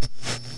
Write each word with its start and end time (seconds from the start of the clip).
Thank 0.00 0.50
you. 0.50 0.55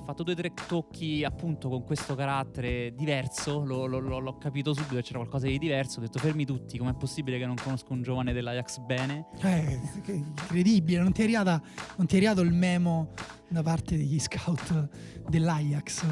Ha 0.00 0.04
fatto 0.04 0.22
due 0.22 0.32
o 0.34 0.36
tre 0.36 0.52
tocchi 0.66 1.24
appunto 1.24 1.68
con 1.68 1.84
questo 1.84 2.14
carattere 2.14 2.92
diverso, 2.94 3.64
lo- 3.64 3.86
lo- 3.86 3.98
lo- 3.98 4.18
l'ho 4.18 4.38
capito 4.38 4.72
subito 4.74 4.94
che 4.96 5.02
c'era 5.02 5.18
qualcosa 5.18 5.46
di 5.46 5.58
diverso, 5.58 5.98
ho 5.98 6.02
detto 6.02 6.18
fermi 6.18 6.44
tutti, 6.44 6.78
com'è 6.78 6.94
possibile 6.94 7.38
che 7.38 7.46
non 7.46 7.56
conosco 7.56 7.92
un 7.92 8.02
giovane 8.02 8.32
dell'Ajax 8.32 8.78
bene? 8.80 9.26
Eh, 9.42 9.80
incredibile, 10.06 11.00
non 11.00 11.12
ti, 11.12 11.20
è 11.20 11.24
arrivata, 11.24 11.60
non 11.96 12.06
ti 12.06 12.14
è 12.14 12.18
arrivato 12.18 12.40
il 12.42 12.52
memo 12.52 13.12
da 13.48 13.62
parte 13.62 13.96
degli 13.96 14.18
scout 14.18 14.88
dell'Ajax. 15.28 16.04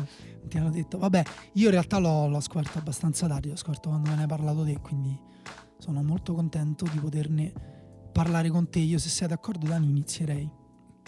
Ti 0.46 0.58
hanno 0.58 0.70
detto, 0.70 0.98
vabbè, 0.98 1.22
io 1.54 1.64
in 1.66 1.70
realtà 1.70 1.98
l'ho, 1.98 2.28
l'ho 2.28 2.41
scoperto 2.41 2.78
abbastanza 2.78 3.26
tardi, 3.26 3.48
l'ho 3.48 3.56
scoperto 3.56 3.88
quando 3.88 4.10
me 4.10 4.16
ne 4.16 4.22
hai 4.22 4.28
parlato 4.28 4.62
te, 4.64 4.78
quindi 4.80 5.19
sono 5.78 6.02
molto 6.02 6.34
contento 6.34 6.86
di 6.91 6.98
poterne 6.98 7.52
parlare 8.12 8.50
con 8.50 8.69
te. 8.69 8.78
Io 8.80 8.98
se 8.98 9.08
sei 9.08 9.26
d'accordo 9.28 9.66
Dani 9.66 9.88
inizierei. 9.88 10.48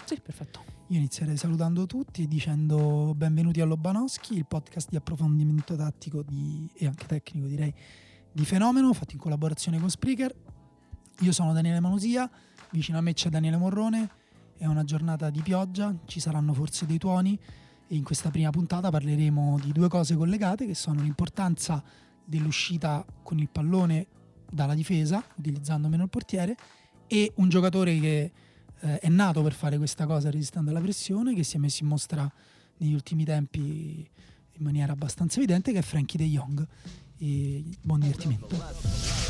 Sì, 0.05 0.21
perfetto. 0.21 0.61
Io 0.91 0.99
inizierei 0.99 1.37
salutando 1.37 1.85
tutti 1.85 2.23
e 2.23 2.29
dicendo 2.29 3.13
benvenuti 3.17 3.61
a 3.61 3.65
Lobanowski, 3.65 4.37
il 4.37 4.47
podcast 4.47 4.89
di 4.89 4.95
approfondimento 4.95 5.75
tattico 5.75 6.23
di- 6.23 6.71
e 6.75 6.87
anche 6.87 7.07
tecnico 7.07 7.49
direi 7.49 7.75
di 8.31 8.45
Fenomeno, 8.45 8.93
fatto 8.93 9.15
in 9.15 9.19
collaborazione 9.19 9.81
con 9.81 9.91
Spreaker. 9.91 10.33
Io 11.23 11.33
sono 11.33 11.53
Daniele 11.53 11.81
Manusia, 11.81 12.31
vicino 12.71 12.99
a 12.99 13.01
me 13.01 13.15
c'è 13.15 13.31
Daniele 13.31 13.57
Morrone, 13.57 14.09
è 14.57 14.67
una 14.67 14.85
giornata 14.85 15.29
di 15.29 15.43
pioggia, 15.43 15.93
ci 16.05 16.21
saranno 16.21 16.55
forse 16.55 16.87
dei 16.87 16.99
tuoni 16.99 17.37
e 17.89 17.97
in 17.97 18.05
questa 18.05 18.31
prima 18.31 18.51
puntata 18.51 18.89
parleremo 18.89 19.59
di 19.61 19.73
due 19.73 19.89
cose 19.89 20.15
collegate 20.15 20.67
che 20.67 20.75
sono 20.77 21.03
l'importanza 21.03 21.83
dell'uscita 22.25 23.05
con 23.25 23.41
il 23.41 23.49
pallone 23.49 24.07
dalla 24.49 24.75
difesa, 24.75 25.21
utilizzando 25.35 25.89
meno 25.89 26.05
il 26.05 26.11
portiere, 26.11 26.57
e 27.09 27.33
un 27.37 27.49
giocatore 27.49 27.99
che 27.99 28.33
eh, 28.81 28.99
è 28.99 29.09
nato 29.09 29.43
per 29.43 29.53
fare 29.53 29.77
questa 29.77 30.07
cosa 30.07 30.31
resistendo 30.31 30.71
alla 30.71 30.81
pressione, 30.81 31.35
che 31.35 31.43
si 31.43 31.57
è 31.57 31.59
messo 31.59 31.83
in 31.83 31.89
mostra 31.89 32.31
negli 32.79 32.95
ultimi 32.95 33.25
tempi 33.25 34.09
in 34.59 34.65
maniera 34.65 34.93
abbastanza 34.93 35.39
evidente, 35.39 35.73
che 35.73 35.79
è 35.79 35.83
Frankie 35.83 36.19
De 36.19 36.27
Jong. 36.27 36.67
E 37.19 37.65
buon 37.81 38.01
divertimento. 38.01 39.26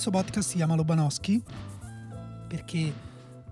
Questo 0.00 0.18
podcast 0.18 0.48
si 0.48 0.56
chiama 0.56 0.76
Lobanowski 0.76 1.42
perché 2.48 2.78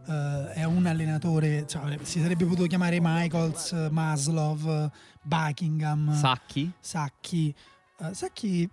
eh, 0.06 0.52
è 0.54 0.64
un 0.64 0.86
allenatore, 0.86 1.66
cioè, 1.66 1.98
si 2.00 2.22
sarebbe 2.22 2.46
potuto 2.46 2.66
chiamare 2.66 3.00
Michaels, 3.02 3.72
Maslov, 3.90 4.90
Buckingham, 5.20 6.14
Sacchi? 6.14 6.72
Sacchi. 6.80 7.54
Eh, 7.98 8.14
Sacchi 8.14 8.66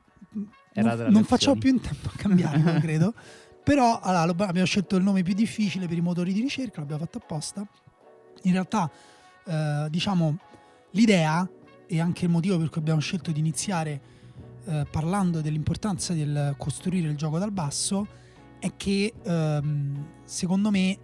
non, 0.75 1.05
non 1.09 1.25
facciamo 1.25 1.57
più 1.57 1.71
in 1.71 1.81
tempo 1.81 2.07
a 2.07 2.15
cambiarlo, 2.15 2.79
credo. 2.79 3.13
Però 3.61 3.99
allora, 3.99 4.23
lo- 4.23 4.45
abbiamo 4.45 4.67
scelto 4.67 4.95
il 4.95 5.03
nome 5.03 5.23
più 5.23 5.33
difficile 5.33 5.85
per 5.85 5.97
i 5.97 6.01
motori 6.01 6.31
di 6.31 6.39
ricerca, 6.39 6.79
l'abbiamo 6.79 7.03
fatto 7.03 7.17
apposta. 7.17 7.67
In 8.43 8.53
realtà, 8.53 8.89
eh, 9.47 9.87
diciamo, 9.89 10.37
l'idea 10.91 11.45
e 11.87 11.99
anche 11.99 12.23
il 12.23 12.31
motivo 12.31 12.57
per 12.57 12.69
cui 12.69 12.79
abbiamo 12.79 13.01
scelto 13.01 13.33
di 13.33 13.39
iniziare 13.39 14.14
eh, 14.65 14.85
parlando 14.89 15.41
dell'importanza 15.41 16.13
del 16.13 16.55
costruire 16.57 17.07
il 17.07 17.15
gioco 17.15 17.37
dal 17.37 17.51
basso 17.51 18.07
è 18.59 18.71
che 18.75 19.13
ehm, 19.23 20.05
secondo 20.23 20.71
me 20.71 20.97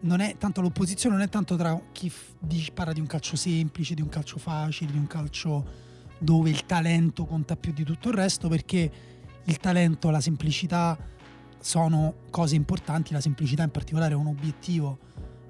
non 0.00 0.20
è 0.20 0.36
tanto 0.36 0.60
l'opposizione 0.60 1.16
non 1.16 1.24
è 1.24 1.28
tanto 1.28 1.56
tra 1.56 1.80
chi 1.92 2.10
f- 2.10 2.34
parla 2.72 2.92
di 2.92 3.00
un 3.00 3.06
calcio 3.06 3.36
semplice, 3.36 3.94
di 3.94 4.02
un 4.02 4.08
calcio 4.08 4.38
facile, 4.38 4.92
di 4.92 4.98
un 4.98 5.06
calcio 5.06 5.84
dove 6.18 6.50
il 6.50 6.64
talento 6.64 7.24
conta 7.24 7.56
più 7.56 7.72
di 7.72 7.84
tutto 7.84 8.08
il 8.08 8.14
resto, 8.14 8.48
perché 8.48 8.90
il 9.44 9.56
talento, 9.58 10.10
la 10.10 10.20
semplicità 10.20 10.96
sono 11.58 12.14
cose 12.30 12.54
importanti, 12.54 13.12
la 13.12 13.20
semplicità 13.20 13.62
in 13.62 13.70
particolare 13.70 14.12
è 14.12 14.16
un 14.16 14.26
obiettivo 14.26 14.98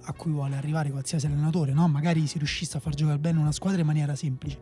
a 0.08 0.12
cui 0.12 0.30
vuole 0.30 0.56
arrivare 0.56 0.90
qualsiasi 0.90 1.26
allenatore, 1.26 1.72
no? 1.72 1.88
magari 1.88 2.26
si 2.26 2.38
riuscisse 2.38 2.76
a 2.76 2.80
far 2.80 2.94
giocare 2.94 3.18
bene 3.18 3.38
una 3.38 3.52
squadra 3.52 3.80
in 3.80 3.86
maniera 3.86 4.14
semplice. 4.14 4.58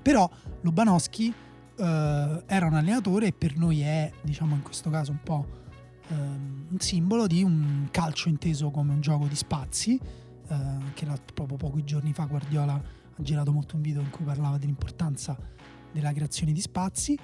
Però 0.00 0.28
Lubanowski 0.62 1.32
eh, 1.78 2.42
era 2.46 2.66
un 2.66 2.74
allenatore 2.74 3.28
e 3.28 3.32
per 3.32 3.56
noi 3.56 3.80
è, 3.80 4.10
diciamo 4.20 4.54
in 4.54 4.62
questo 4.62 4.90
caso, 4.90 5.12
un 5.12 5.22
po' 5.22 5.46
ehm, 6.08 6.66
un 6.70 6.80
simbolo 6.80 7.26
di 7.26 7.42
un 7.42 7.88
calcio 7.90 8.28
inteso 8.28 8.70
come 8.70 8.92
un 8.92 9.00
gioco 9.00 9.26
di 9.26 9.36
spazi, 9.36 9.98
eh, 10.48 10.56
che 10.94 11.06
proprio 11.32 11.56
pochi 11.56 11.84
giorni 11.84 12.12
fa 12.12 12.24
Guardiola 12.24 12.74
ha 12.74 13.22
girato 13.22 13.52
molto 13.52 13.76
un 13.76 13.82
video 13.82 14.00
in 14.00 14.10
cui 14.10 14.24
parlava 14.24 14.58
dell'importanza 14.58 15.36
della 15.92 16.12
creazione 16.12 16.52
di 16.52 16.60
spazi. 16.60 17.18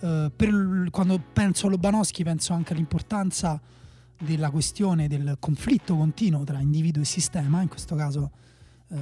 Eh, 0.00 0.32
per 0.34 0.88
quando 0.90 1.20
penso 1.32 1.66
a 1.66 1.70
Lobanowski 1.70 2.24
penso 2.24 2.52
anche 2.52 2.72
all'importanza 2.72 3.60
della 4.18 4.50
questione 4.50 5.08
del 5.08 5.36
conflitto 5.40 5.96
continuo 5.96 6.44
tra 6.44 6.60
individuo 6.60 7.02
e 7.02 7.06
sistema, 7.06 7.60
in 7.60 7.68
questo 7.68 7.94
caso 7.96 8.30
eh, 8.88 8.98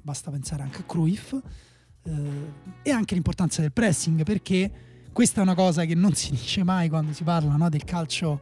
basta 0.00 0.30
pensare 0.30 0.62
anche 0.62 0.80
a 0.80 0.84
Cruyff, 0.84 1.32
eh, 1.32 1.40
e 2.04 2.90
anche 2.90 3.14
l'importanza 3.14 3.60
del 3.60 3.72
pressing, 3.72 4.22
perché 4.24 4.70
questa 5.12 5.40
è 5.40 5.42
una 5.42 5.54
cosa 5.54 5.84
che 5.84 5.94
non 5.94 6.14
si 6.14 6.30
dice 6.30 6.64
mai 6.64 6.88
quando 6.88 7.12
si 7.12 7.22
parla 7.22 7.54
no, 7.56 7.68
del 7.68 7.84
calcio 7.84 8.40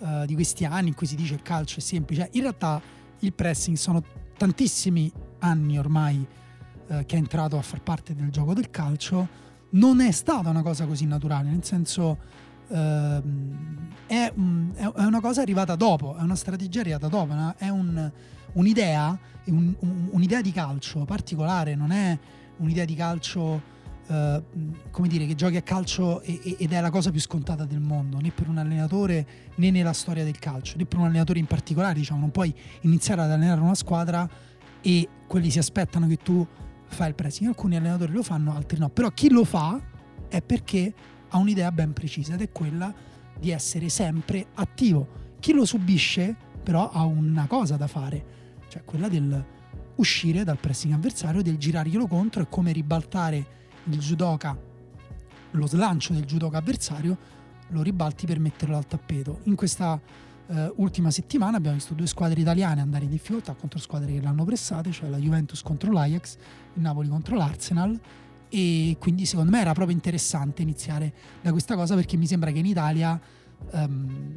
eh, 0.00 0.24
di 0.26 0.34
questi 0.34 0.64
anni 0.64 0.88
in 0.88 0.94
cui 0.94 1.06
si 1.06 1.14
dice 1.16 1.34
il 1.34 1.42
calcio 1.42 1.78
è 1.78 1.80
semplice. 1.80 2.28
In 2.32 2.40
realtà 2.42 2.80
il 3.20 3.32
pressing 3.32 3.76
sono 3.76 4.02
tantissimi 4.36 5.10
anni 5.40 5.78
ormai 5.78 6.26
eh, 6.88 7.04
che 7.06 7.16
è 7.16 7.18
entrato 7.18 7.58
a 7.58 7.62
far 7.62 7.82
parte 7.82 8.14
del 8.14 8.30
gioco 8.30 8.54
del 8.54 8.70
calcio. 8.70 9.28
Non 9.70 10.00
è 10.00 10.10
stata 10.10 10.48
una 10.48 10.62
cosa 10.62 10.86
così 10.86 11.04
naturale, 11.04 11.50
nel 11.50 11.62
senso 11.64 12.16
ehm, 12.68 13.88
è, 14.06 14.32
è- 14.74 14.92
una 14.96 15.20
cosa 15.20 15.42
arrivata 15.42 15.76
dopo, 15.76 16.16
è 16.16 16.22
una 16.22 16.36
strategia 16.36 16.80
arrivata 16.80 17.08
dopo, 17.08 17.34
è 17.58 17.68
un- 17.68 18.10
un'idea, 18.52 19.18
un- 19.46 19.74
un- 19.80 20.08
un'idea 20.12 20.40
di 20.40 20.52
calcio 20.52 21.04
particolare, 21.04 21.74
non 21.74 21.90
è 21.90 22.18
un'idea 22.58 22.84
di 22.84 22.94
calcio 22.94 23.62
mh, 24.06 24.38
come 24.90 25.08
dire, 25.08 25.26
che 25.26 25.34
giochi 25.34 25.56
a 25.56 25.62
calcio 25.62 26.20
ed 26.22 26.72
è 26.72 26.80
la 26.80 26.90
cosa 26.90 27.10
più 27.10 27.20
scontata 27.20 27.64
del 27.64 27.80
mondo, 27.80 28.18
né 28.18 28.30
per 28.30 28.48
un 28.48 28.58
allenatore 28.58 29.26
né 29.56 29.70
nella 29.70 29.92
storia 29.92 30.24
del 30.24 30.38
calcio, 30.38 30.76
né 30.76 30.84
per 30.84 30.98
un 30.98 31.06
allenatore 31.06 31.38
in 31.38 31.46
particolare, 31.46 31.94
diciamo, 31.94 32.20
non 32.20 32.30
puoi 32.30 32.54
iniziare 32.82 33.22
ad 33.22 33.30
allenare 33.30 33.60
una 33.60 33.74
squadra 33.74 34.28
e 34.80 35.08
quelli 35.26 35.50
si 35.50 35.58
aspettano 35.58 36.06
che 36.06 36.16
tu 36.16 36.46
fai 36.86 37.08
il 37.08 37.14
pressing. 37.14 37.48
Alcuni 37.48 37.76
allenatori 37.76 38.12
lo 38.12 38.22
fanno, 38.22 38.54
altri 38.54 38.78
no. 38.78 38.88
Però 38.88 39.10
chi 39.10 39.28
lo 39.28 39.44
fa 39.44 39.80
è 40.28 40.40
perché 40.40 40.94
ha 41.28 41.36
un'idea 41.36 41.70
ben 41.72 41.92
precisa 41.92 42.34
ed 42.34 42.40
è 42.40 42.50
quella 42.50 42.94
di 43.38 43.50
essere 43.50 43.88
sempre 43.88 44.46
attivo. 44.54 45.06
Chi 45.38 45.52
lo 45.52 45.64
subisce 45.64 46.34
però 46.62 46.90
ha 46.90 47.04
una 47.04 47.46
cosa 47.46 47.76
da 47.76 47.86
fare, 47.86 48.24
cioè 48.68 48.82
quella 48.84 49.08
del 49.08 49.44
uscire 49.98 50.44
dal 50.44 50.58
pressing 50.58 50.92
avversario, 50.92 51.42
del 51.42 51.58
girarglielo 51.58 52.06
contro 52.06 52.42
e 52.42 52.46
come 52.48 52.72
ribaltare 52.72 53.46
il 53.84 53.98
judoka, 53.98 54.56
lo 55.52 55.66
slancio 55.66 56.12
del 56.12 56.24
judoka 56.24 56.58
avversario, 56.58 57.16
lo 57.68 57.82
ribalti 57.82 58.26
per 58.26 58.38
metterlo 58.38 58.76
al 58.76 58.86
tappeto. 58.86 59.40
In 59.44 59.54
questa 59.54 60.00
eh, 60.48 60.72
ultima 60.76 61.10
settimana 61.10 61.56
abbiamo 61.56 61.76
visto 61.76 61.94
due 61.94 62.06
squadre 62.06 62.40
italiane 62.40 62.80
andare 62.80 63.04
in 63.04 63.10
difficoltà 63.10 63.54
contro 63.54 63.78
squadre 63.78 64.12
che 64.12 64.20
l'hanno 64.20 64.44
pressate, 64.44 64.90
cioè 64.90 65.08
la 65.08 65.18
Juventus 65.18 65.62
contro 65.62 65.92
l'Ajax, 65.92 66.36
il 66.74 66.82
Napoli 66.82 67.08
contro 67.08 67.36
l'Arsenal 67.36 67.98
e 68.48 68.96
quindi 68.98 69.26
secondo 69.26 69.50
me 69.50 69.60
era 69.60 69.74
proprio 69.74 69.94
interessante 69.94 70.62
iniziare 70.62 71.12
da 71.42 71.50
questa 71.50 71.74
cosa 71.74 71.94
perché 71.94 72.16
mi 72.16 72.26
sembra 72.26 72.50
che 72.50 72.58
in 72.58 72.66
Italia 72.66 73.20
ehm, 73.72 74.36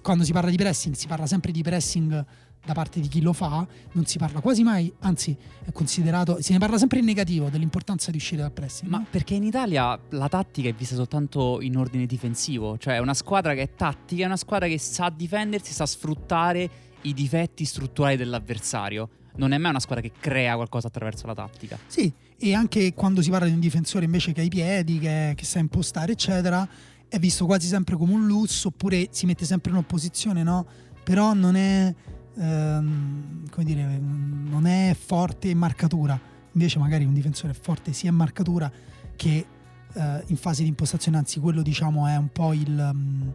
quando 0.00 0.24
si 0.24 0.32
parla 0.32 0.48
di 0.48 0.56
pressing 0.56 0.94
si 0.94 1.06
parla 1.06 1.26
sempre 1.26 1.52
di 1.52 1.62
pressing 1.62 2.24
da 2.64 2.74
parte 2.74 3.00
di 3.00 3.08
chi 3.08 3.20
lo 3.20 3.32
fa, 3.32 3.66
non 3.92 4.06
si 4.06 4.18
parla 4.18 4.40
quasi 4.40 4.62
mai, 4.62 4.92
anzi 5.00 5.36
è 5.64 5.72
considerato, 5.72 6.40
se 6.40 6.52
ne 6.52 6.58
parla 6.58 6.78
sempre 6.78 7.00
in 7.00 7.04
negativo 7.04 7.48
dell'importanza 7.48 8.10
di 8.10 8.18
uscire 8.18 8.42
dal 8.42 8.52
pressing. 8.52 8.90
Ma 8.90 9.04
perché 9.08 9.34
in 9.34 9.42
Italia 9.42 9.98
la 10.10 10.28
tattica 10.28 10.68
è 10.68 10.72
vista 10.72 10.94
soltanto 10.94 11.60
in 11.60 11.76
ordine 11.76 12.06
difensivo, 12.06 12.78
cioè 12.78 12.94
è 12.94 12.98
una 12.98 13.14
squadra 13.14 13.54
che 13.54 13.62
è 13.62 13.74
tattica, 13.74 14.22
è 14.22 14.26
una 14.26 14.36
squadra 14.36 14.68
che 14.68 14.78
sa 14.78 15.12
difendersi, 15.14 15.72
sa 15.72 15.86
sfruttare 15.86 16.70
i 17.02 17.12
difetti 17.14 17.64
strutturali 17.64 18.16
dell'avversario. 18.16 19.08
Non 19.34 19.52
è 19.52 19.58
mai 19.58 19.70
una 19.70 19.80
squadra 19.80 20.06
che 20.06 20.12
crea 20.18 20.54
qualcosa 20.54 20.88
attraverso 20.88 21.26
la 21.26 21.34
tattica. 21.34 21.78
Sì, 21.86 22.12
e 22.36 22.54
anche 22.54 22.92
quando 22.92 23.22
si 23.22 23.30
parla 23.30 23.46
di 23.46 23.54
un 23.54 23.60
difensore 23.60 24.04
invece 24.04 24.32
che 24.32 24.42
ha 24.42 24.44
i 24.44 24.48
piedi, 24.48 24.98
che, 24.98 25.32
che 25.34 25.44
sa 25.44 25.58
impostare, 25.58 26.12
eccetera, 26.12 26.68
è 27.08 27.18
visto 27.18 27.46
quasi 27.46 27.66
sempre 27.66 27.96
come 27.96 28.12
un 28.12 28.26
lusso, 28.26 28.68
oppure 28.68 29.08
si 29.10 29.26
mette 29.26 29.44
sempre 29.44 29.70
in 29.70 29.78
opposizione, 29.78 30.42
no? 30.42 30.66
Però 31.02 31.32
non 31.32 31.56
è, 31.56 31.94
ehm, 32.36 33.48
come 33.50 33.64
dire, 33.64 33.98
non 33.98 34.66
è 34.66 34.96
forte 34.98 35.48
in 35.48 35.58
marcatura. 35.58 36.18
Invece 36.52 36.78
magari 36.78 37.04
un 37.04 37.14
difensore 37.14 37.52
è 37.52 37.56
forte 37.58 37.92
sia 37.92 38.10
in 38.10 38.16
marcatura 38.16 38.70
che 39.16 39.46
eh, 39.94 40.24
in 40.26 40.36
fase 40.36 40.62
di 40.62 40.68
impostazione, 40.68 41.16
anzi 41.18 41.38
quello 41.40 41.62
diciamo 41.62 42.06
è 42.06 42.16
un 42.16 42.28
po' 42.28 42.52
il, 42.52 42.90
mm, 42.94 43.28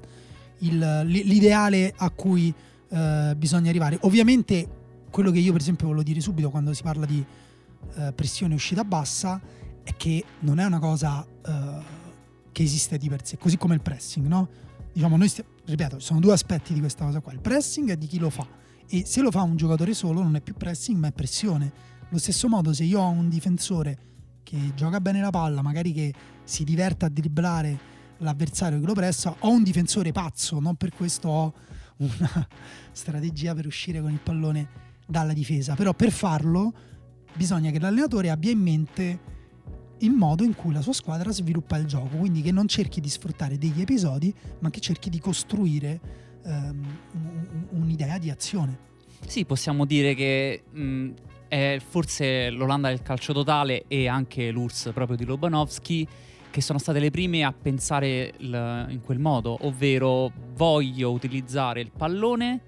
il- 0.59 1.01
l'ideale 1.05 1.93
a 1.95 2.09
cui 2.09 2.53
eh, 2.89 3.33
bisogna 3.37 3.69
arrivare. 3.69 3.97
Ovviamente 4.01 4.67
quello 5.09 5.31
che 5.31 5.39
io 5.39 5.51
per 5.51 5.61
esempio 5.61 5.87
voglio 5.87 6.03
dire 6.03 6.19
subito 6.19 6.49
quando 6.49 6.73
si 6.73 6.83
parla 6.83 7.05
di 7.05 7.23
eh, 7.95 8.11
pressione 8.13 8.53
uscita 8.53 8.83
bassa 8.83 9.39
è 9.83 9.95
che 9.95 10.23
non 10.39 10.59
è 10.59 10.65
una 10.65 10.79
cosa 10.79 11.25
eh, 11.25 11.81
che 12.51 12.63
esiste 12.63 12.97
di 12.97 13.07
per 13.09 13.25
sé, 13.25 13.37
così 13.37 13.57
come 13.57 13.75
il 13.75 13.81
pressing, 13.81 14.25
no? 14.27 14.47
Diciamo, 14.91 15.15
noi 15.15 15.27
stia- 15.29 15.45
ripeto, 15.65 15.99
ci 15.99 16.05
sono 16.05 16.19
due 16.19 16.33
aspetti 16.33 16.73
di 16.73 16.79
questa 16.79 17.05
cosa 17.05 17.19
qua, 17.19 17.31
il 17.33 17.39
pressing 17.39 17.91
è 17.91 17.97
di 17.97 18.07
chi 18.07 18.17
lo 18.19 18.29
fa 18.29 18.47
e 18.89 19.05
se 19.05 19.21
lo 19.21 19.31
fa 19.31 19.41
un 19.41 19.55
giocatore 19.55 19.93
solo 19.93 20.21
non 20.23 20.35
è 20.35 20.41
più 20.41 20.53
pressing 20.53 20.97
ma 20.97 21.07
è 21.07 21.11
pressione. 21.11 21.71
Allo 22.09 22.19
stesso 22.19 22.47
modo 22.47 22.73
se 22.73 22.83
io 22.83 23.01
ho 23.01 23.09
un 23.09 23.29
difensore 23.29 24.05
che 24.43 24.71
gioca 24.75 25.01
bene 25.01 25.19
la 25.19 25.29
palla, 25.29 25.61
magari 25.61 25.91
che 25.91 26.13
si 26.43 26.63
diverte 26.63 27.05
a 27.05 27.09
dribblare 27.09 27.95
l'avversario 28.19 28.79
che 28.79 28.85
lo 28.85 28.93
pressa, 28.93 29.35
ho 29.39 29.49
un 29.49 29.61
difensore 29.61 30.11
pazzo, 30.11 30.59
non 30.59 30.75
per 30.75 30.93
questo 30.93 31.27
ho 31.27 31.53
una 31.97 32.47
strategia 32.91 33.53
per 33.53 33.65
uscire 33.65 34.01
con 34.01 34.11
il 34.11 34.19
pallone 34.19 34.69
dalla 35.05 35.33
difesa, 35.33 35.75
però 35.75 35.93
per 35.93 36.11
farlo 36.11 36.73
bisogna 37.33 37.71
che 37.71 37.79
l'allenatore 37.79 38.29
abbia 38.29 38.51
in 38.51 38.59
mente 38.59 39.19
il 39.99 40.11
modo 40.11 40.43
in 40.43 40.55
cui 40.55 40.73
la 40.73 40.81
sua 40.81 40.93
squadra 40.93 41.31
sviluppa 41.31 41.77
il 41.77 41.85
gioco, 41.85 42.17
quindi 42.17 42.41
che 42.41 42.51
non 42.51 42.67
cerchi 42.67 43.01
di 43.01 43.09
sfruttare 43.09 43.57
degli 43.57 43.81
episodi, 43.81 44.33
ma 44.59 44.69
che 44.69 44.79
cerchi 44.79 45.09
di 45.09 45.19
costruire 45.19 46.26
un- 46.51 47.65
un'idea 47.71 48.17
di 48.17 48.29
azione. 48.29 48.77
Sì, 49.25 49.45
possiamo 49.45 49.85
dire 49.85 50.13
che 50.13 50.63
mh, 50.69 51.09
è 51.47 51.77
forse 51.85 52.49
l'Olanda 52.49 52.89
del 52.89 53.01
calcio 53.01 53.33
totale 53.33 53.85
e 53.87 54.07
anche 54.07 54.51
l'URSS 54.51 54.91
proprio 54.93 55.17
di 55.17 55.25
Lobanovsky 55.25 56.07
che 56.49 56.61
sono 56.61 56.79
state 56.79 56.99
le 56.99 57.11
prime 57.11 57.43
a 57.43 57.51
pensare 57.53 58.33
il- 58.37 58.85
in 58.89 59.01
quel 59.01 59.19
modo, 59.19 59.57
ovvero 59.61 60.31
voglio 60.53 61.11
utilizzare 61.11 61.81
il 61.81 61.91
pallone 61.95 62.59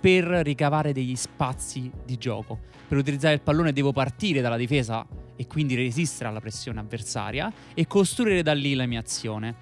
per 0.00 0.24
ricavare 0.24 0.92
degli 0.92 1.16
spazi 1.16 1.90
di 2.04 2.16
gioco. 2.16 2.58
Per 2.86 2.96
utilizzare 2.96 3.34
il 3.34 3.40
pallone 3.40 3.72
devo 3.72 3.92
partire 3.92 4.40
dalla 4.40 4.56
difesa 4.56 5.04
e 5.34 5.46
quindi 5.46 5.74
resistere 5.74 6.28
alla 6.28 6.40
pressione 6.40 6.78
avversaria 6.80 7.52
e 7.74 7.86
costruire 7.86 8.42
da 8.42 8.54
lì 8.54 8.74
la 8.74 8.86
mia 8.86 9.00
azione. 9.00 9.54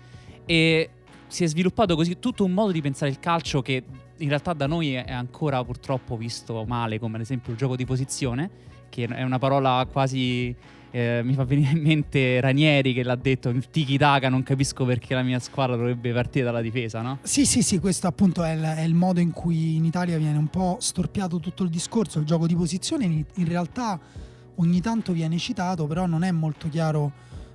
E 0.44 0.90
si 1.34 1.42
è 1.42 1.48
sviluppato 1.48 1.96
così 1.96 2.20
tutto 2.20 2.44
un 2.44 2.52
modo 2.52 2.70
di 2.70 2.80
pensare 2.80 3.10
il 3.10 3.18
calcio 3.18 3.60
che 3.60 3.82
in 4.18 4.28
realtà 4.28 4.52
da 4.52 4.68
noi 4.68 4.92
è 4.92 5.10
ancora 5.10 5.64
purtroppo 5.64 6.16
visto 6.16 6.64
male, 6.64 7.00
come 7.00 7.16
ad 7.16 7.22
esempio 7.22 7.50
il 7.50 7.58
gioco 7.58 7.74
di 7.74 7.84
posizione, 7.84 8.48
che 8.88 9.04
è 9.06 9.22
una 9.24 9.40
parola 9.40 9.84
quasi. 9.90 10.54
eh, 10.92 11.22
mi 11.24 11.34
fa 11.34 11.42
venire 11.42 11.72
in 11.72 11.82
mente 11.82 12.40
Ranieri 12.40 12.94
che 12.94 13.02
l'ha 13.02 13.16
detto 13.16 13.52
tiki 13.68 13.98
taka 13.98 14.28
non 14.28 14.44
capisco 14.44 14.84
perché 14.84 15.12
la 15.12 15.24
mia 15.24 15.40
squadra 15.40 15.74
dovrebbe 15.74 16.12
partire 16.12 16.44
dalla 16.44 16.60
difesa 16.60 17.02
no? 17.02 17.18
Sì, 17.22 17.44
sì, 17.44 17.62
sì, 17.62 17.80
questo 17.80 18.06
appunto 18.06 18.44
è 18.44 18.52
il, 18.52 18.62
è 18.62 18.82
il 18.82 18.94
modo 18.94 19.18
in 19.18 19.32
cui 19.32 19.74
in 19.74 19.84
Italia 19.84 20.16
viene 20.18 20.38
un 20.38 20.46
po' 20.46 20.76
storpiato 20.78 21.40
tutto 21.40 21.64
il 21.64 21.68
discorso, 21.68 22.20
il 22.20 22.26
gioco 22.26 22.46
di 22.46 22.54
posizione 22.54 23.06
in, 23.06 23.24
in 23.34 23.48
realtà 23.48 23.98
ogni 24.54 24.80
tanto 24.80 25.12
viene 25.12 25.36
citato, 25.38 25.88
però 25.88 26.06
non 26.06 26.22
è 26.22 26.30
molto 26.30 26.68
chiaro 26.68 27.10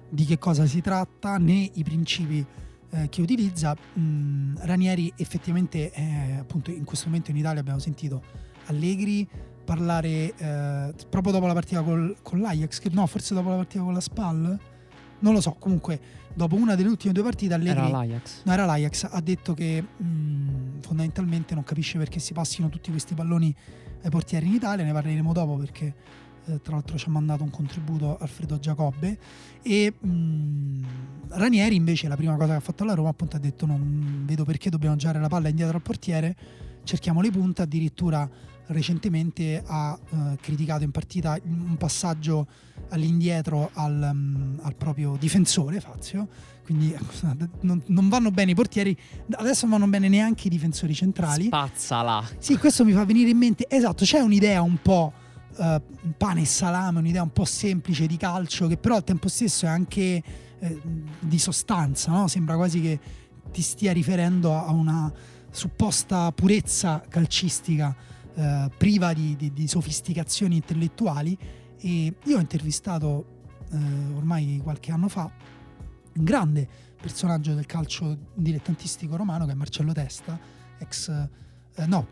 di 0.10 0.26
che 0.26 0.38
cosa 0.38 0.66
si 0.66 0.82
tratta 0.82 1.38
né 1.38 1.70
i 1.76 1.84
principi 1.84 2.46
eh, 2.92 3.10
che 3.10 3.22
utilizza. 3.22 3.76
Mm, 3.98 4.58
Ranieri 4.60 5.12
effettivamente, 5.16 5.92
eh, 5.92 6.38
appunto 6.40 6.72
in 6.72 6.84
questo 6.84 7.08
momento 7.08 7.32
in 7.32 7.38
Italia 7.38 7.60
abbiamo 7.60 7.80
sentito 7.80 8.22
Allegri 8.66 9.28
parlare 9.64 10.34
eh, 10.36 10.94
proprio 11.10 11.34
dopo 11.34 11.46
la 11.46 11.54
partita 11.54 11.82
col- 11.84 12.16
con 12.22 12.40
l'Ajax, 12.40 12.80
che 12.80 12.90
no, 12.92 13.06
forse 13.06 13.34
dopo 13.34 13.50
la 13.50 13.58
partita 13.58 13.84
con 13.84 13.94
la 13.94 14.00
SPAL, 14.00 14.60
non 15.20 15.34
lo 15.34 15.42
so, 15.42 15.56
comunque 15.60 16.00
dopo 16.34 16.56
una 16.56 16.76
delle 16.76 16.90
ultime 16.90 17.14
due 17.14 17.24
partite 17.24 17.54
Allegri... 17.54 17.80
Era 17.80 17.90
l'Ajax. 17.90 18.42
No, 18.44 18.54
era 18.54 18.66
l'Ajax, 18.66 19.08
ha 19.12 19.22
detto 19.22 19.54
che 19.54 19.82
mh, 19.82 20.82
fondamentalmente 20.82 21.54
non 21.54 21.64
capisce 21.64 21.98
perché 21.98 22.20
si 22.20 22.34
passino 22.34 22.70
tutti 22.70 22.90
questi 22.90 23.14
palloni 23.14 23.54
ai 24.02 24.10
portieri 24.10 24.48
in 24.48 24.54
Italia, 24.54 24.86
ne 24.86 24.94
parleremo 24.94 25.34
dopo 25.34 25.56
perché 25.58 25.94
eh, 26.46 26.62
tra 26.62 26.74
l'altro 26.74 26.98
ci 26.98 27.08
ha 27.08 27.12
mandato 27.12 27.44
un 27.44 27.50
contributo 27.50 28.18
Alfredo 28.18 28.60
Giacobbe. 28.60 29.18
E 29.62 29.94
mh, 30.00 30.84
Ranieri 31.30 31.76
invece 31.76 32.08
la 32.08 32.16
prima 32.16 32.36
cosa 32.36 32.52
che 32.52 32.58
ha 32.58 32.60
fatto 32.60 32.84
alla 32.84 32.94
Roma 32.94 33.10
appunto 33.10 33.36
ha 33.36 33.40
detto 33.40 33.66
non 33.66 34.24
vedo 34.26 34.46
perché 34.46 34.70
dobbiamo 34.70 34.96
girare 34.96 35.20
la 35.20 35.28
palla 35.28 35.50
indietro 35.50 35.76
al 35.76 35.84
portiere, 35.84 36.36
cerchiamo 36.84 37.22
le 37.22 37.30
punte, 37.32 37.62
addirittura 37.62 38.30
recentemente 38.70 39.64
ha 39.66 39.98
eh, 40.10 40.38
criticato 40.42 40.84
in 40.84 40.92
partita 40.92 41.38
un 41.44 41.76
passaggio 41.78 42.48
all'indietro 42.90 43.70
al, 43.74 44.12
mm, 44.14 44.60
al 44.62 44.76
proprio 44.76 45.16
difensore 45.20 45.80
Fazio. 45.80 46.28
Quindi 46.64 46.96
non, 47.62 47.82
non 47.88 48.10
vanno 48.10 48.30
bene 48.30 48.52
i 48.52 48.56
portieri 48.56 48.96
adesso 49.32 49.66
non 49.66 49.80
vanno 49.80 49.90
bene 49.90 50.08
neanche 50.08 50.48
i 50.48 50.50
difensori 50.50 50.94
centrali. 50.94 51.46
Spazzala. 51.46 52.24
sì 52.38 52.58
questo 52.58 52.86
mi 52.86 52.92
fa 52.92 53.06
venire 53.06 53.30
in 53.30 53.38
mente 53.38 53.66
esatto 53.68 54.06
c'è 54.06 54.20
un'idea 54.20 54.62
un 54.62 54.78
po' 54.82 55.14
eh, 55.60 55.82
pane 56.18 56.42
e 56.42 56.46
salame 56.46 57.00
un'idea 57.00 57.22
un 57.22 57.32
po' 57.32 57.46
semplice 57.46 58.08
di 58.08 58.18
calcio 58.18 58.68
che 58.68 58.78
però 58.78 58.96
al 58.96 59.04
tempo 59.04 59.28
stesso 59.28 59.66
è 59.66 59.70
anche 59.70 60.24
eh, 60.60 60.82
di 61.20 61.40
sostanza 61.40 62.12
no? 62.12 62.28
sembra 62.28 62.56
quasi 62.56 62.82
che 62.82 63.00
ti 63.52 63.62
stia 63.62 63.92
riferendo 63.92 64.56
a 64.56 64.72
una 64.72 65.12
supposta 65.52 66.32
purezza 66.32 67.04
calcistica 67.08 67.96
eh, 68.34 68.70
priva 68.78 69.14
di, 69.14 69.36
di- 69.36 69.52
di 69.52 69.68
sofisticazioni 69.68 70.56
intellettuali 70.56 71.38
e 71.78 72.14
io 72.24 72.38
ho 72.38 72.40
intervistato 72.40 73.38
eh, 73.72 73.78
ormai 74.16 74.60
qualche 74.64 74.92
anno 74.92 75.08
fa 75.08 75.32
un 76.14 76.24
grande 76.24 76.68
personaggio 77.00 77.54
del 77.54 77.66
calcio 77.66 78.18
dilettantistico 78.34 79.16
romano 79.16 79.46
che 79.46 79.52
è 79.52 79.56
Marcello 79.56 79.94
Testa, 79.94 80.38
ex 80.78 81.10
eh, 81.10 81.86
no, 81.86 82.08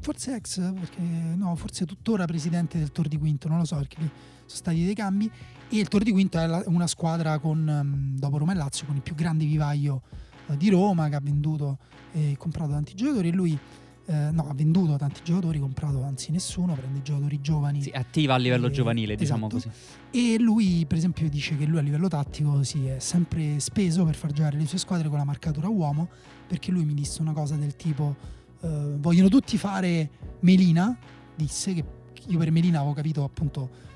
forse 0.00 0.34
ex 0.36 0.58
perché 0.72 1.00
no, 1.00 1.54
forse 1.56 1.84
tuttora 1.86 2.24
presidente 2.24 2.78
del 2.78 2.90
Tor 2.92 3.08
di 3.08 3.18
Quinto, 3.18 3.48
non 3.48 3.58
lo 3.58 3.64
so 3.64 3.76
perché 3.76 3.96
sono 3.96 4.10
stati 4.46 4.84
dei 4.84 4.94
cambi 4.94 5.30
e 5.68 5.78
il 5.78 5.88
Tor 5.88 6.02
di 6.02 6.10
Quinto 6.10 6.38
è 6.38 6.62
una 6.66 6.86
squadra 6.86 7.38
con 7.38 7.68
ehm, 7.68 8.18
dopo 8.18 8.38
Roma 8.38 8.52
e 8.52 8.56
Lazio 8.56 8.86
con 8.86 8.96
il 8.96 9.02
più 9.02 9.14
grande 9.14 9.44
vivaio 9.44 10.02
eh, 10.48 10.56
di 10.56 10.68
Roma 10.70 11.08
che 11.08 11.14
ha 11.16 11.20
venduto 11.20 11.78
e 12.12 12.34
comprato 12.38 12.72
tanti 12.72 12.94
giocatori 12.94 13.28
e 13.28 13.32
lui 13.32 13.58
eh, 14.06 14.30
no, 14.32 14.48
ha 14.48 14.54
venduto 14.54 14.96
tanti 14.96 15.20
giocatori, 15.22 15.60
comprato 15.60 16.02
anzi 16.02 16.32
nessuno, 16.32 16.74
prende 16.74 17.00
giocatori 17.02 17.40
giovani. 17.40 17.82
Sì, 17.82 17.90
attiva 17.90 18.34
a 18.34 18.38
livello 18.38 18.66
Eh, 18.66 18.70
giovanile, 18.72 19.14
diciamo 19.14 19.46
esatto. 19.46 19.70
così. 19.70 19.80
E 20.10 20.36
lui, 20.40 20.84
per 20.88 20.98
esempio, 20.98 21.28
dice 21.28 21.56
che 21.56 21.64
lui 21.66 21.78
a 21.78 21.82
livello 21.82 22.08
tattico 22.08 22.64
si 22.64 22.86
è 22.86 22.98
sempre 22.98 23.60
speso 23.60 24.04
per 24.04 24.16
far 24.16 24.32
giocare 24.32 24.56
le 24.58 24.66
sue 24.66 24.78
squadre 24.78 25.08
con 25.08 25.18
la 25.18 25.24
marcatura 25.24 25.68
uomo, 25.68 26.08
perché 26.48 26.72
lui 26.72 26.84
mi 26.84 26.94
disse 26.94 27.22
una 27.22 27.32
cosa 27.32 27.54
del 27.54 27.76
tipo: 27.76 28.16
eh, 28.62 28.96
vogliono 28.98 29.28
tutti 29.28 29.56
fare 29.56 30.10
Melina. 30.40 30.96
Disse 31.34 31.74
che 31.74 31.84
io 32.26 32.38
per 32.38 32.50
Melina 32.50 32.78
avevo 32.78 32.94
capito 32.94 33.24
appunto 33.24 33.88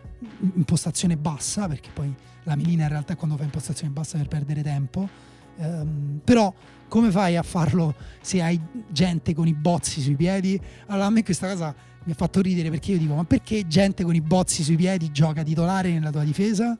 impostazione 0.55 1.17
bassa, 1.17 1.69
perché 1.69 1.91
poi 1.93 2.15
la 2.45 2.57
Melina 2.57 2.85
in 2.85 2.89
realtà 2.89 3.13
è 3.15 3.17
quando 3.17 3.37
fa 3.37 3.45
impostazione 3.45 3.93
bassa 3.93 4.17
per 4.19 4.29
perdere 4.29 4.63
tempo. 4.63 5.09
Ehm, 5.57 6.21
però 6.25 6.53
come 6.89 7.11
fai 7.11 7.37
a 7.37 7.43
farlo 7.43 7.95
se 8.21 8.43
hai 8.43 8.61
gente 8.91 9.35
con 9.35 9.47
i 9.47 9.55
bozzi 9.55 10.01
sui 10.01 10.17
piedi? 10.17 10.61
Allora 10.87 11.07
a 11.07 11.11
me 11.11 11.23
questa 11.23 11.49
cosa 11.49 11.75
mi 12.05 12.13
ha 12.13 12.15
fatto 12.15 12.41
ridere 12.41 12.71
perché 12.71 12.93
io 12.93 12.99
dico 12.99 13.15
ma 13.15 13.25
perché 13.25 13.67
gente 13.67 14.05
con 14.05 14.15
i 14.15 14.21
bozzi 14.21 14.63
sui 14.63 14.77
piedi 14.77 15.11
gioca 15.11 15.43
titolare 15.43 15.91
nella 15.91 16.11
tua 16.11 16.25
difesa? 16.25 16.79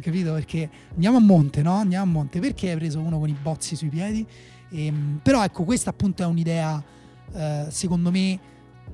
Capito? 0.00 0.32
Perché 0.32 0.68
andiamo 0.94 1.18
a 1.18 1.20
monte, 1.20 1.62
no? 1.62 1.74
Andiamo 1.74 2.04
a 2.04 2.12
monte. 2.12 2.40
Perché 2.40 2.70
hai 2.70 2.76
preso 2.76 3.00
uno 3.00 3.18
con 3.18 3.28
i 3.28 3.36
bozzi 3.40 3.76
sui 3.76 3.88
piedi? 3.88 4.26
Ehm, 4.70 5.20
però 5.22 5.44
ecco, 5.44 5.64
questa 5.64 5.90
appunto 5.90 6.22
è 6.22 6.26
un'idea, 6.26 6.82
eh, 7.32 7.66
secondo 7.68 8.10
me, 8.10 8.38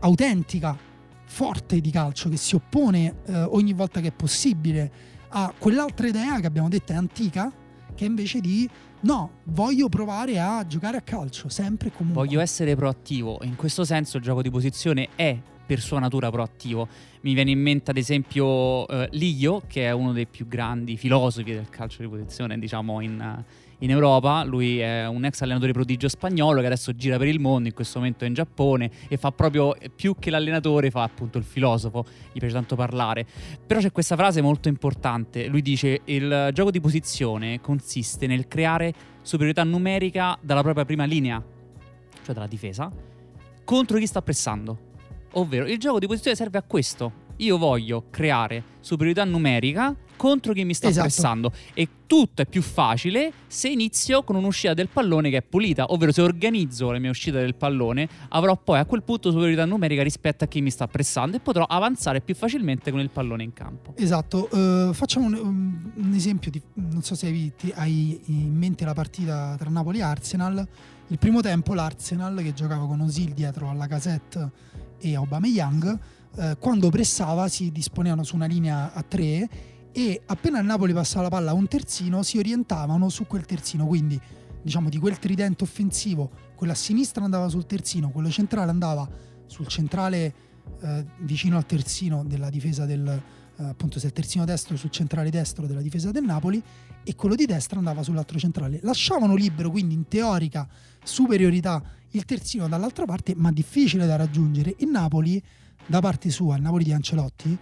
autentica, 0.01 0.77
forte 1.25 1.81
di 1.81 1.91
calcio, 1.91 2.29
che 2.29 2.37
si 2.37 2.55
oppone 2.55 3.15
eh, 3.27 3.43
ogni 3.43 3.73
volta 3.73 4.01
che 4.01 4.09
è 4.09 4.13
possibile 4.13 4.91
a 5.29 5.53
quell'altra 5.57 6.07
idea 6.07 6.41
che 6.41 6.47
abbiamo 6.47 6.69
detto 6.69 6.93
è 6.93 6.95
antica, 6.95 7.53
che 7.95 8.05
è 8.05 8.09
invece 8.09 8.41
di 8.41 8.69
no, 9.01 9.31
voglio 9.45 9.89
provare 9.89 10.39
a 10.39 10.67
giocare 10.67 10.97
a 10.97 11.01
calcio, 11.01 11.49
sempre 11.49 11.89
e 11.89 11.93
comunque. 11.93 12.25
Voglio 12.25 12.41
essere 12.41 12.75
proattivo. 12.75 13.39
In 13.43 13.57
questo 13.57 13.85
senso 13.85 14.17
il 14.17 14.23
gioco 14.23 14.43
di 14.43 14.51
posizione 14.51 15.09
è 15.15 15.39
per 15.67 15.81
sua 15.81 15.99
natura 15.99 16.31
proattivo. 16.31 16.89
Mi 17.23 17.35
viene 17.35 17.51
in 17.51 17.61
mente 17.61 17.91
ad 17.91 17.97
esempio 17.97 18.87
eh, 18.87 19.09
Liglio, 19.13 19.63
che 19.67 19.87
è 19.87 19.91
uno 19.91 20.13
dei 20.13 20.27
più 20.27 20.47
grandi 20.47 20.97
filosofi 20.97 21.53
del 21.53 21.69
calcio 21.69 22.03
di 22.03 22.09
posizione, 22.09 22.59
diciamo, 22.59 23.01
in, 23.01 23.45
in 23.79 23.91
Europa. 23.91 24.45
Lui 24.45 24.79
è 24.79 25.07
un 25.07 25.25
ex 25.25 25.41
allenatore 25.43 25.73
prodigio 25.73 26.09
spagnolo 26.09 26.61
che 26.61 26.67
adesso 26.67 26.95
gira 26.95 27.19
per 27.19 27.29
il 27.29 27.41
mondo, 27.41 27.69
in 27.69 27.75
questo 27.75 27.99
momento 27.99 28.25
è 28.25 28.29
in 28.29 28.35
Giappone 28.35 28.91
e 29.09 29.17
fa 29.17 29.33
proprio 29.33 29.75
più 29.95 30.15
che 30.19 30.31
l'allenatore, 30.31 30.91
fa 30.91 31.03
appunto 31.03 31.39
il 31.39 31.45
filosofo, 31.45 32.05
gli 32.33 32.39
piace 32.39 32.55
tanto 32.55 32.77
parlare. 32.77 33.27
Però 33.67 33.81
c'è 33.81 33.93
questa 33.93 34.17
frase 34.17 34.41
molto 34.41 34.69
importante. 34.69 35.47
Lui 35.49 35.63
dice: 35.63 36.01
il 36.05 36.51
gioco 36.53 36.71
di 36.71 36.81
posizione 36.81 37.61
consiste 37.61 38.27
nel 38.27 38.49
creare 38.49 38.93
superiorità 39.23 39.65
numerica 39.65 40.39
dalla 40.41 40.63
propria 40.63 40.85
prima 40.85 41.05
linea, 41.05 41.43
cioè 42.23 42.35
dalla 42.35 42.47
difesa, 42.47 42.91
contro 43.65 43.99
chi 43.99 44.07
sta 44.07 44.23
pressando. 44.23 44.79
Ovvero, 45.33 45.67
il 45.67 45.79
gioco 45.79 45.99
di 45.99 46.07
posizione 46.07 46.37
serve 46.37 46.59
a 46.59 46.63
questo. 46.63 47.25
Io 47.39 47.59
voglio 47.59 48.07
creare 48.09 48.63
superiorità 48.81 49.25
numerica 49.25 49.95
contro 50.17 50.53
chi 50.53 50.65
mi 50.65 50.75
sta 50.75 50.89
Esatto. 50.89 51.07
pressando. 51.07 51.53
E 51.75 51.89
tutto 52.07 52.43
è 52.43 52.47
più 52.47 52.63
facile 52.63 53.33
se 53.47 53.69
inizio 53.69 54.23
con 54.23 54.37
un'uscita 54.37 54.75
del 54.75 54.89
pallone 54.89 55.29
che 55.31 55.39
è 55.39 55.43
pulita. 55.43 55.87
Ovvero, 55.93 56.13
se 56.13 56.23
organizzo 56.23 56.91
la 56.91 56.99
mia 56.99 57.11
uscita 57.11 57.39
del 57.39 57.55
pallone, 57.55 58.09
avrò 58.31 58.57
poi 58.57 58.79
a 58.79 58.85
quel 58.85 59.03
punto 59.03 59.31
superiorità 59.31 59.65
numerica 59.65 60.03
rispetto 60.03 60.45
a 60.45 60.47
chi 60.47 60.61
mi 60.61 60.71
sta 60.71 60.87
pressando 60.87 61.37
e 61.37 61.41
potrò 61.41 61.65
avanzare 61.65 62.21
più 62.21 62.35
facilmente 62.35 62.91
con 62.91 63.01
il 63.01 63.11
pallone 63.11 63.43
in 63.43 63.53
campo. 63.53 63.95
Esatto, 63.97 64.49
eh, 64.51 64.91
facciamo 64.93 65.27
un, 65.27 65.35
un- 65.35 65.91
un 65.95 66.13
esempio, 66.15 66.51
di, 66.51 66.61
non 66.75 67.03
so 67.03 67.15
se 67.15 67.27
hai, 67.27 67.53
hai 67.75 68.21
in 68.27 68.55
mente 68.55 68.85
la 68.85 68.95
partita 68.95 69.57
tra 69.59 69.69
Napoli 69.71 69.99
e 69.99 70.03
Arsenal. 70.03 70.67
Il 71.09 71.19
primo 71.19 71.41
tempo 71.41 71.73
l'Arsenal 71.75 72.37
che 72.43 72.53
giocava 72.53 72.87
con 72.87 73.01
Osil 73.01 73.31
dietro 73.33 73.69
alla 73.71 73.87
casette 73.87 74.51
e 74.99 75.15
Aubameyang, 75.15 75.99
eh, 76.37 76.57
quando 76.59 76.91
pressava 76.91 77.47
si 77.49 77.71
disponevano 77.71 78.25
su 78.25 78.35
una 78.35 78.47
linea 78.47 78.93
a 78.93 79.03
tre 79.03 79.49
e 79.97 80.21
appena 80.27 80.59
il 80.59 80.67
Napoli 80.67 80.93
passava 80.93 81.23
la 81.23 81.29
palla 81.31 81.51
a 81.53 81.55
un 81.55 81.69
terzino 81.69 82.23
si 82.23 82.37
orientavano 82.37 83.09
su 83.09 83.27
quel 83.27 83.47
terzino, 83.47 83.87
quindi 83.87 84.21
diciamo 84.61 84.91
di 84.91 84.99
quel 84.99 85.19
tridente 85.19 85.65
offensivo, 85.65 86.31
quello 86.55 86.75
a 86.75 86.77
sinistra 86.77 87.25
andava 87.25 87.49
sul 87.49 87.65
terzino, 87.65 88.11
quello 88.11 88.29
centrale 88.29 88.71
andava 88.71 89.09
sul 89.47 89.67
centrale 89.69 90.35
eh, 90.83 91.07
vicino 91.21 91.57
al 91.57 91.65
terzino 91.65 92.25
della 92.27 92.51
difesa 92.51 92.85
del, 92.85 93.09
eh, 93.09 93.65
appunto 93.65 93.99
se 93.99 94.09
il 94.09 94.13
terzino 94.13 94.45
destro 94.45 94.77
sul 94.77 94.91
centrale 94.91 95.31
destro 95.31 95.67
della 95.67 95.81
difesa 95.81 96.11
del 96.11 96.25
Napoli 96.25 96.63
e 97.03 97.15
quello 97.15 97.35
di 97.35 97.47
destra 97.47 97.79
andava 97.79 98.03
sull'altro 98.03 98.39
centrale. 98.39 98.81
Lasciavano 98.83 99.35
libero 99.35 99.71
quindi 99.71 99.95
in 99.95 100.09
teorica 100.09 100.69
superiorità 101.03 101.83
il 102.11 102.27
terzino 102.27 102.69
dall'altra 102.69 103.07
parte 103.07 103.35
ma 103.35 103.51
difficile 103.51 104.05
da 104.05 104.17
raggiungere. 104.17 104.75
Il 104.81 104.89
Napoli 104.89 105.43
da 105.87 106.01
parte 106.01 106.29
sua, 106.29 106.57
il 106.57 106.63
Napoli 106.63 106.85
di 106.85 106.93
Ancelotti, 106.93 107.59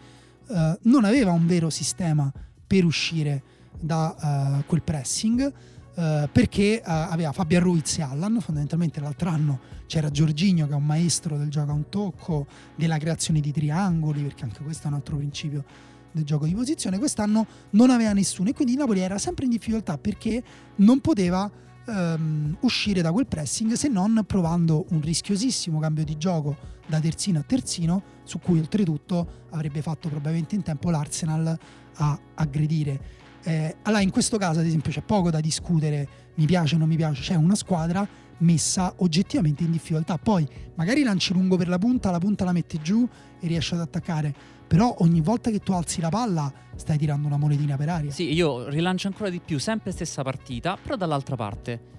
eh, 0.49 0.79
non 0.83 1.05
aveva 1.05 1.33
un 1.33 1.47
vero 1.47 1.71
sistema 1.71 2.33
per 2.67 2.85
uscire 2.85 3.43
da 3.81 4.59
eh, 4.61 4.65
quel 4.67 4.83
pressing 4.83 5.53
eh, 5.97 6.29
perché 6.31 6.81
eh, 6.81 6.83
aveva 6.85 7.31
Fabian 7.33 7.63
Ruiz 7.63 7.99
e 7.99 8.03
Allan, 8.03 8.41
fondamentalmente 8.41 9.01
l'altro 9.01 9.29
anno 9.29 9.61
c'era 9.87 10.11
Giorginio 10.11 10.67
che 10.67 10.73
è 10.73 10.77
un 10.77 10.85
maestro 10.85 11.37
del 11.37 11.49
gioco 11.49 11.71
a 11.71 11.75
un 11.75 11.89
tocco, 11.89 12.47
della 12.75 12.99
creazione 12.99 13.41
di 13.41 13.53
triangoli, 13.53 14.23
perché 14.23 14.45
anche 14.45 14.65
questo 14.65 14.85
è 14.85 14.89
un 14.89 14.95
altro 14.95 15.17
principio 15.17 15.65
del 16.11 16.25
gioco 16.25 16.47
di 16.47 16.55
posizione, 16.55 16.99
quest'anno 16.99 17.47
non 17.71 17.91
aveva 17.91 18.13
nessuno 18.13 18.49
e 18.49 18.55
quindi 18.55 18.77
Napoli 18.77 19.01
era 19.01 19.19
sempre 19.19 19.45
in 19.45 19.51
difficoltà 19.51 19.99
perché 19.99 20.43
non 20.77 21.01
poteva 21.01 21.51
ehm, 21.87 22.57
uscire 22.61 23.03
da 23.03 23.13
quel 23.13 23.27
pressing 23.27 23.73
se 23.73 23.89
non 23.89 24.25
provando 24.27 24.87
un 24.91 25.01
rischiosissimo 25.01 25.79
cambio 25.79 26.05
di 26.05 26.17
gioco 26.17 26.57
da 26.87 27.01
terzino 27.01 27.39
a 27.39 27.43
terzino 27.43 28.03
su 28.25 28.39
cui 28.41 28.59
oltretutto 28.59 29.47
avrebbe 29.51 29.83
fatto 29.83 30.09
probabilmente 30.09 30.55
in 30.55 30.63
tempo 30.63 30.91
l'Arsenal 30.91 31.59
a 31.97 32.19
aggredire. 32.35 33.23
Eh, 33.43 33.77
allora 33.83 34.03
in 34.03 34.11
questo 34.11 34.39
caso 34.39 34.61
ad 34.61 34.67
esempio 34.67 34.91
c'è 34.91 35.03
poco 35.03 35.31
da 35.31 35.41
discutere, 35.41 36.09
mi 36.37 36.47
piace 36.47 36.77
o 36.77 36.79
non 36.79 36.89
mi 36.89 36.97
piace, 36.97 37.23
c'è 37.23 37.35
una 37.35 37.55
squadra 37.55 38.07
messa 38.39 38.93
oggettivamente 38.99 39.63
in 39.63 39.71
difficoltà. 39.71 40.19
Poi 40.19 40.47
magari 40.75 41.03
lanci 41.03 41.33
lungo 41.33 41.57
per 41.57 41.69
la 41.69 41.79
punta, 41.79 42.11
la 42.11 42.19
punta 42.19 42.45
la 42.45 42.53
metti 42.53 42.81
giù 42.83 43.07
e 43.41 43.47
riesci 43.47 43.75
ad 43.75 43.81
attaccare, 43.81 44.35
però 44.67 44.95
ogni 44.99 45.21
volta 45.21 45.51
che 45.51 45.61
tu 45.61 45.73
alzi 45.73 46.01
la 46.01 46.09
palla 46.09 46.53
stai 46.77 46.99
tirando 46.99 47.27
una 47.27 47.37
monetina 47.37 47.77
per 47.77 47.89
aria. 47.89 48.11
Sì, 48.11 48.33
io 48.33 48.69
rilancio 48.69 49.07
ancora 49.07 49.31
di 49.31 49.41
più, 49.41 49.59
sempre 49.59 49.93
stessa 49.93 50.23
partita, 50.23 50.77
però 50.81 50.97
dall'altra 50.97 51.37
parte. 51.37 51.93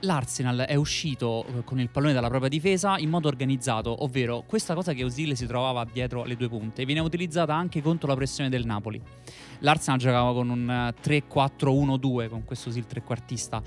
L'Arsenal 0.00 0.58
è 0.68 0.74
uscito 0.74 1.46
eh, 1.46 1.64
con 1.64 1.80
il 1.80 1.88
pallone 1.88 2.12
dalla 2.12 2.28
propria 2.28 2.50
difesa 2.50 2.98
in 2.98 3.08
modo 3.08 3.28
organizzato, 3.28 4.04
ovvero 4.04 4.44
questa 4.46 4.74
cosa 4.74 4.92
che 4.92 5.02
Osil 5.02 5.34
si 5.36 5.46
trovava 5.46 5.86
dietro 5.90 6.22
alle 6.22 6.36
due 6.36 6.48
punte 6.48 6.84
viene 6.84 7.00
utilizzata 7.00 7.54
anche 7.54 7.80
contro 7.80 8.08
la 8.08 8.14
pressione 8.14 8.50
del 8.50 8.66
Napoli. 8.66 9.00
L'Arsenal 9.60 9.98
giocava 9.98 10.32
con 10.34 10.50
un 10.50 10.70
eh, 10.70 10.94
3-4-1-2 11.02 12.28
con 12.28 12.44
questo 12.44 12.68
Osil 12.68 12.86
trequartista, 12.86 13.62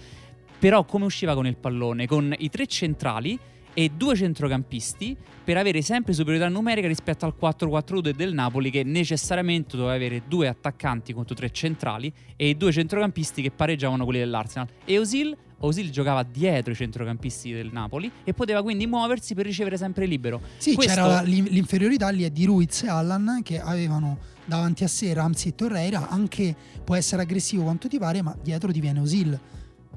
però 0.59 0.85
come 0.85 1.05
usciva 1.05 1.33
con 1.33 1.47
il 1.47 1.57
pallone? 1.57 2.05
Con 2.05 2.33
i 2.37 2.49
tre 2.49 2.67
centrali 2.67 3.39
e 3.79 3.91
due 3.95 4.13
centrocampisti 4.13 5.15
per 5.41 5.55
avere 5.55 5.81
sempre 5.81 6.11
superiorità 6.11 6.49
numerica 6.49 6.85
rispetto 6.85 7.23
al 7.25 7.33
4-4-2 7.39 8.09
del 8.09 8.33
Napoli 8.33 8.71
che 8.71 8.83
necessariamente 8.83 9.77
doveva 9.77 9.95
avere 9.95 10.23
due 10.27 10.49
attaccanti 10.49 11.13
contro 11.13 11.33
tre 11.33 11.49
centrali 11.49 12.11
e 12.35 12.55
due 12.55 12.73
centrocampisti 12.73 13.41
che 13.41 13.51
pareggiavano 13.51 14.03
quelli 14.03 14.19
dell'Arsenal. 14.19 14.67
E 14.83 14.99
Osil, 14.99 15.33
Osil 15.59 15.91
giocava 15.91 16.23
dietro 16.23 16.73
i 16.73 16.75
centrocampisti 16.75 17.53
del 17.53 17.69
Napoli 17.71 18.11
e 18.25 18.33
poteva 18.33 18.61
quindi 18.61 18.85
muoversi 18.85 19.33
per 19.33 19.45
ricevere 19.45 19.77
sempre 19.77 20.05
libero. 20.05 20.41
Sì, 20.57 20.73
Questo- 20.73 20.93
c'era 20.95 21.21
l'inferiorità 21.21 22.09
lì 22.09 22.29
di 22.33 22.43
Ruiz 22.43 22.83
e 22.83 22.89
Allan 22.89 23.39
che 23.43 23.61
avevano 23.61 24.17
davanti 24.43 24.83
a 24.83 24.89
sé 24.89 25.13
Ramsey 25.13 25.51
e 25.51 25.55
Torreira, 25.55 26.09
anche 26.09 26.53
può 26.83 26.95
essere 26.95 27.21
aggressivo 27.21 27.63
quanto 27.63 27.87
ti 27.87 27.97
pare, 27.97 28.21
ma 28.21 28.35
dietro 28.43 28.73
ti 28.73 28.81
viene 28.81 28.99
Osil. 28.99 29.39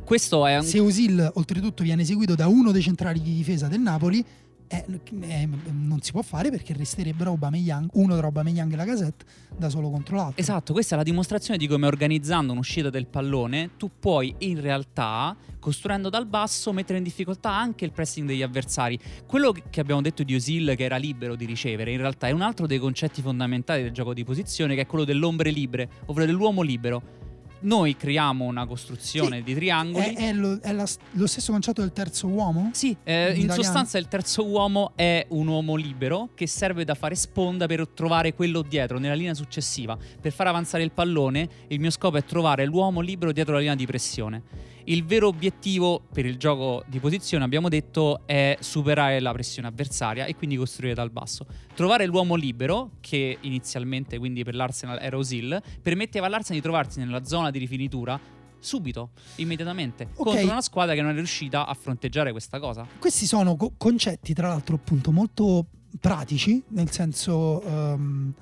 Questo 0.04 0.47
è 0.47 0.59
un... 0.59 0.64
Se 0.64 0.78
Osil 0.78 1.30
oltretutto 1.35 1.82
viene 1.82 2.04
seguito 2.04 2.35
da 2.35 2.47
uno 2.47 2.73
dei 2.73 2.82
centrali 2.82 3.21
di 3.21 3.35
difesa 3.35 3.68
del 3.68 3.80
Napoli, 3.80 4.25
eh, 4.73 4.85
eh, 5.21 5.49
non 5.71 6.00
si 6.00 6.12
può 6.12 6.23
fare 6.23 6.50
perché 6.50 6.73
resterebbero 6.73 7.30
Aubameyang, 7.30 7.90
uno 7.92 8.16
tra 8.16 8.26
Aubameyang 8.26 8.73
e 8.73 8.76
la 8.76 8.85
Gazette 8.85 9.25
da 9.54 9.68
solo 9.68 9.90
contro 9.90 10.16
l'altro. 10.16 10.40
Esatto, 10.40 10.73
questa 10.73 10.94
è 10.94 10.99
la 10.99 11.04
dimostrazione 11.04 11.59
di 11.59 11.66
come 11.66 11.87
organizzando 11.87 12.52
un'uscita 12.52 12.88
del 12.88 13.06
pallone 13.06 13.71
tu 13.76 13.90
puoi 13.99 14.35
in 14.38 14.61
realtà, 14.61 15.37
costruendo 15.59 16.09
dal 16.09 16.26
basso, 16.26 16.73
mettere 16.73 16.99
in 16.99 17.04
difficoltà 17.04 17.50
anche 17.50 17.85
il 17.85 17.92
pressing 17.92 18.26
degli 18.26 18.42
avversari. 18.42 18.99
Quello 19.26 19.52
che 19.52 19.80
abbiamo 19.80 20.00
detto 20.00 20.23
di 20.23 20.35
Osil 20.35 20.73
che 20.75 20.85
era 20.85 20.97
libero 20.97 21.37
di 21.37 21.44
ricevere, 21.44 21.92
in 21.92 21.99
realtà 21.99 22.28
è 22.28 22.30
un 22.30 22.40
altro 22.40 22.66
dei 22.66 22.78
concetti 22.78 23.21
fondamentali 23.21 23.82
del 23.82 23.92
gioco 23.92 24.14
di 24.14 24.25
posizione 24.25 24.75
che 24.75 24.82
è 24.82 24.87
quello 24.87 25.04
dell'ombre 25.04 25.50
libre, 25.50 25.88
ovvero 26.06 26.26
dell'uomo 26.26 26.62
libero. 26.62 27.21
Noi 27.62 27.97
creiamo 27.97 28.45
una 28.45 28.66
costruzione 28.66 29.38
Sì, 29.38 29.42
di 29.42 29.54
triangoli. 29.54 30.14
È, 30.14 30.28
è 30.28 30.33
lo, 30.33 30.59
è 30.61 30.73
la- 30.73 30.87
lo 31.12 31.26
stesso 31.26 31.52
concetto 31.52 31.81
del 31.81 31.92
terzo 31.92 32.26
uomo? 32.28 32.71
Sì, 32.73 32.97
eh, 33.04 33.33
In 33.35 33.42
in 33.42 33.50
sostanza 33.50 33.99
il 33.99 34.09
terzo 34.09 34.45
uomo 34.47 34.92
è 34.95 35.26
un 35.31 35.47
uomo 35.49 35.75
libero 35.76 36.31
che 36.35 36.47
serve 36.47 36.85
da 36.85 36.95
fare 36.95 37.14
sponda 37.14 37.66
per 37.66 37.87
trovare 37.88 38.35
quello 38.35 38.62
dietro, 38.62 38.99
nella 38.99 39.14
linea 39.14 39.35
successiva. 39.35 39.97
Per 40.21 40.33
far 40.33 40.47
avanzare 40.47 40.83
il 40.85 40.92
pallone, 40.92 41.49
il 41.69 41.81
mio 41.81 41.90
scopo 41.90 42.16
è 42.16 42.25
trovare 42.25 42.64
l'uomo 42.64 43.00
libero 43.00 43.33
dietro 43.33 43.54
la 43.54 43.59
linea 43.61 43.75
di 43.75 43.87
pressione. 43.87 44.42
Il 44.84 45.04
vero 45.04 45.28
obiettivo 45.28 46.02
per 46.12 46.26
il 46.26 46.36
gioco 46.36 46.82
di 46.86 46.98
posizione, 46.98 47.44
abbiamo 47.44 47.68
detto, 47.68 48.20
è 48.26 48.56
superare 48.60 49.20
la 49.20 49.32
pressione 49.32 49.68
avversaria 49.68 50.24
e 50.24 50.34
quindi 50.34 50.56
costruire 50.56 50.94
dal 50.94 51.10
basso. 51.10 51.46
Trovare 51.74 52.06
l'uomo 52.06 52.34
libero, 52.34 52.92
che 53.00 53.38
inizialmente 53.40 54.18
quindi 54.18 54.42
per 54.44 54.54
l'Arsenal 54.54 54.98
era 55.00 55.16
Osil, 55.16 55.60
permetteva 55.80 56.26
all'Arsenal 56.26 56.56
di 56.56 56.62
trovarsi 56.62 56.98
nella 56.98 57.24
zona 57.24 57.50
di 57.50 57.58
rifinitura 57.58 58.18
subito, 58.58 59.10
immediatamente, 59.36 60.08
Ok. 60.14 60.24
contro 60.24 60.50
una 60.50 60.60
squadra 60.60 60.94
che 60.94 61.02
non 61.02 61.10
è 61.10 61.14
riuscita 61.14 61.66
a 61.66 61.74
fronteggiare 61.74 62.30
questa 62.30 62.58
cosa. 62.60 62.86
Questi 62.98 63.26
sono 63.26 63.56
co- 63.56 63.72
concetti, 63.76 64.34
tra 64.34 64.48
l'altro, 64.48 64.76
appunto 64.76 65.10
molto 65.10 65.66
pratici, 66.00 66.62
nel 66.68 66.90
senso. 66.90 67.60
ehm, 67.62 68.34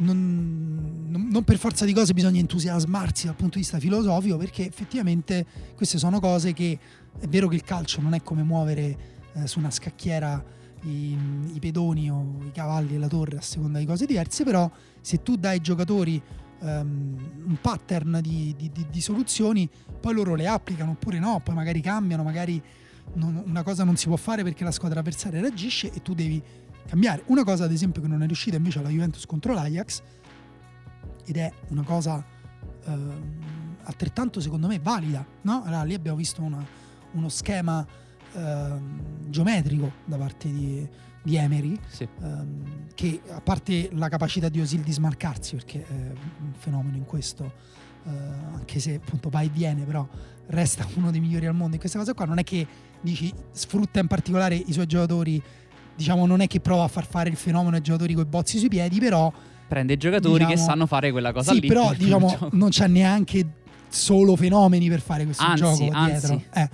non, 0.00 1.06
non- 1.30 1.44
per 1.44 1.58
forza 1.58 1.84
di 1.84 1.92
cose 1.92 2.12
bisogna 2.12 2.38
entusiasmarsi 2.40 3.26
dal 3.26 3.34
punto 3.34 3.54
di 3.54 3.60
vista 3.60 3.78
filosofico, 3.78 4.36
perché 4.36 4.66
effettivamente 4.66 5.46
queste 5.76 5.98
sono 5.98 6.20
cose 6.20 6.52
che 6.52 6.78
è 7.18 7.26
vero 7.26 7.48
che 7.48 7.54
il 7.56 7.62
calcio 7.64 8.00
non 8.00 8.14
è 8.14 8.22
come 8.22 8.42
muovere 8.42 8.98
eh, 9.34 9.46
su 9.46 9.58
una 9.58 9.70
scacchiera 9.70 10.42
i, 10.82 11.16
i 11.54 11.58
pedoni 11.60 12.10
o 12.10 12.38
i 12.46 12.52
cavalli 12.52 12.94
e 12.94 12.98
la 12.98 13.08
torre 13.08 13.36
a 13.36 13.42
seconda 13.42 13.78
di 13.78 13.84
cose 13.86 14.06
diverse, 14.06 14.44
però 14.44 14.70
se 15.00 15.22
tu 15.22 15.36
dai 15.36 15.52
ai 15.56 15.60
giocatori 15.60 16.20
ehm, 16.62 17.16
un 17.46 17.58
pattern 17.60 18.18
di, 18.22 18.54
di- 18.56 18.70
di- 18.72 18.86
di 18.90 19.00
soluzioni, 19.00 19.68
poi 20.00 20.14
loro 20.14 20.34
le 20.34 20.46
applicano 20.46 20.92
oppure 20.92 21.18
no, 21.18 21.40
poi 21.44 21.54
magari 21.54 21.80
cambiano, 21.80 22.22
magari 22.22 22.62
non- 23.14 23.42
una 23.44 23.62
cosa 23.62 23.84
non 23.84 23.96
si 23.96 24.06
può 24.06 24.16
fare 24.16 24.42
perché 24.42 24.64
la 24.64 24.70
squadra 24.70 25.00
avversaria 25.00 25.40
reagisce 25.40 25.90
e 25.92 26.00
tu 26.00 26.14
devi 26.14 26.42
cambiare. 26.90 27.22
Una 27.26 27.44
cosa 27.44 27.64
ad 27.64 27.72
esempio 27.72 28.02
che 28.02 28.08
non 28.08 28.22
è 28.22 28.26
riuscita 28.26 28.56
invece 28.56 28.80
alla 28.80 28.88
Juventus 28.88 29.24
contro 29.26 29.54
l'Ajax 29.54 30.02
ed 31.24 31.36
è 31.36 31.52
una 31.68 31.82
cosa 31.82 32.22
ehm, 32.84 33.76
altrettanto 33.84 34.40
secondo 34.40 34.66
me 34.66 34.78
valida, 34.80 35.24
no? 35.42 35.62
Allora, 35.64 35.84
lì 35.84 35.94
abbiamo 35.94 36.16
visto 36.16 36.42
una- 36.42 36.64
uno 37.12 37.28
schema 37.28 37.86
ehm, 38.34 39.28
geometrico 39.30 39.92
da 40.04 40.16
parte 40.16 40.52
di, 40.52 40.86
di 41.22 41.36
Emery 41.36 41.78
Sì. 41.88 42.06
ehm, 42.22 42.86
che 42.94 43.20
a 43.30 43.40
parte 43.40 43.90
la 43.92 44.08
capacità 44.08 44.48
di 44.48 44.60
Osil 44.60 44.80
di 44.82 44.92
smarcarsi 44.92 45.56
perché 45.56 45.84
è 45.86 45.92
un 46.40 46.52
fenomeno 46.56 46.96
in 46.96 47.04
questo 47.04 47.52
eh, 48.04 48.10
anche 48.10 48.78
se 48.80 48.94
appunto 48.94 49.28
va 49.30 49.40
e 49.40 49.48
viene 49.48 49.84
però 49.84 50.06
resta 50.46 50.86
uno 50.94 51.10
dei 51.10 51.20
migliori 51.20 51.46
al 51.46 51.54
mondo 51.54 51.74
in 51.74 51.80
questa 51.80 51.98
cosa 51.98 52.14
qua 52.14 52.24
non 52.24 52.38
è 52.38 52.44
che 52.44 52.66
dici 53.00 53.32
sfrutta 53.50 53.98
in 54.00 54.06
particolare 54.06 54.54
i 54.54 54.72
suoi 54.72 54.86
giocatori 54.86 55.42
diciamo 55.96 56.26
non 56.26 56.40
è 56.40 56.46
che 56.46 56.60
prova 56.60 56.84
a 56.84 56.88
far 56.88 57.06
fare 57.06 57.28
il 57.30 57.36
fenomeno 57.36 57.76
ai 57.76 57.82
giocatori 57.82 58.14
con 58.14 58.24
i 58.24 58.28
bozzi 58.28 58.58
sui 58.58 58.68
piedi 58.68 58.98
però 58.98 59.32
Prende 59.68 59.92
i 59.92 59.96
giocatori 59.96 60.44
che 60.44 60.50
Diciamo- 60.54 60.68
sanno 60.68 60.86
fare 60.86 61.12
quella 61.12 61.32
cosa 61.32 61.52
sì 61.52 61.60
lì. 61.60 61.68
però 61.68 61.92
diciamo 61.96 62.48
non 62.52 62.70
c'è 62.70 62.88
neanche 62.88 63.46
solo 63.88 64.34
fenomeni 64.36 64.88
per 64.88 65.00
fare 65.00 65.24
questo 65.24 65.44
Anzi, 65.44 65.62
gioco 65.62 65.90
anzi. 65.92 66.10
dietro 66.26 66.42
Eh. 66.54 66.68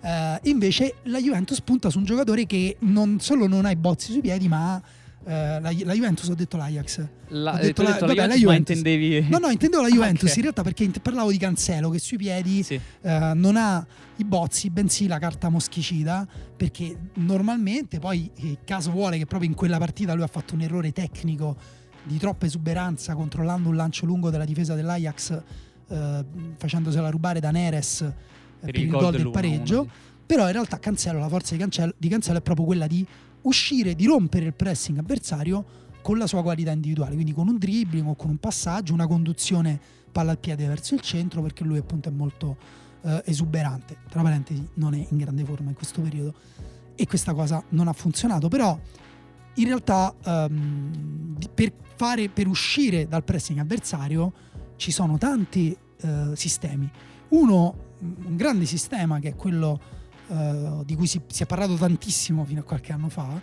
Eh, 0.00 0.38
invece 0.44 0.94
la 1.04 1.18
Juventus 1.20 1.60
punta 1.60 1.90
su 1.90 1.98
un 1.98 2.04
giocatore 2.04 2.46
che 2.46 2.76
non 2.80 3.18
solo 3.20 3.46
non 3.48 3.64
ha 3.66 3.70
i 3.70 3.76
bozzi 3.76 4.12
sui 4.12 4.20
piedi 4.20 4.46
ma 4.48 4.80
eh, 5.28 5.60
la, 5.60 5.60
la 5.60 5.92
Juventus 5.92 6.26
ho 6.28 6.34
detto 6.34 6.56
l'Ajax 6.56 7.06
La, 7.28 7.52
ho 7.54 7.58
eh, 7.58 7.66
detto 7.66 7.82
la- 7.82 7.90
detto 7.92 8.06
vabbè, 8.06 8.16
la 8.18 8.26
la 8.28 8.34
Juventus, 8.34 8.76
Juventus. 8.76 8.76
intendevi... 8.76 9.28
No, 9.30 9.38
no, 9.38 9.48
intendevo 9.50 9.82
la 9.82 9.88
Juventus 9.94 10.30
Ok. 10.30 10.36
in 10.36 10.42
realtà 10.42 10.62
perché 10.62 10.90
parlavo 11.02 11.30
di 11.30 11.36
Cancelo 11.38 11.90
che 11.90 11.98
sui 11.98 12.16
piedi 12.16 12.62
Sì. 12.62 12.80
eh, 13.02 13.32
non 13.34 13.56
ha 13.56 13.86
i 14.16 14.24
bozzi, 14.24 14.70
bensì 14.70 15.06
la 15.06 15.18
carta 15.18 15.48
moschicida, 15.48 16.26
perché 16.56 16.96
normalmente 17.14 17.98
poi 17.98 18.28
il 18.36 18.58
caso 18.64 18.90
vuole 18.90 19.16
che 19.18 19.26
proprio 19.26 19.48
in 19.48 19.54
quella 19.54 19.78
partita 19.78 20.14
lui 20.14 20.24
ha 20.24 20.28
fatto 20.28 20.54
un 20.54 20.62
errore 20.62 20.90
tecnico 20.92 21.56
di 22.02 22.16
troppa 22.18 22.46
esuberanza 22.46 23.14
controllando 23.14 23.68
un 23.68 23.76
lancio 23.76 24.06
lungo 24.06 24.30
della 24.30 24.44
difesa 24.46 24.74
dell'Ajax 24.74 25.42
eh, 25.90 26.24
facendosela 26.56 27.10
rubare 27.10 27.38
da 27.38 27.50
Neres 27.50 28.00
eh, 28.00 28.12
per, 28.60 28.74
il 28.76 28.88
gol 28.88 29.10
del 29.10 29.20
dell'1-1, 29.20 29.30
pareggio. 29.30 29.88
Però 30.26 30.46
in 30.46 30.52
realtà 30.52 30.78
Cancelo, 30.78 31.18
la 31.18 31.28
forza 31.28 31.54
di 31.54 31.60
Cancelo, 31.60 31.94
di 31.96 32.08
Cancelo 32.08 32.38
è 32.38 32.42
proprio 32.42 32.66
quella 32.66 32.86
di 32.86 33.06
uscire, 33.48 33.94
di 33.94 34.06
rompere 34.06 34.46
il 34.46 34.54
pressing 34.54 34.98
avversario 34.98 35.64
con 36.02 36.18
la 36.18 36.26
sua 36.26 36.42
qualità 36.42 36.70
individuale, 36.70 37.14
quindi 37.14 37.32
con 37.32 37.48
un 37.48 37.58
dribbling 37.58 38.06
o 38.06 38.14
con 38.14 38.30
un 38.30 38.38
passaggio, 38.38 38.94
una 38.94 39.06
conduzione 39.06 39.78
palla 40.10 40.30
al 40.30 40.38
piede 40.38 40.66
verso 40.66 40.94
il 40.94 41.00
centro, 41.00 41.42
perché 41.42 41.64
lui 41.64 41.78
appunto 41.78 42.08
è 42.08 42.12
molto 42.12 42.56
eh, 43.02 43.22
esuberante. 43.26 43.96
Tra 44.08 44.22
parentesi, 44.22 44.66
non 44.74 44.94
è 44.94 45.06
in 45.10 45.16
grande 45.18 45.44
forma 45.44 45.70
in 45.70 45.74
questo 45.74 46.00
periodo 46.00 46.34
e 46.94 47.06
questa 47.06 47.34
cosa 47.34 47.62
non 47.70 47.88
ha 47.88 47.92
funzionato, 47.92 48.48
però 48.48 48.78
in 49.54 49.64
realtà 49.64 50.14
di- 50.48 51.48
per, 51.52 51.72
fare, 51.96 52.28
per 52.28 52.46
uscire 52.46 53.08
dal 53.08 53.24
pressing 53.24 53.58
avversario 53.58 54.32
ci 54.76 54.90
sono 54.90 55.18
tanti 55.18 55.76
eh, 56.00 56.30
sistemi. 56.34 56.88
Uno, 57.28 57.76
un 58.00 58.36
grande 58.36 58.64
sistema 58.64 59.18
che 59.18 59.30
è 59.30 59.34
quello 59.34 59.80
eh, 60.28 60.82
di 60.84 60.94
cui 60.94 61.06
si, 61.06 61.20
si 61.26 61.42
è 61.42 61.46
parlato 61.46 61.74
tantissimo 61.74 62.44
fino 62.44 62.60
a 62.60 62.62
qualche 62.64 62.92
anno 62.92 63.08
fa, 63.08 63.40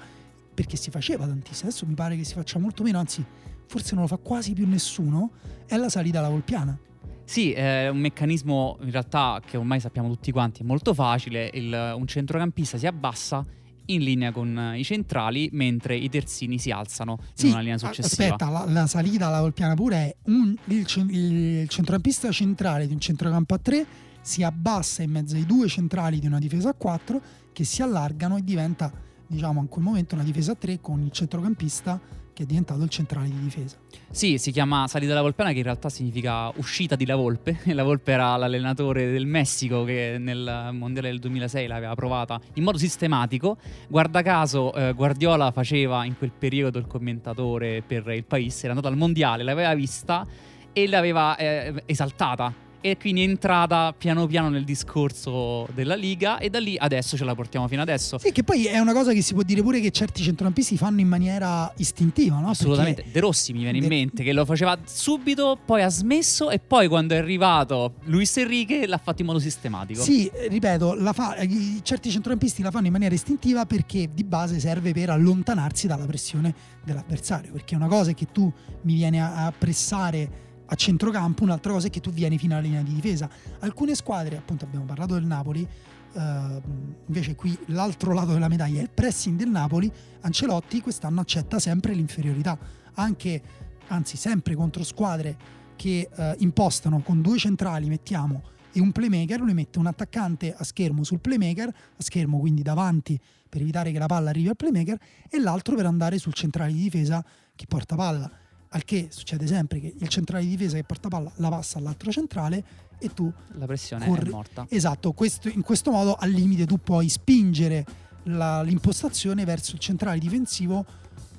perché 0.53 0.77
si 0.77 0.89
faceva 0.89 1.25
tantissimo, 1.25 1.69
adesso 1.69 1.85
mi 1.85 1.93
pare 1.95 2.15
che 2.15 2.23
si 2.23 2.33
faccia 2.33 2.59
molto 2.59 2.83
meno, 2.83 2.99
anzi 2.99 3.23
forse 3.67 3.93
non 3.93 4.03
lo 4.03 4.07
fa 4.07 4.17
quasi 4.17 4.53
più 4.53 4.67
nessuno, 4.67 5.31
è 5.65 5.75
la 5.77 5.89
salita 5.89 6.19
alla 6.19 6.29
Volpiana. 6.29 6.77
Sì, 7.25 7.51
è 7.53 7.89
un 7.89 7.97
meccanismo 7.97 8.77
in 8.81 8.91
realtà 8.91 9.41
che 9.43 9.57
ormai 9.57 9.79
sappiamo 9.79 10.07
tutti 10.09 10.31
quanti, 10.31 10.61
è 10.61 10.65
molto 10.65 10.93
facile. 10.93 11.49
Il- 11.53 11.93
un 11.97 12.05
centrocampista 12.05 12.77
si 12.77 12.85
abbassa 12.85 13.43
in 13.87 14.01
linea 14.01 14.31
con 14.31 14.57
eh, 14.57 14.79
i 14.79 14.83
centrali 14.83 15.49
mentre 15.51 15.95
i 15.95 16.07
terzini 16.09 16.57
si 16.59 16.69
alzano 16.71 17.17
Sì, 17.33 17.47
in 17.47 17.51
una 17.53 17.61
linea 17.61 17.77
successiva. 17.79 18.33
aspetta, 18.35 18.49
la, 18.51 18.65
la 18.67 18.87
salita 18.87 19.27
alla 19.27 19.41
Volpiana 19.41 19.73
pure 19.73 19.95
è 19.97 20.15
un- 20.25 20.55
il, 20.65 20.85
il 21.09 21.67
centrocampista 21.69 22.31
centrale 22.31 22.87
di 22.87 22.93
un 22.93 22.99
centrocampo 22.99 23.53
a 23.55 23.57
3 23.59 23.85
si 24.25 24.41
abbassa 24.41 25.03
in 25.03 25.11
mezzo 25.11 25.35
ai 25.35 25.45
due 25.45 25.67
centrali 25.67 26.17
di 26.17 26.25
una 26.25 26.39
difesa 26.39 26.69
a 26.69 26.73
4 26.73 27.21
che 27.53 27.63
si 27.63 27.83
allargano 27.83 28.37
e 28.37 28.43
diventa, 28.43 28.91
diciamo, 29.27 29.61
in 29.61 29.67
quel 29.67 29.83
momento 29.83 30.15
una 30.15 30.23
difesa 30.23 30.53
a 30.53 30.55
3 30.55 30.81
con 30.81 30.99
il 30.99 31.11
centrocampista 31.11 32.01
che 32.33 32.41
è 32.41 32.45
diventato 32.47 32.81
il 32.81 32.89
centrale 32.89 33.29
di 33.29 33.39
difesa. 33.39 33.77
Sì, 34.09 34.39
si 34.39 34.51
chiama 34.51 34.87
salita 34.87 35.11
della 35.11 35.21
Volpiana 35.21 35.51
che 35.51 35.59
in 35.59 35.63
realtà 35.63 35.89
significa 35.89 36.49
uscita 36.55 36.95
di 36.95 37.05
La 37.05 37.15
Volpe. 37.15 37.59
La 37.71 37.83
Volpe 37.83 38.13
era 38.13 38.35
l'allenatore 38.35 39.11
del 39.11 39.27
Messico 39.27 39.83
che 39.83 40.17
nel 40.19 40.69
Mondiale 40.71 41.09
del 41.09 41.19
2006 41.19 41.67
l'aveva 41.67 41.93
provata 41.93 42.41
in 42.55 42.63
modo 42.63 42.79
sistematico. 42.79 43.57
Guarda 43.87 44.23
caso 44.23 44.73
eh, 44.73 44.93
Guardiola 44.93 45.51
faceva 45.51 46.03
in 46.03 46.17
quel 46.17 46.31
periodo 46.31 46.79
il 46.79 46.87
commentatore 46.87 47.83
per 47.85 48.07
il 48.07 48.25
País, 48.25 48.57
era 48.63 48.69
andato 48.69 48.87
al 48.87 48.97
Mondiale, 48.97 49.43
l'aveva 49.43 49.75
vista 49.75 50.25
e 50.73 50.87
l'aveva 50.87 51.37
eh, 51.37 51.83
esaltata. 51.85 52.64
E 52.85 52.97
quindi 52.97 53.21
è 53.21 53.23
entrata 53.27 53.95
piano 53.97 54.27
piano 54.27 54.47
nel 54.49 54.63
discorso 54.63 55.67
della 55.73 55.95
Liga 55.95 56.37
e 56.37 56.51
da 56.51 56.59
lì 56.59 56.77
adesso 56.77 57.17
ce 57.17 57.23
la 57.23 57.33
portiamo 57.33 57.67
fino 57.67 57.81
adesso. 57.81 58.19
Sì, 58.19 58.31
che 58.31 58.43
poi 58.43 58.65
è 58.65 58.77
una 58.77 58.93
cosa 58.93 59.11
che 59.11 59.23
si 59.23 59.33
può 59.33 59.41
dire 59.41 59.63
pure 59.63 59.79
che 59.79 59.89
certi 59.89 60.21
centrocampisti 60.21 60.77
fanno 60.77 60.99
in 61.01 61.07
maniera 61.07 61.73
istintiva, 61.77 62.37
no? 62.39 62.49
Assolutamente. 62.49 63.01
Perché- 63.01 63.11
De 63.11 63.19
Rossi 63.21 63.53
mi 63.53 63.61
viene 63.63 63.77
in 63.77 63.83
De- 63.85 63.89
mente 63.89 64.23
che 64.23 64.33
lo 64.33 64.45
faceva 64.45 64.77
subito, 64.85 65.57
poi 65.65 65.81
ha 65.81 65.89
smesso 65.89 66.51
e 66.51 66.59
poi 66.59 66.87
quando 66.87 67.15
è 67.15 67.17
arrivato 67.17 67.95
Luis 68.03 68.37
Enrique 68.37 68.85
l'ha 68.85 68.99
fatto 68.99 69.21
in 69.21 69.27
modo 69.29 69.39
sistematico. 69.39 70.03
Sì, 70.03 70.29
ripeto, 70.47 70.93
la 70.93 71.11
fa- 71.13 71.35
certi 71.81 72.11
centrocampisti 72.11 72.61
la 72.61 72.69
fanno 72.69 72.85
in 72.85 72.91
maniera 72.91 73.15
istintiva 73.15 73.65
perché 73.65 74.11
di 74.13 74.23
base 74.23 74.59
serve 74.59 74.91
per 74.93 75.09
allontanarsi 75.09 75.87
dalla 75.87 76.05
pressione 76.05 76.53
dell'avversario. 76.83 77.51
Perché 77.51 77.73
una 77.75 77.87
cosa 77.87 78.11
è 78.11 78.13
che 78.13 78.27
tu 78.31 78.43
mi 78.83 78.93
vieni 78.93 79.19
a 79.19 79.51
pressare 79.57 80.43
a 80.65 80.75
centrocampo, 80.75 81.43
un'altra 81.43 81.71
cosa 81.71 81.87
è 81.87 81.89
che 81.89 81.99
tu 81.99 82.11
vieni 82.11 82.37
fino 82.37 82.53
alla 82.53 82.63
linea 82.63 82.81
di 82.81 82.93
difesa. 82.93 83.29
Alcune 83.59 83.95
squadre, 83.95 84.37
appunto 84.37 84.65
abbiamo 84.65 84.85
parlato 84.85 85.13
del 85.13 85.25
Napoli, 85.25 85.67
eh, 86.13 86.61
invece 87.05 87.35
qui 87.35 87.57
l'altro 87.67 88.13
lato 88.13 88.33
della 88.33 88.47
medaglia 88.47 88.79
è 88.79 88.83
il 88.83 88.89
pressing 88.89 89.37
del 89.37 89.49
Napoli, 89.49 89.91
Ancelotti 90.21 90.81
quest'anno 90.81 91.21
accetta 91.21 91.59
sempre 91.59 91.93
l'inferiorità, 91.93 92.57
anche, 92.93 93.41
anzi 93.87 94.17
sempre 94.17 94.55
contro 94.55 94.83
squadre 94.83 95.37
che 95.75 96.09
eh, 96.13 96.35
impostano 96.39 97.01
con 97.01 97.21
due 97.21 97.37
centrali, 97.37 97.87
mettiamo, 97.87 98.53
e 98.71 98.81
un 98.81 98.91
playmaker, 98.91 99.39
lui 99.39 99.53
mette 99.53 99.79
un 99.79 99.87
attaccante 99.87 100.53
a 100.53 100.63
schermo 100.63 101.03
sul 101.03 101.19
playmaker, 101.19 101.67
a 101.69 102.03
schermo 102.03 102.39
quindi 102.39 102.61
davanti 102.61 103.17
per 103.47 103.61
evitare 103.61 103.91
che 103.91 103.99
la 103.99 104.05
palla 104.05 104.29
arrivi 104.31 104.49
al 104.49 104.55
playmaker, 104.57 104.97
e 105.29 105.39
l'altro 105.39 105.75
per 105.75 105.85
andare 105.85 106.17
sul 106.17 106.33
centrale 106.33 106.73
di 106.73 106.81
difesa 106.81 107.23
che 107.55 107.65
porta 107.67 107.95
palla. 107.95 108.29
Al 108.75 108.83
che 108.83 109.07
succede 109.09 109.47
sempre 109.47 109.79
che 109.79 109.93
il 109.97 110.07
centrale 110.09 110.43
di 110.43 110.49
difesa 110.49 110.75
che 110.75 110.83
porta 110.83 111.07
palla 111.07 111.31
la 111.37 111.47
passa 111.49 111.77
all'altro 111.77 112.11
centrale 112.11 112.63
e 112.99 113.13
tu 113.13 113.31
La 113.53 113.65
pressione 113.65 114.05
Corri- 114.05 114.27
è 114.27 114.31
morta. 114.31 114.65
Esatto, 114.69 115.13
questo- 115.13 115.47
in 115.47 115.61
questo 115.61 115.91
modo 115.91 116.13
al 116.15 116.29
limite 116.29 116.65
tu 116.65 116.77
puoi 116.77 117.07
spingere 117.07 117.85
la- 118.23 118.61
l'impostazione 118.63 119.45
verso 119.45 119.75
il 119.75 119.79
centrale 119.79 120.19
difensivo 120.19 120.85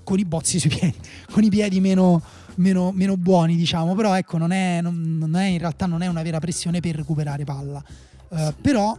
con 0.03 0.19
i 0.19 0.25
bozzi 0.25 0.59
sui 0.59 0.71
piedi, 0.71 0.95
con 1.31 1.43
i 1.43 1.51
piedi 1.51 1.79
meno, 1.81 2.23
meno- 2.55 2.91
meno 2.93 3.17
buoni, 3.19 3.55
diciamo. 3.57 3.95
Però 3.95 4.15
ecco, 4.17 4.39
non 4.39 4.53
è, 4.53 4.81
non- 4.81 5.19
non 5.19 5.35
è- 5.37 5.47
in 5.49 5.59
realtà 5.59 5.85
non 5.85 6.01
è 6.03 6.07
una 6.07 6.23
vera 6.23 6.39
pressione 6.39 6.81
per 6.81 6.95
recuperare 6.97 7.45
palla. 7.45 7.85
Eh, 8.31 8.55
però, 8.63 8.97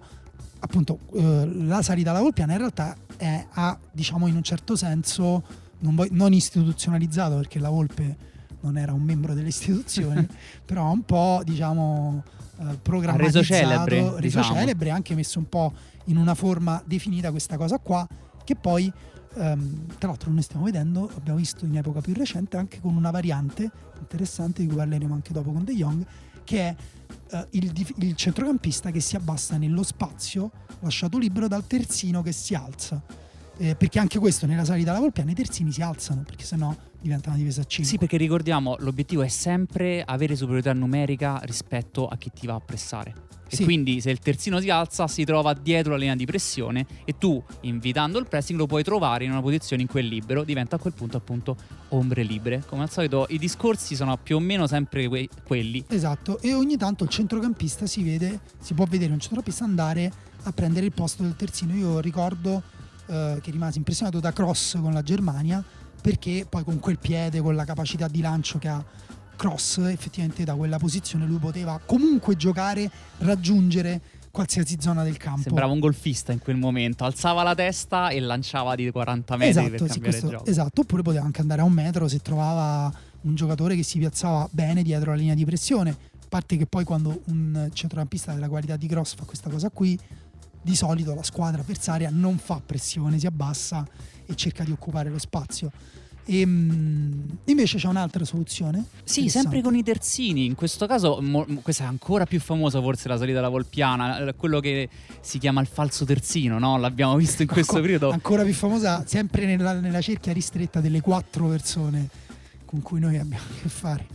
appunto, 0.60 1.00
eh, 1.15 1.50
la 1.63 1.82
salita 1.82 2.12
alla 2.12 2.21
Volpiana 2.21 2.52
in 2.52 2.58
realtà 2.60 2.95
è, 3.15 3.45
ha, 3.50 3.80
diciamo, 3.91 4.28
in 4.28 4.36
un 4.36 4.43
certo 4.43 4.76
senso, 4.76 5.43
non, 5.80 5.95
voglio- 5.95 6.13
non 6.13 6.34
istituzionalizzato 6.34 7.36
perché 7.38 7.58
la 7.60 7.69
Volpe 7.69 8.26
non 8.62 8.78
era 8.78 8.93
un 8.93 9.02
membro 9.02 9.34
delle 9.34 9.50
istituzioni, 9.50 10.28
però 10.65 10.91
un 10.91 11.04
po', 11.04 11.41
diciamo, 11.43 12.24
eh, 12.60 12.78
programmatizzato, 12.82 13.43
celebre, 13.43 14.02
reso 14.02 14.20
diciamo. 14.20 14.56
celebre, 14.56 14.89
anche 14.89 15.15
messo 15.15 15.39
un 15.39 15.50
po' 15.50 15.74
in 16.06 16.17
una 16.17 16.36
forma 16.36 16.82
definita 16.86 17.32
questa 17.32 17.58
cosa 17.58 17.78
qua, 17.80 18.08
che 18.43 18.56
poi, 18.56 18.91
ehm, 19.36 19.98
tra 19.98 20.10
l'altro 20.10 20.32
noi 20.32 20.41
stiamo 20.41 20.65
vedendo, 20.65 21.10
abbiamo 21.15 21.38
visto 21.38 21.65
in 21.65 21.78
epoca 21.78 22.02
più 22.02 22.13
recente, 22.13 22.58
anche 22.58 22.80
con 22.80 22.96
una 22.96 23.12
variante 23.12 23.70
interessante 24.00 24.62
di 24.62 24.67
cui 24.67 24.78
parleremo 24.78 25.13
anche 25.13 25.34
dopo 25.34 25.52
con 25.52 25.63
De 25.63 25.74
Jong, 25.74 26.06
che 26.43 26.60
è 26.60 26.76
eh, 27.32 27.48
il, 27.52 27.72
il 27.98 28.15
centrocampista 28.15 28.89
che 28.91 29.02
si 29.02 29.15
abbassa 29.15 29.58
nello 29.58 29.84
spazio 29.84 30.52
lasciato 30.80 31.17
libero 31.17 31.48
dal 31.48 31.65
terzino 31.65 32.22
che 32.22 32.32
si 32.32 32.56
alza. 32.56 33.02
Eh, 33.60 33.76
perché 33.76 33.98
anche 33.98 34.20
questo 34.20 34.46
nella 34.46 34.65
salita 34.65 34.91
alla 34.91 35.00
Volpiana 35.00 35.32
i 35.32 35.34
terzini 35.34 35.72
si 35.72 35.82
alzano 35.82 36.22
perché 36.22 36.43
sennò 36.46 36.76
diventa 37.02 37.30
una 37.30 37.38
difesa 37.39 37.62
a 37.62 37.63
5 37.63 37.89
Sì, 37.91 37.98
perché 37.98 38.15
ricordiamo, 38.17 38.76
l'obiettivo 38.80 39.24
è 39.24 39.28
sempre 39.30 40.04
avere 40.06 40.36
superiorità 40.36 40.74
numerica 40.74 41.39
rispetto 41.43 42.08
a 42.08 42.17
chi 42.17 42.32
ti 42.32 42.46
va 42.46 42.54
a 42.56 42.60
pressare. 42.60 43.13
E 43.50 43.56
Sì. 43.56 43.63
quindi 43.63 44.02
se 44.02 44.12
il 44.12 44.20
terzino 44.20 44.60
si 44.60 44.70
alza, 44.70 45.08
si 45.08 45.24
trova 45.24 45.54
dietro 45.54 45.93
la 45.93 45.98
linea 46.00 46.15
di 46.15 46.26
pressione 46.26 46.86
e 47.06 47.17
tu, 47.17 47.41
invitando 47.62 48.20
il 48.20 48.28
pressing, 48.28 48.60
lo 48.60 48.67
puoi 48.67 48.84
trovare 48.84 49.24
in 49.24 49.32
una 49.32 49.41
posizione 49.41 49.82
in 49.84 49.88
cui 49.88 50.02
è 50.02 50.04
libero, 50.04 50.43
diventa 50.43 50.76
a 50.76 50.80
quel 50.80 50.93
punto 50.93 51.15
appunto 51.17 51.56
ombre 51.89 52.24
libere. 52.24 52.62
Come 52.67 52.84
al 52.84 52.91
solito 52.91 53.26
i 53.30 53.39
discorsi 53.39 53.96
sono 53.96 54.17
più 54.17 54.36
o 54.36 54.39
meno 54.39 54.67
sempre 54.67 55.08
que- 55.08 55.30
quelli. 55.46 55.84
Esatto, 55.88 56.39
e 56.41 56.54
ogni 56.54 56.76
tanto 56.78 57.06
il 57.06 57.10
centrocampista 57.10 57.86
si 57.88 58.04
vede, 58.04 58.41
si 58.60 58.74
può 58.74 58.86
vedere 58.86 59.13
un 59.13 59.20
centrocampista 59.20 59.63
andare 59.63 60.12
a 60.43 60.52
prendere 60.52 60.86
il 60.86 60.91
posto 60.91 61.24
del 61.24 61.36
terzino. 61.38 61.74
Io 61.74 62.00
ricordo 62.02 62.62
eh, 63.08 63.39
che 63.41 63.52
rimasi 63.52 63.78
impressionato 63.78 64.20
da 64.20 64.32
Cross 64.32 64.80
con 64.82 64.93
la 64.93 65.02
Germania 65.02 65.63
perché 66.00 66.46
poi 66.48 66.63
con 66.63 66.80
quel 66.80 67.00
piede, 67.00 67.41
con 67.41 67.56
la 67.56 67.65
capacità 67.65 68.08
di 68.08 68.22
lancio 68.22 68.60
che 68.60 68.67
ha 68.67 68.84
Cross, 69.36 69.80
effettivamente 69.80 70.43
da 70.43 70.56
quella 70.56 70.78
posizione 70.78 71.26
lui 71.26 71.38
poteva 71.38 71.80
comunque 71.86 72.36
giocare, 72.36 72.89
raggiungere 73.20 74.02
qualsiasi 74.32 74.78
zona 74.80 75.04
del 75.04 75.17
campo. 75.17 75.41
Sembrava 75.41 75.72
un 75.72 75.80
golfista 75.80 76.32
in 76.32 76.39
quel 76.39 76.58
momento, 76.58 77.04
alzava 77.06 77.43
la 77.43 77.56
testa 77.56 78.10
e 78.10 78.20
lanciava 78.20 78.76
di 78.76 78.89
40 78.89 79.36
metri 79.36 79.54
per 79.54 79.63
Esatto, 79.74 79.84
sì, 79.91 80.00
cambiare 80.00 80.20
questo- 80.20 80.46
esatto, 80.46 80.82
oppure 80.82 81.02
poteva 81.02 81.24
anche 81.26 81.41
andare 81.41 81.62
a 81.62 81.63
un 81.63 81.72
metro 81.74 82.08
se 82.08 82.20
trovava 82.20 82.91
un 83.22 83.36
giocatore 83.36 83.76
che 83.76 83.84
si 83.84 84.00
piazzava 84.00 84.48
bene 84.52 84.84
dietro 84.84 85.12
la 85.12 85.17
linea 85.17 85.34
di 85.34 85.46
pressione. 85.46 85.89
A 85.89 86.26
parte 86.30 86.58
che 86.58 86.65
poi 86.65 86.84
quando 86.84 87.22
un 87.26 87.70
centrocampista 87.74 88.34
della 88.34 88.48
qualità 88.48 88.76
di 88.76 88.88
Cross 88.88 89.15
fa 89.15 89.24
questa 89.26 89.50
cosa 89.50 89.70
qui, 89.70 89.98
di 90.68 90.76
solito 90.76 91.16
la 91.16 91.24
squadra 91.24 91.62
avversaria 91.62 92.10
non 92.12 92.38
fa 92.38 92.62
pressione, 92.64 93.18
si 93.18 93.26
abbassa 93.26 93.88
e 94.26 94.36
cerca 94.36 94.66
di 94.66 94.72
occupare 94.72 95.10
lo 95.10 95.18
spazio. 95.18 95.72
E, 96.26 96.46
mm, 96.46 97.30
invece 97.46 97.78
c'è 97.78 97.88
un'altra 97.88 98.26
soluzione. 98.26 98.84
Sì, 99.06 99.30
sempre 99.30 99.62
con 99.62 99.78
i 99.78 99.82
terzini. 99.82 100.44
In 100.44 100.56
questo 100.56 100.86
caso, 100.86 101.22
mo- 101.22 101.46
questa 101.62 101.86
è 101.86 101.88
ancora 101.88 102.26
più 102.26 102.42
famosa, 102.42 102.82
forse 102.82 103.08
la 103.08 103.18
salita 103.18 103.40
alla 103.40 103.48
Volpiana, 103.48 104.34
quello 104.34 104.60
che 104.60 104.90
si 105.22 105.38
chiama 105.38 105.62
il 105.62 105.68
falso 105.68 106.04
terzino, 106.04 106.60
no? 106.60 106.78
L'abbiamo 106.78 107.16
visto 107.16 107.44
in 107.44 107.48
questo 107.48 107.76
Anco- 107.76 107.82
periodo. 107.86 108.10
Ancora 108.10 108.44
più 108.44 108.54
famosa, 108.54 109.06
sempre 109.08 109.46
nella, 109.46 109.80
nella 109.80 110.02
cerchia 110.02 110.34
ristretta 110.34 110.82
delle 110.82 111.00
quattro 111.00 111.48
persone 111.48 112.10
con 112.66 112.82
cui 112.82 113.00
noi 113.00 113.18
abbiamo 113.18 113.46
a 113.46 113.62
che 113.62 113.70
fare 113.70 114.06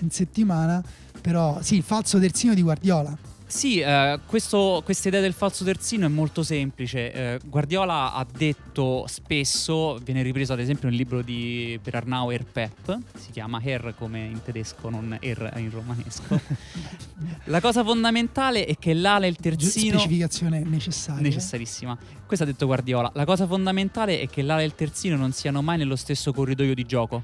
in 0.00 0.08
settimana. 0.08 0.82
Però 1.20 1.60
sì, 1.60 1.76
il 1.76 1.82
falso 1.82 2.18
terzino 2.18 2.54
di 2.54 2.62
Guardiola. 2.62 3.14
Sì, 3.52 3.80
eh, 3.80 4.18
questo- 4.24 4.80
questa 4.82 5.08
idea 5.08 5.20
del 5.20 5.34
falso 5.34 5.62
terzino 5.62 6.06
è 6.06 6.08
molto 6.08 6.42
semplice. 6.42 7.12
Eh, 7.12 7.40
Guardiola 7.44 8.14
ha 8.14 8.26
detto 8.26 9.04
spesso, 9.06 9.98
viene 10.02 10.22
ripreso 10.22 10.54
ad 10.54 10.58
esempio 10.58 10.88
nel 10.88 10.96
libro 10.96 11.20
di 11.20 11.78
per 11.82 11.94
Arnauer 11.96 12.44
Pep, 12.46 12.98
si 13.14 13.30
chiama 13.30 13.60
Her 13.62 13.94
come 13.98 14.20
in 14.20 14.40
tedesco, 14.42 14.88
non 14.88 15.18
Er 15.20 15.52
in 15.56 15.70
romanesco. 15.70 16.40
La 17.44 17.60
cosa 17.60 17.84
fondamentale 17.84 18.64
è 18.64 18.76
che 18.78 18.94
l'ala 18.94 19.26
e 19.26 19.28
il 19.28 19.36
terzino 19.36 19.98
Specificazione 19.98 20.60
necessaria. 20.60 21.20
necessarissima. 21.20 21.96
Questo 22.24 22.44
ha 22.44 22.48
detto 22.48 22.64
Guardiola. 22.64 23.10
La 23.14 23.26
cosa 23.26 23.46
fondamentale 23.46 24.18
è 24.20 24.28
che 24.28 24.40
l'ala 24.40 24.62
e 24.62 24.64
il 24.64 24.74
terzino 24.74 25.14
non 25.16 25.32
siano 25.32 25.60
mai 25.60 25.76
nello 25.76 25.96
stesso 25.96 26.32
corridoio 26.32 26.74
di 26.74 26.84
gioco. 26.86 27.22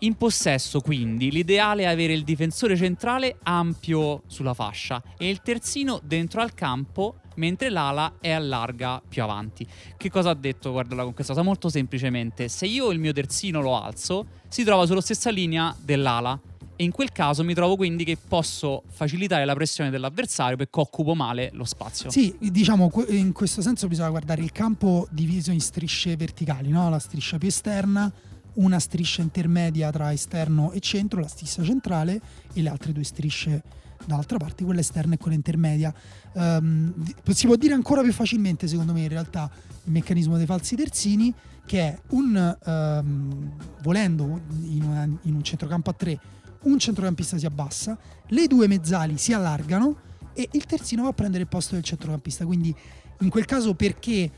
In 0.00 0.14
possesso, 0.14 0.80
quindi, 0.80 1.32
l'ideale 1.32 1.82
è 1.82 1.86
avere 1.86 2.12
il 2.12 2.22
difensore 2.22 2.76
centrale 2.76 3.38
ampio 3.42 4.22
sulla 4.28 4.54
fascia 4.54 5.02
e 5.16 5.28
il 5.28 5.40
terzino 5.42 6.00
dentro 6.04 6.40
al 6.40 6.54
campo, 6.54 7.16
mentre 7.34 7.68
l'ala 7.68 8.14
è 8.20 8.30
allarga 8.30 9.02
più 9.06 9.24
avanti. 9.24 9.66
Che 9.96 10.08
cosa 10.08 10.30
ha 10.30 10.34
detto 10.34 10.70
Guardiola 10.70 11.02
con 11.02 11.14
questa 11.14 11.32
cosa? 11.32 11.44
Molto 11.44 11.68
semplicemente, 11.68 12.46
se 12.46 12.66
io 12.66 12.92
il 12.92 13.00
mio 13.00 13.12
terzino 13.12 13.60
lo 13.60 13.76
alzo, 13.76 14.26
si 14.46 14.62
trova 14.62 14.86
sulla 14.86 15.00
stessa 15.00 15.30
linea 15.30 15.74
dell'ala. 15.80 16.38
E 16.80 16.84
in 16.84 16.92
quel 16.92 17.10
caso 17.10 17.42
mi 17.42 17.54
trovo 17.54 17.74
quindi 17.74 18.04
che 18.04 18.16
posso 18.16 18.84
facilitare 18.86 19.44
la 19.44 19.54
pressione 19.54 19.90
dell'avversario 19.90 20.56
perché 20.56 20.78
occupo 20.78 21.16
male 21.16 21.50
lo 21.54 21.64
spazio. 21.64 22.08
Sì, 22.08 22.32
diciamo 22.38 22.88
in 23.08 23.32
questo 23.32 23.62
senso 23.62 23.88
bisogna 23.88 24.10
guardare 24.10 24.42
il 24.42 24.52
campo 24.52 25.08
diviso 25.10 25.50
in 25.50 25.60
strisce 25.60 26.14
verticali, 26.14 26.68
no? 26.68 26.88
la 26.88 27.00
striscia 27.00 27.36
più 27.36 27.48
esterna, 27.48 28.12
una 28.54 28.78
striscia 28.78 29.22
intermedia 29.22 29.90
tra 29.90 30.12
esterno 30.12 30.72
e 30.72 30.80
centro, 30.80 31.20
la 31.20 31.28
striscia 31.28 31.62
centrale 31.62 32.20
e 32.52 32.62
le 32.62 32.68
altre 32.68 32.92
due 32.92 33.04
strisce 33.04 33.62
dall'altra 34.04 34.38
parte, 34.38 34.64
quella 34.64 34.80
esterna 34.80 35.14
e 35.14 35.18
quella 35.18 35.36
intermedia. 35.36 35.92
Di- 36.32 37.14
si 37.32 37.46
può 37.46 37.56
dire 37.56 37.74
ancora 37.74 38.02
più 38.02 38.12
facilmente, 38.12 38.66
secondo 38.68 38.92
me, 38.92 39.02
in 39.02 39.08
realtà, 39.08 39.50
il 39.84 39.92
meccanismo 39.92 40.36
dei 40.36 40.46
falsi 40.46 40.76
terzini, 40.76 41.34
che 41.66 41.80
è 41.80 41.98
un, 42.10 42.56
ehm, 42.64 43.56
volendo 43.82 44.40
in, 44.62 44.82
una- 44.84 45.04
in 45.04 45.34
un 45.34 45.42
centrocampo 45.42 45.90
a 45.90 45.92
tre, 45.92 46.18
un 46.62 46.78
centrocampista 46.78 47.38
si 47.38 47.46
abbassa, 47.46 47.98
le 48.28 48.46
due 48.46 48.66
mezzali 48.66 49.18
si 49.18 49.32
allargano 49.32 49.96
e 50.32 50.48
il 50.52 50.64
terzino 50.64 51.02
va 51.02 51.08
a 51.08 51.12
prendere 51.12 51.42
il 51.42 51.48
posto 51.48 51.74
del 51.74 51.84
centrocampista. 51.84 52.46
Quindi 52.46 52.74
in 53.20 53.28
quel 53.28 53.44
caso 53.44 53.74
perché 53.74 54.30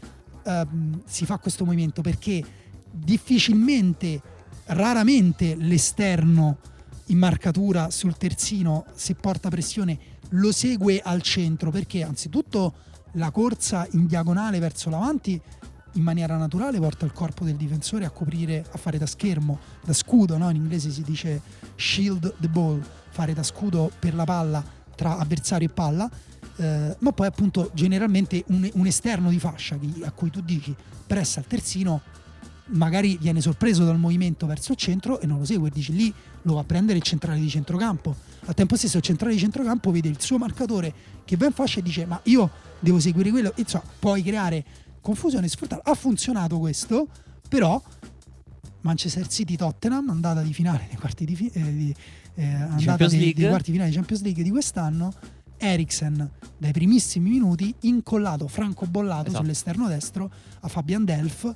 ehm, 0.43 1.03
si 1.07 1.25
fa 1.25 1.39
questo 1.39 1.65
movimento? 1.65 2.03
Perché 2.03 2.45
difficilmente, 2.91 4.21
raramente 4.67 5.55
l'esterno 5.57 6.59
in 7.07 7.19
marcatura 7.19 7.91
sul 7.91 8.17
terzino, 8.17 8.87
se 8.95 9.15
porta 9.15 9.49
pressione, 9.49 9.99
lo 10.31 10.53
segue 10.53 11.01
al 11.01 11.23
centro 11.23 11.71
perché 11.71 12.03
anzitutto 12.03 12.75
la 13.15 13.31
corsa 13.31 13.87
in 13.93 14.07
diagonale 14.07 14.61
verso 14.61 14.91
l'avanti 14.91 15.41
in 15.95 16.03
maniera 16.03 16.37
naturale 16.37 16.79
porta 16.79 17.05
il 17.05 17.13
corpo 17.13 17.45
del 17.45 17.57
difensore 17.57 18.05
a 18.05 18.11
coprire, 18.11 18.65
a 18.71 18.79
fare 18.79 18.99
da 18.99 19.07
schermo, 19.07 19.59
da 19.85 19.93
scudo, 19.93 20.37
no? 20.37 20.49
in 20.51 20.57
inglese 20.57 20.91
si 20.91 21.03
dice 21.03 21.41
shield 21.75 22.35
the 22.39 22.49
ball, 22.49 22.81
fare 23.09 23.35
da 23.35 23.43
scudo 23.43 23.91
per 23.99 24.15
la 24.15 24.25
palla 24.25 24.63
tra 24.95 25.19
avversario 25.19 25.67
e 25.67 25.71
palla, 25.71 26.09
eh, 26.57 26.97
ma 26.99 27.13
poi 27.13 27.27
appunto 27.27 27.71
generalmente 27.75 28.45
un, 28.49 28.69
un 28.75 28.87
esterno 28.87 29.31
di 29.31 29.39
fascia 29.39 29.79
a 30.03 30.11
cui 30.13 30.31
tu 30.31 30.41
dici 30.43 30.75
pressa 31.07 31.41
il 31.41 31.47
terzino, 31.47 32.03
magari 32.71 33.17
viene 33.19 33.41
sorpreso 33.41 33.85
dal 33.85 33.99
movimento 33.99 34.47
verso 34.47 34.73
il 34.73 34.79
centro 34.79 35.21
e 35.21 35.27
non 35.27 35.39
lo 35.39 35.45
segue, 35.45 35.69
e 35.69 35.73
dici 35.73 35.93
lì 35.93 36.13
lo 36.43 36.55
va 36.55 36.61
a 36.61 36.65
prendere 36.65 36.99
il 36.99 37.05
centrale 37.05 37.39
di 37.39 37.49
centrocampo. 37.49 38.15
Al 38.47 38.55
tempo 38.55 38.77
stesso 38.77 38.97
il 38.97 39.03
centrale 39.03 39.35
di 39.35 39.39
centrocampo 39.41 39.91
vede 39.91 40.09
il 40.09 40.21
suo 40.21 40.39
marcatore 40.39 40.93
che 41.25 41.37
va 41.37 41.47
in 41.47 41.53
fascia 41.53 41.81
e 41.81 41.83
dice 41.83 42.07
ma 42.07 42.21
io 42.25 42.51
devo 42.81 42.99
seguire 42.99 43.31
quello, 43.31 43.51
e 43.55 43.61
insomma 43.61 43.85
puoi 43.99 44.23
creare 44.23 44.65
confusione 45.01 45.47
e 45.47 45.49
sfruttare. 45.49 45.83
Ha 45.85 45.95
funzionato 45.95 46.59
questo, 46.59 47.09
però 47.49 47.81
Manchester 48.83 49.27
City 49.29 49.57
Tottenham, 49.57 50.09
andata 50.09 50.43
di 50.43 50.53
finale 50.53 50.87
dei 50.89 50.97
quarti 50.97 51.25
di, 51.25 51.37
fi- 51.37 51.51
eh, 51.53 51.63
di- 51.75 51.95
eh, 52.35 52.67
dei, 52.77 52.85
League. 52.87 53.33
dei 53.35 53.49
quarti 53.49 53.73
finali 53.73 53.91
di 53.91 53.97
Champions 53.97 54.23
League 54.23 54.43
di 54.43 54.51
quest'anno. 54.51 55.13
Eriksen 55.63 56.31
dai 56.57 56.73
primissimi 56.73 57.29
minuti 57.29 57.75
incollato 57.81 58.49
franco 58.49 58.87
bollato 58.87 59.27
Esatto. 59.27 59.43
sull'esterno 59.43 59.89
destro 59.89 60.31
a 60.61 60.69
Fabian 60.69 61.05
Delf 61.05 61.53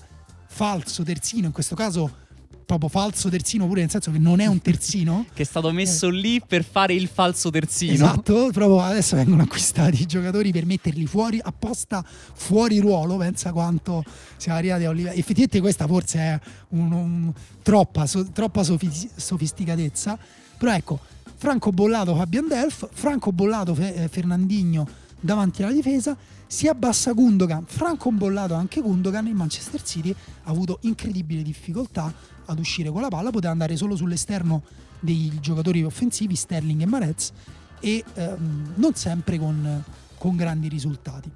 falso 0.54 1.02
terzino 1.02 1.46
in 1.46 1.52
questo 1.52 1.74
caso 1.74 2.22
proprio 2.64 2.88
falso 2.88 3.28
terzino 3.28 3.66
pure 3.66 3.80
nel 3.82 3.90
senso 3.90 4.10
che 4.10 4.18
non 4.18 4.40
è 4.40 4.46
un 4.46 4.62
terzino 4.62 5.26
Che 5.34 5.42
è 5.42 5.44
stato 5.44 5.70
messo 5.72 6.08
lì 6.08 6.40
per 6.40 6.64
fare 6.64 6.94
il 6.94 7.08
falso 7.08 7.50
terzino. 7.50 7.92
Esatto, 7.92 8.48
proprio 8.52 8.80
adesso 8.80 9.16
vengono 9.16 9.42
acquistati 9.42 10.00
i 10.02 10.06
giocatori 10.06 10.50
per 10.52 10.64
metterli 10.64 11.04
fuori 11.06 11.38
apposta 11.42 12.02
fuori 12.06 12.78
ruolo. 12.78 13.16
Pensa 13.18 13.52
quanto 13.52 14.02
siamo 14.38 14.56
arrivati 14.58 14.84
a 14.84 14.90
un 14.90 14.96
livello. 14.96 15.14
Effettivamente, 15.14 15.60
questa 15.60 15.86
forse 15.86 16.18
è 16.18 16.40
un- 16.68 16.92
un- 16.92 17.32
troppa, 17.62 18.06
so- 18.06 18.24
troppa 18.32 18.62
sofi- 18.62 19.10
sofisticatezza. 19.14 20.16
Però 20.56 20.72
ecco, 20.72 21.00
Franco 21.36 21.70
Bollato 21.70 22.14
Fabian 22.16 22.48
Delf, 22.48 22.88
Franco 22.92 23.30
Bollato 23.32 23.74
Fe- 23.74 23.94
eh, 24.04 24.08
Fernandinho 24.08 24.88
davanti 25.24 25.62
alla 25.62 25.72
difesa, 25.72 26.14
si 26.46 26.68
abbassa 26.68 27.12
Gundogan, 27.12 27.64
franco-bollato 27.66 28.52
anche 28.52 28.82
Gundogan, 28.82 29.26
il 29.26 29.34
Manchester 29.34 29.82
City 29.82 30.10
ha 30.10 30.50
avuto 30.50 30.78
incredibile 30.82 31.42
difficoltà 31.42 32.12
ad 32.44 32.58
uscire 32.58 32.90
con 32.90 33.00
la 33.00 33.08
palla, 33.08 33.30
poteva 33.30 33.50
andare 33.50 33.74
solo 33.76 33.96
sull'esterno 33.96 34.62
dei 35.00 35.32
giocatori 35.40 35.82
offensivi, 35.82 36.36
Sterling 36.36 36.82
e 36.82 36.86
Marez, 36.86 37.32
e 37.80 38.04
ehm, 38.14 38.74
non 38.76 38.94
sempre 38.94 39.38
con, 39.38 39.82
con 40.18 40.36
grandi 40.36 40.68
risultati. 40.68 41.30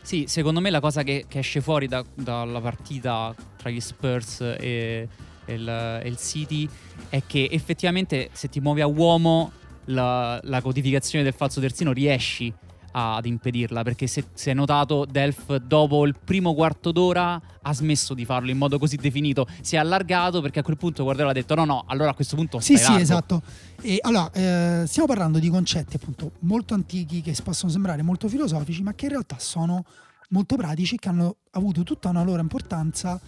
Sì, 0.00 0.24
secondo 0.28 0.60
me 0.60 0.70
la 0.70 0.80
cosa 0.80 1.02
che, 1.02 1.26
che 1.28 1.40
esce 1.40 1.60
fuori 1.60 1.88
da- 1.88 2.04
dalla 2.14 2.60
partita 2.60 3.34
tra 3.56 3.68
gli 3.68 3.80
Spurs 3.80 4.40
e, 4.40 5.08
e 5.44 5.54
il, 5.54 5.68
e 5.68 6.08
il 6.08 6.16
City 6.16 6.66
è 7.10 7.22
che 7.26 7.48
effettivamente 7.50 8.30
se 8.32 8.48
ti 8.48 8.60
muovi 8.60 8.80
a 8.80 8.86
uomo 8.86 9.52
la, 9.86 10.40
la 10.44 10.62
codificazione 10.62 11.22
del 11.22 11.34
falso 11.34 11.60
terzino 11.60 11.92
riesci 11.92 12.52
ad 12.98 13.26
impedirla 13.26 13.82
perché 13.82 14.06
se, 14.06 14.24
se 14.32 14.48
hai 14.50 14.56
notato 14.56 15.04
Delf 15.04 15.54
dopo 15.56 16.06
il 16.06 16.14
primo 16.22 16.54
quarto 16.54 16.92
d'ora 16.92 17.38
ha 17.60 17.74
smesso 17.74 18.14
di 18.14 18.24
farlo 18.24 18.50
in 18.50 18.56
modo 18.56 18.78
così 18.78 18.96
definito 18.96 19.46
si 19.60 19.74
è 19.74 19.78
allargato 19.78 20.40
perché 20.40 20.60
a 20.60 20.62
quel 20.62 20.78
punto 20.78 21.02
Guardiola 21.02 21.30
ha 21.32 21.34
detto 21.34 21.54
no 21.54 21.66
no 21.66 21.84
allora 21.88 22.10
a 22.10 22.14
questo 22.14 22.36
punto 22.36 22.58
Sì, 22.58 22.76
sì, 22.78 22.84
largo. 22.84 22.98
esatto. 22.98 23.42
E 23.82 23.98
allora, 24.00 24.30
eh, 24.32 24.84
stiamo 24.86 25.06
parlando 25.06 25.38
di 25.38 25.50
concetti 25.50 25.96
appunto 25.96 26.32
molto 26.40 26.72
antichi 26.72 27.20
che 27.20 27.36
possono 27.44 27.70
sembrare 27.70 28.00
molto 28.02 28.28
filosofici, 28.28 28.82
ma 28.82 28.94
che 28.94 29.04
in 29.04 29.10
realtà 29.10 29.36
sono 29.38 29.84
molto 30.30 30.56
pratici 30.56 30.94
e 30.94 30.98
che 30.98 31.08
hanno 31.10 31.36
avuto 31.50 31.82
tutta 31.82 32.08
una 32.08 32.22
loro 32.24 32.40
importanza 32.40 33.20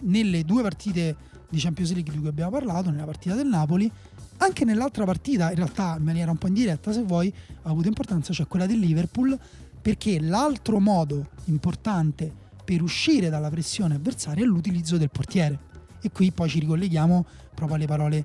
nelle 0.00 0.44
due 0.44 0.62
partite 0.62 1.16
di 1.48 1.58
Champions 1.58 1.92
League 1.92 2.12
di 2.12 2.18
cui 2.18 2.28
abbiamo 2.28 2.50
parlato, 2.52 2.90
nella 2.90 3.04
partita 3.04 3.34
del 3.34 3.46
Napoli, 3.46 3.90
anche 4.38 4.64
nell'altra 4.64 5.04
partita, 5.04 5.50
in 5.50 5.56
realtà 5.56 5.96
in 5.98 6.04
maniera 6.04 6.30
un 6.30 6.36
po' 6.36 6.48
indiretta 6.48 6.92
se 6.92 7.02
vuoi, 7.02 7.32
ha 7.62 7.70
avuto 7.70 7.88
importanza, 7.88 8.32
cioè 8.32 8.46
quella 8.46 8.66
del 8.66 8.78
Liverpool, 8.78 9.38
perché 9.80 10.20
l'altro 10.20 10.80
modo 10.80 11.28
importante 11.44 12.32
per 12.64 12.82
uscire 12.82 13.30
dalla 13.30 13.48
pressione 13.48 13.94
avversaria 13.94 14.44
è 14.44 14.46
l'utilizzo 14.46 14.96
del 14.96 15.10
portiere. 15.10 15.58
E 16.00 16.10
qui 16.10 16.32
poi 16.32 16.48
ci 16.48 16.58
ricolleghiamo 16.58 17.24
proprio 17.54 17.76
alle 17.76 17.86
parole 17.86 18.24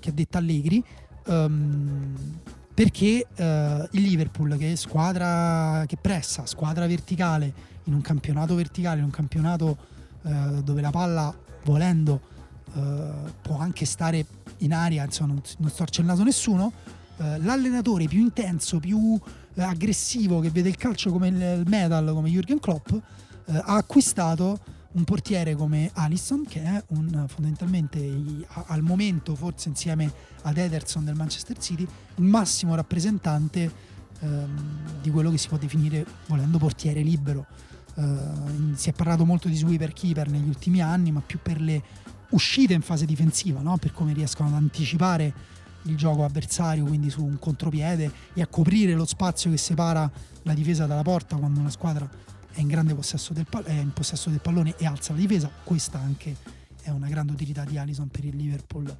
che 0.00 0.10
ha 0.10 0.12
detto 0.12 0.38
Allegri, 0.38 0.82
ehm, 1.26 2.14
perché 2.72 3.26
eh, 3.34 3.88
il 3.92 4.02
Liverpool 4.02 4.56
che 4.56 4.72
è 4.72 4.74
squadra 4.74 5.84
che 5.86 5.96
pressa, 5.96 6.46
squadra 6.46 6.86
verticale, 6.86 7.52
in 7.84 7.94
un 7.94 8.00
campionato 8.00 8.54
verticale, 8.54 8.98
in 8.98 9.04
un 9.04 9.10
campionato 9.10 9.76
eh, 10.22 10.62
dove 10.62 10.80
la 10.80 10.90
palla 10.90 11.34
volendo 11.64 12.32
eh, 12.74 13.10
può 13.40 13.58
anche 13.58 13.84
stare 13.84 14.26
in 14.58 14.72
aria, 14.72 15.04
insomma 15.04 15.34
non, 15.34 15.42
non 15.58 15.70
storce 15.70 16.00
il 16.00 16.06
naso 16.06 16.22
nessuno, 16.22 16.72
eh, 17.16 17.38
l'allenatore 17.38 18.06
più 18.06 18.20
intenso, 18.20 18.80
più 18.80 19.18
eh, 19.54 19.62
aggressivo 19.62 20.40
che 20.40 20.50
vede 20.50 20.68
il 20.68 20.76
calcio 20.76 21.10
come 21.10 21.28
il, 21.28 21.62
metal, 21.66 22.12
come 22.12 22.30
Jürgen 22.30 22.58
Klopp, 22.58 22.92
eh, 22.92 23.00
ha 23.56 23.76
acquistato 23.76 24.58
un 24.94 25.04
portiere 25.04 25.54
come 25.54 25.90
Alisson 25.94 26.44
che 26.46 26.62
è 26.62 26.82
un, 26.88 27.24
fondamentalmente 27.28 28.46
al 28.66 28.82
momento 28.82 29.34
forse 29.34 29.68
insieme 29.68 30.12
ad 30.42 30.56
Ederson 30.56 31.04
del 31.04 31.16
Manchester 31.16 31.58
City 31.58 31.82
il 31.82 32.24
massimo 32.24 32.76
rappresentante 32.76 33.72
ehm, 34.20 35.00
di 35.02 35.10
quello 35.10 35.30
che 35.30 35.38
si 35.38 35.48
può 35.48 35.56
definire 35.56 36.04
volendo 36.26 36.58
portiere 36.58 37.00
libero. 37.02 37.46
Eh, 37.96 38.74
si 38.74 38.88
è 38.88 38.92
parlato 38.92 39.24
molto 39.24 39.48
di 39.48 39.56
sweeper 39.56 39.92
keeper 39.92 40.28
negli 40.28 40.48
ultimi 40.48 40.80
anni 40.80 41.12
ma 41.12 41.22
più 41.24 41.38
per 41.42 41.60
le 41.60 41.82
uscite 42.30 42.72
in 42.74 42.82
fase 42.82 43.06
difensiva 43.06 43.60
no? 43.60 43.76
per 43.76 43.92
come 43.92 44.12
riescono 44.12 44.48
ad 44.48 44.54
anticipare 44.54 45.52
il 45.82 45.96
gioco 45.96 46.24
avversario 46.24 46.84
quindi 46.84 47.10
su 47.10 47.22
un 47.22 47.38
contropiede 47.38 48.10
e 48.32 48.40
a 48.40 48.46
coprire 48.46 48.94
lo 48.94 49.04
spazio 49.04 49.50
che 49.50 49.58
separa 49.58 50.10
la 50.42 50.54
difesa 50.54 50.86
dalla 50.86 51.02
porta 51.02 51.36
quando 51.36 51.60
una 51.60 51.70
squadra 51.70 52.08
è 52.54 52.60
in 52.60 52.68
grande 52.68 52.94
possesso 52.94 53.32
del, 53.32 53.46
pa- 53.48 53.64
è 53.64 53.72
in 53.72 53.92
possesso 53.92 54.30
del 54.30 54.40
pallone 54.40 54.74
e 54.78 54.86
alza 54.86 55.12
la 55.12 55.18
difesa. 55.18 55.50
Questa 55.64 55.98
anche 55.98 56.36
è 56.82 56.90
una 56.90 57.08
grande 57.08 57.32
utilità 57.32 57.64
di 57.64 57.76
Alison 57.76 58.08
per 58.08 58.24
il 58.24 58.36
Liverpool 58.36 58.96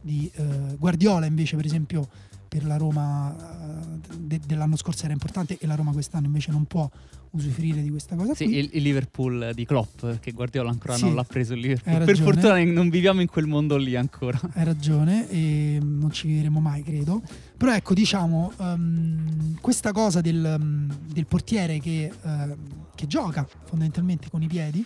di 0.00 0.30
eh, 0.34 0.76
Guardiola 0.76 1.26
invece 1.26 1.56
per 1.56 1.64
esempio 1.64 2.08
per 2.48 2.64
la 2.64 2.76
Roma 2.76 3.34
eh, 3.36 4.16
de- 4.16 4.40
dell'anno 4.46 4.76
scorso 4.76 5.04
era 5.04 5.12
importante 5.12 5.58
e 5.60 5.66
la 5.66 5.74
Roma 5.74 5.92
quest'anno 5.92 6.26
invece 6.26 6.50
non 6.50 6.64
può 6.64 6.88
usufruire 7.30 7.82
di 7.82 7.90
questa 7.90 8.16
cosa 8.16 8.34
Sì, 8.34 8.44
qui. 8.46 8.56
il, 8.56 8.70
il 8.72 8.82
Liverpool 8.82 9.52
di 9.54 9.66
Klopp 9.66 10.04
che 10.20 10.32
Guardiola 10.32 10.70
ancora 10.70 10.94
Sì, 10.96 11.04
non 11.04 11.14
l'ha 11.14 11.24
preso 11.24 11.52
il 11.52 11.60
Liverpool 11.60 12.04
per 12.04 12.18
fortuna 12.18 12.62
non 12.64 12.88
viviamo 12.88 13.20
in 13.20 13.26
quel 13.28 13.46
mondo 13.46 13.76
lì 13.76 13.94
ancora 13.96 14.40
Hai 14.54 14.64
ragione 14.64 15.28
e 15.28 15.78
non 15.82 16.10
ci 16.10 16.26
vivremo 16.26 16.58
mai, 16.60 16.82
credo. 16.82 17.20
Però 17.56 17.74
ecco, 17.74 17.92
diciamo, 17.92 18.52
ehm, 18.58 19.58
questa 19.60 19.92
cosa 19.92 20.20
del, 20.20 20.56
um, 20.58 20.96
del 21.06 21.26
portiere 21.26 21.78
che, 21.80 22.10
ehm, 22.22 22.56
che 22.94 23.06
gioca 23.06 23.46
fondamentalmente 23.64 24.30
con 24.30 24.42
i 24.42 24.46
piedi 24.46 24.84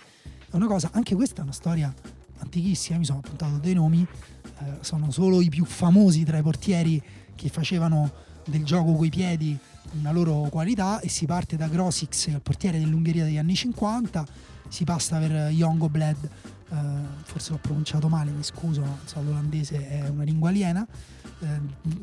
è 0.51 0.57
una 0.57 0.66
cosa, 0.66 0.90
anche 0.92 1.14
questa 1.14 1.40
è 1.40 1.44
una 1.44 1.53
storia 1.53 1.94
antichissima, 2.38 2.98
mi 2.98 3.05
sono 3.05 3.20
appuntato 3.25 3.59
dei 3.59 3.75
nomi, 3.75 4.05
eh, 4.59 4.64
sono 4.81 5.11
solo 5.11 5.40
i 5.40 5.48
più 5.48 5.64
famosi 5.64 6.25
tra 6.25 6.38
i 6.38 6.42
portieri 6.42 7.01
che 7.42 7.48
facevano 7.48 8.11
del 8.44 8.64
gioco 8.64 8.94
coi 8.94 9.11
piedi 9.11 9.59
una 9.98 10.12
loro 10.12 10.46
qualità 10.48 11.00
e 11.00 11.09
si 11.09 11.26
parte 11.26 11.57
da 11.57 11.66
Grosix, 11.66 12.26
il 12.28 12.40
portiere 12.40 12.78
dell'Ungheria 12.78 13.24
degli 13.24 13.37
anni 13.37 13.55
50, 13.55 14.24
si 14.68 14.85
passa 14.85 15.18
per 15.18 15.48
Jongo 15.48 15.88
Bled, 15.88 16.16
eh, 16.70 16.76
forse 17.24 17.50
l'ho 17.50 17.59
pronunciato 17.61 18.09
male, 18.09 18.31
mi 18.31 18.44
scuso, 18.44 18.83
so, 19.05 19.20
l'olandese 19.20 19.88
è 19.88 20.09
una 20.09 20.22
lingua 20.22 20.50
aliena, 20.50 20.87
eh, 21.40 21.46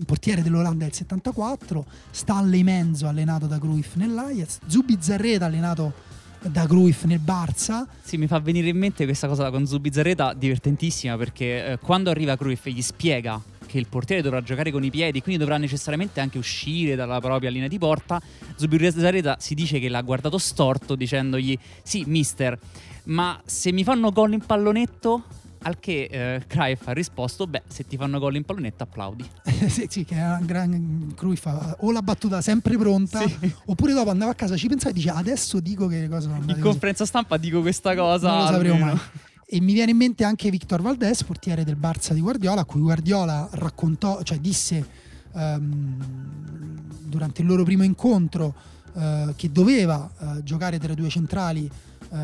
portiere 0.06 0.44
dell'Olanda 0.44 0.84
del 0.84 0.94
74, 0.94 1.86
Stanley 2.12 2.64
Menzo 2.64 3.08
allenato 3.08 3.48
da 3.48 3.58
Cruyff 3.58 3.96
nell'Ajax, 3.96 4.60
Zubi 4.68 4.98
Zarreta 5.00 5.46
allenato 5.46 5.94
da 6.42 6.68
Cruyff 6.68 7.06
nel 7.06 7.22
Barça, 7.22 7.86
Sì, 8.02 8.18
mi 8.18 8.28
fa 8.28 8.40
venire 8.40 8.68
in 8.70 8.78
mente 8.78 9.06
questa 9.06 9.28
cosa 9.28 9.50
con 9.50 9.66
Zubizarreta 9.66 10.34
divertentissima 10.34 11.18
perché 11.18 11.66
eh, 11.66 11.80
quando 11.80 12.10
arriva 12.10 12.38
Cruyff 12.38 12.68
gli 12.68 12.82
spiega 12.82 13.42
che 13.70 13.78
il 13.78 13.88
portiere 13.88 14.22
dovrà 14.24 14.42
giocare 14.42 14.72
con 14.72 14.84
i 14.84 14.90
piedi, 14.90 15.22
quindi 15.22 15.40
dovrà 15.40 15.58
necessariamente 15.58 16.20
anche 16.20 16.38
uscire 16.40 16.96
dalla 16.96 17.20
propria 17.20 17.50
linea 17.52 17.68
di 17.68 17.78
porta, 17.78 18.20
Zubizarreta 18.56 19.38
si 19.40 19.54
dice 19.54 19.80
che 19.80 19.88
l'ha 19.90 20.02
guardato 20.02 20.38
storto 20.40 20.96
dicendogli 20.96 21.58
"Sì, 21.84 22.04
mister, 22.08 22.58
ma 23.06 23.40
se 23.46 23.72
mi 23.72 23.84
fanno 23.84 24.12
gol 24.12 24.34
in 24.34 24.46
pallonetto?" 24.46 25.24
Al 25.62 25.78
che 25.78 26.08
eh, 26.10 26.42
Cruyff 26.48 26.88
ha 26.88 26.94
risposto: 26.94 27.46
Beh, 27.46 27.64
se 27.68 27.86
ti 27.86 27.98
fanno 27.98 28.18
gol 28.18 28.38
in 28.38 28.46
pallonetto, 28.46 28.84
applaudi. 28.84 29.30
sì, 29.68 29.88
sì, 29.90 30.06
che 30.06 30.16
era 30.16 30.38
un 30.40 30.46
gran 30.46 31.12
Cruyff 31.18 31.46
ha 31.48 31.76
o 31.82 31.92
la 31.92 32.02
battuta 32.02 32.40
sempre 32.40 32.78
pronta, 32.78 33.20
Sì. 33.28 33.54
oppure 33.66 33.92
dopo 33.92 34.10
andava 34.10 34.32
a 34.32 34.36
casa, 34.36 34.56
ci 34.56 34.68
pensava 34.70 34.92
e 34.92 34.94
dice 34.94 35.10
adesso 35.10 35.60
dico 35.60 35.88
che 35.88 36.00
le 36.00 36.08
cose 36.08 36.28
andate 36.28 36.44
In 36.44 36.48
così. 36.52 36.62
conferenza 36.62 37.06
stampa 37.06 37.36
dico 37.36 37.60
questa 37.60 37.94
cosa. 37.94 38.30
non 38.30 38.40
lo 38.40 38.46
sapremo 38.46 38.78
mai. 38.78 38.98
E 39.52 39.60
mi 39.62 39.74
viene 39.74 39.90
in 39.90 39.98
mente 39.98 40.24
anche 40.24 40.52
Victor 40.52 40.80
Valdés, 40.80 41.24
portiere 41.24 41.64
del 41.64 41.76
Barça 41.76 42.14
di 42.14 42.22
Guardiola, 42.22 42.62
a 42.62 42.66
cui 42.66 42.82
Guardiola 42.82 43.50
raccontò, 43.54 44.22
cioè 44.22 44.38
disse 44.38 44.88
ehm, 45.34 45.96
durante 47.06 47.42
il 47.42 47.48
loro 47.48 47.64
primo 47.64 47.82
incontro 47.82 48.54
eh, 48.94 49.34
che 49.36 49.52
doveva 49.52 50.08
eh, 50.20 50.44
giocare 50.44 50.78
tra 50.78 50.94
i 50.94 50.96
due 50.96 51.10
centrali 51.10 51.66
eh, 51.66 52.16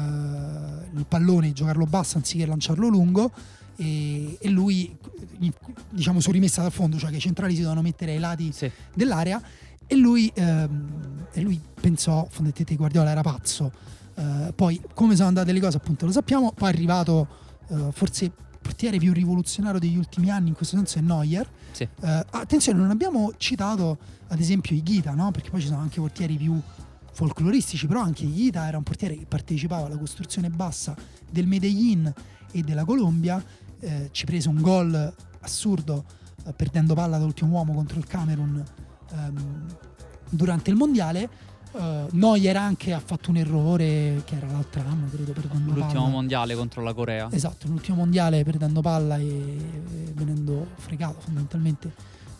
il 0.93 1.05
pallone, 1.07 1.51
giocarlo 1.51 1.85
basso 1.85 2.17
anziché 2.17 2.45
lanciarlo 2.45 2.88
lungo. 2.89 3.31
E, 3.75 4.38
e 4.39 4.47
lui, 4.49 4.95
diciamo, 5.89 6.19
su 6.19 6.29
rimessa 6.29 6.61
dal 6.61 6.71
fondo, 6.71 6.99
cioè 6.99 7.09
che 7.09 7.17
i 7.17 7.21
centrali 7.21 7.55
si 7.55 7.61
devono 7.61 7.81
mettere 7.81 8.11
ai 8.11 8.19
lati 8.19 8.51
Sì. 8.51 8.69
dell'area 8.93 9.41
e 9.88 9.95
lui, 9.95 10.31
ehm, 10.31 11.25
e 11.33 11.41
lui 11.41 11.59
pensò 11.73 12.27
fondamentalmente 12.29 12.75
Guardiola 12.75 13.09
era 13.09 13.21
pazzo 13.21 13.71
Eh, 14.17 14.54
poi 14.56 14.82
come 14.93 15.15
sono 15.15 15.28
andate 15.28 15.51
le 15.51 15.60
cose 15.60 15.75
appunto 15.78 16.06
lo 16.06 16.12
sappiamo 16.13 16.54
poi 16.54 16.69
è 16.69 16.73
arrivato 16.73 17.28
eh, 17.67 17.89
forse 17.91 18.25
il 18.25 18.32
portiere 18.62 18.97
più 18.97 19.12
rivoluzionario 19.12 19.78
degli 19.78 19.97
ultimi 19.97 20.30
anni 20.30 20.47
in 20.47 20.56
questo 20.56 20.78
senso 20.78 20.99
è 20.99 21.01
Neuer 21.01 21.45
Sì. 21.71 21.84
Eh, 21.84 22.25
attenzione 22.30 22.80
non 22.80 22.91
abbiamo 22.91 23.34
citato 23.36 23.97
ad 24.28 24.39
esempio 24.39 24.73
Higuita 24.73 25.12
no? 25.12 25.32
perché 25.32 25.49
poi 25.49 25.60
ci 25.60 25.67
sono 25.67 25.82
anche 25.82 25.99
portieri 25.99 26.38
più 26.38 26.58
folcloristici 27.12 27.88
però 27.88 28.01
anche 28.01 28.23
Higuita 28.23 28.65
era 28.65 28.78
un 28.78 28.84
portiere 28.84 29.17
che 29.17 29.25
partecipava 29.25 29.88
alla 29.88 29.97
costruzione 29.97 30.49
bassa 30.49 30.95
del 31.30 31.45
Medellin 31.45 32.12
e 32.51 32.62
della 32.62 32.86
Colombia 32.86 33.43
eh, 33.82 34.10
ci 34.12 34.25
prese 34.25 34.47
un 34.47 34.62
gol 34.62 35.13
assurdo 35.41 36.06
eh, 36.45 36.54
perdendo 36.54 36.93
palla 36.93 37.17
da 37.17 37.25
ultimo 37.25 37.51
uomo 37.51 37.73
contro 37.73 37.97
il 37.97 38.06
Camerun 38.06 38.63
ehm, 39.12 39.65
durante 40.30 40.69
il 40.69 40.75
mondiale. 40.75 41.30
Eh, 41.77 42.07
Neuer 42.11 42.55
anche 42.57 42.93
ha 42.93 42.99
fatto 42.99 43.29
un 43.31 43.38
errore 43.38 44.21
che 44.25 44.35
era 44.35 44.47
l'altro 44.47 44.81
anno, 44.81 45.07
credo, 45.09 45.31
perdendo 45.33 45.71
L'ultimo 45.73 46.01
palla. 46.03 46.07
mondiale 46.07 46.55
contro 46.55 46.81
la 46.81 46.93
Corea. 46.93 47.27
Esatto, 47.31 47.67
l'ultimo 47.67 47.97
mondiale 47.97 48.43
perdendo 48.43 48.81
palla 48.81 49.17
e 49.17 49.23
e 49.25 50.11
venendo 50.13 50.67
fregato 50.77 51.19
fondamentalmente 51.19 51.93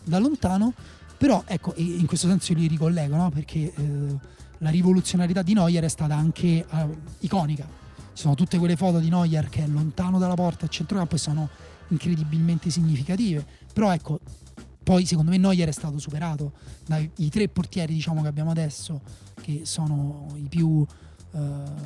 da 0.04 0.20
lontano. 0.20 0.74
Però 1.18 1.44
ecco, 1.46 1.74
in 1.78 2.06
questo 2.06 2.28
senso 2.28 2.52
io 2.52 2.60
li 2.60 2.68
ricollego, 2.68 3.16
no? 3.16 3.30
perché 3.30 3.74
eh, 3.74 4.16
la 4.60 4.70
rivoluzionarietà 4.70 5.42
di 5.42 5.54
Neuer 5.54 5.84
è 5.84 5.88
stata 5.88 6.16
anche 6.16 6.48
eh, 6.48 6.66
iconica. 7.20 7.66
Ci 8.14 8.22
sono 8.22 8.36
tutte 8.36 8.58
quelle 8.58 8.76
foto 8.76 9.00
di 9.00 9.10
Neuer 9.10 9.50
che 9.50 9.64
è 9.64 9.68
lontano 9.68 10.20
dalla 10.20 10.36
porta 10.36 10.66
a 10.66 10.70
centrocampo 10.70 11.16
e 11.16 11.18
sono 11.18 11.50
incredibilmente 11.90 12.70
significative. 12.70 13.46
Però 13.74 13.92
ecco, 13.92 14.20
poi 14.86 15.04
secondo 15.08 15.32
me 15.32 15.38
Neuer 15.38 15.68
è 15.68 15.72
stato 15.72 15.98
superato 15.98 16.52
dai 16.86 17.10
tre 17.32 17.50
portieri 17.50 17.96
diciamo, 17.96 18.22
che 18.22 18.28
abbiamo 18.28 18.52
adesso, 18.52 19.02
che 19.42 19.62
sono 19.64 20.28
i 20.36 20.48
più 20.48 20.86
eh, 21.32 21.40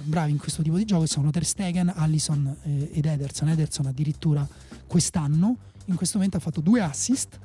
bravi 0.03 0.31
in 0.31 0.37
questo 0.37 0.61
tipo 0.61 0.75
di 0.75 0.83
gioco, 0.83 1.05
sono 1.05 1.31
Ter 1.31 1.45
Stegen, 1.45 1.93
Allison 1.95 2.53
eh, 2.63 2.91
ed 2.91 3.05
Ederson. 3.05 3.47
Ederson 3.47 3.85
addirittura 3.85 4.45
quest'anno 4.85 5.55
in 5.85 5.95
questo 5.95 6.17
momento 6.17 6.35
ha 6.35 6.41
fatto 6.41 6.59
due 6.59 6.81
assist, 6.81 7.39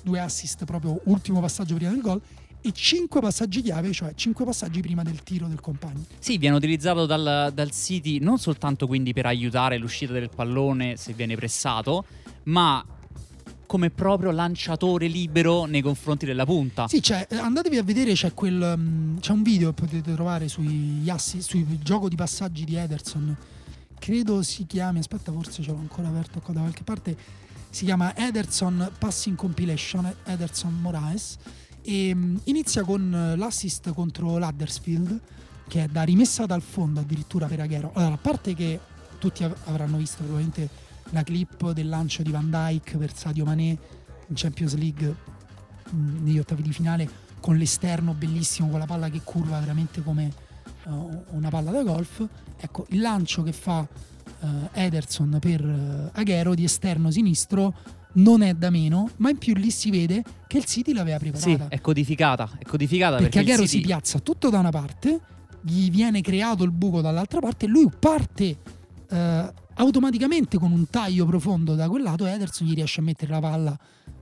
due 0.00 0.20
assist 0.20 0.64
proprio 0.64 1.00
ultimo 1.06 1.40
passaggio 1.40 1.74
prima 1.74 1.90
del 1.90 2.00
gol 2.00 2.22
e 2.60 2.70
cinque 2.72 3.20
passaggi 3.20 3.62
chiave, 3.62 3.92
cioè 3.92 4.14
cinque 4.14 4.44
passaggi 4.44 4.80
prima 4.80 5.02
del 5.02 5.24
tiro 5.24 5.48
del 5.48 5.60
compagno. 5.60 6.04
Sì, 6.20 6.38
viene 6.38 6.54
utilizzato 6.54 7.04
dal, 7.04 7.50
dal 7.52 7.70
City 7.72 8.20
non 8.20 8.38
soltanto 8.38 8.86
quindi 8.86 9.12
per 9.12 9.26
aiutare 9.26 9.76
l'uscita 9.76 10.12
del 10.12 10.30
pallone 10.32 10.96
se 10.96 11.14
viene 11.14 11.34
pressato, 11.34 12.04
ma 12.44 12.82
come 13.66 13.90
proprio 13.90 14.30
lanciatore 14.30 15.06
libero 15.06 15.64
nei 15.64 15.82
confronti 15.82 16.26
della 16.26 16.44
punta. 16.44 16.88
Sì, 16.88 17.02
cioè, 17.02 17.26
andatevi 17.30 17.76
a 17.76 17.82
vedere, 17.82 18.12
c'è, 18.12 18.34
quel, 18.34 18.74
mm, 18.76 19.18
c'è 19.18 19.32
un 19.32 19.42
video 19.42 19.72
che 19.72 19.82
potete 19.82 20.12
trovare 20.14 20.48
sui 20.48 21.02
assist, 21.08 21.48
sul 21.48 21.66
gioco 21.80 22.08
di 22.08 22.16
passaggi 22.16 22.64
di 22.64 22.76
Ederson. 22.76 23.36
Credo 23.98 24.42
si 24.42 24.66
chiami, 24.66 24.98
aspetta, 24.98 25.32
forse 25.32 25.62
ce 25.62 25.70
l'ho 25.70 25.78
ancora 25.78 26.08
aperto 26.08 26.40
qua 26.40 26.54
da 26.54 26.60
qualche 26.60 26.82
parte. 26.82 27.16
Si 27.70 27.84
chiama 27.84 28.14
Ederson 28.16 28.90
Passing 28.98 29.36
Compilation, 29.36 30.14
Ederson 30.24 30.72
Moraes. 30.80 31.36
E 31.82 32.14
mm, 32.14 32.36
inizia 32.44 32.82
con 32.82 33.14
eh, 33.14 33.36
l'assist 33.36 33.92
contro 33.92 34.38
l'Huddersfield, 34.38 35.20
che 35.68 35.84
è 35.84 35.88
da 35.88 36.02
rimessa 36.02 36.46
dal 36.46 36.62
fondo 36.62 37.00
addirittura 37.00 37.46
per 37.46 37.60
Aguero. 37.60 37.90
Allora, 37.94 38.14
a 38.14 38.18
parte 38.18 38.54
che 38.54 38.78
tutti 39.18 39.44
av- 39.44 39.56
avranno 39.64 39.96
visto 39.96 40.18
probabilmente 40.18 40.68
la 41.14 41.22
clip 41.22 41.70
del 41.70 41.88
lancio 41.88 42.22
di 42.22 42.30
Van 42.30 42.50
Dyke 42.50 42.98
per 42.98 43.14
Sadio 43.14 43.44
Mané 43.44 43.78
in 44.26 44.34
Champions 44.34 44.74
League 44.74 45.14
mh, 45.90 46.24
negli 46.24 46.38
ottavi 46.38 46.62
di 46.62 46.72
finale 46.72 47.08
con 47.40 47.56
l'esterno 47.56 48.12
bellissimo, 48.14 48.68
con 48.68 48.78
la 48.78 48.86
palla 48.86 49.08
che 49.08 49.20
curva 49.22 49.58
veramente 49.60 50.02
come 50.02 50.32
uh, 50.84 51.24
una 51.30 51.48
palla 51.50 51.70
da 51.70 51.82
golf. 51.82 52.26
Ecco, 52.58 52.86
il 52.90 53.00
lancio 53.00 53.42
che 53.42 53.52
fa 53.52 53.86
uh, 54.40 54.46
Ederson 54.72 55.38
per 55.40 55.64
uh, 55.64 56.10
Aguero 56.18 56.54
di 56.54 56.64
esterno 56.64 57.10
sinistro 57.10 57.74
non 58.14 58.42
è 58.42 58.54
da 58.54 58.70
meno, 58.70 59.10
ma 59.16 59.30
in 59.30 59.38
più 59.38 59.54
lì 59.54 59.70
si 59.70 59.90
vede 59.90 60.22
che 60.46 60.58
il 60.58 60.64
City 60.64 60.92
l'aveva 60.92 61.18
Sì, 61.18 61.30
preparata. 61.30 61.68
è 61.68 61.80
codificata, 61.80 62.50
è 62.58 62.64
codificata 62.64 63.16
perché 63.16 63.30
perché, 63.30 63.38
Aguero 63.40 63.66
City- 63.66 63.80
si 63.82 63.86
piazza 63.86 64.18
tutto 64.20 64.50
da 64.50 64.58
una 64.60 64.70
parte, 64.70 65.20
gli 65.60 65.90
viene 65.90 66.20
creato 66.22 66.64
il 66.64 66.70
buco 66.70 67.00
dall'altra 67.00 67.40
parte 67.40 67.66
e 67.66 67.68
lui 67.68 67.90
parte 67.98 68.56
eh, 69.10 69.52
automaticamente 69.76 70.58
con 70.58 70.72
un 70.72 70.88
taglio 70.88 71.26
profondo 71.26 71.74
da 71.74 71.88
quel 71.88 72.02
lato 72.02 72.26
Ederson 72.26 72.66
gli 72.66 72.74
riesce 72.74 73.00
a 73.00 73.02
mettere 73.02 73.32
la 73.32 73.40
palla 73.40 73.78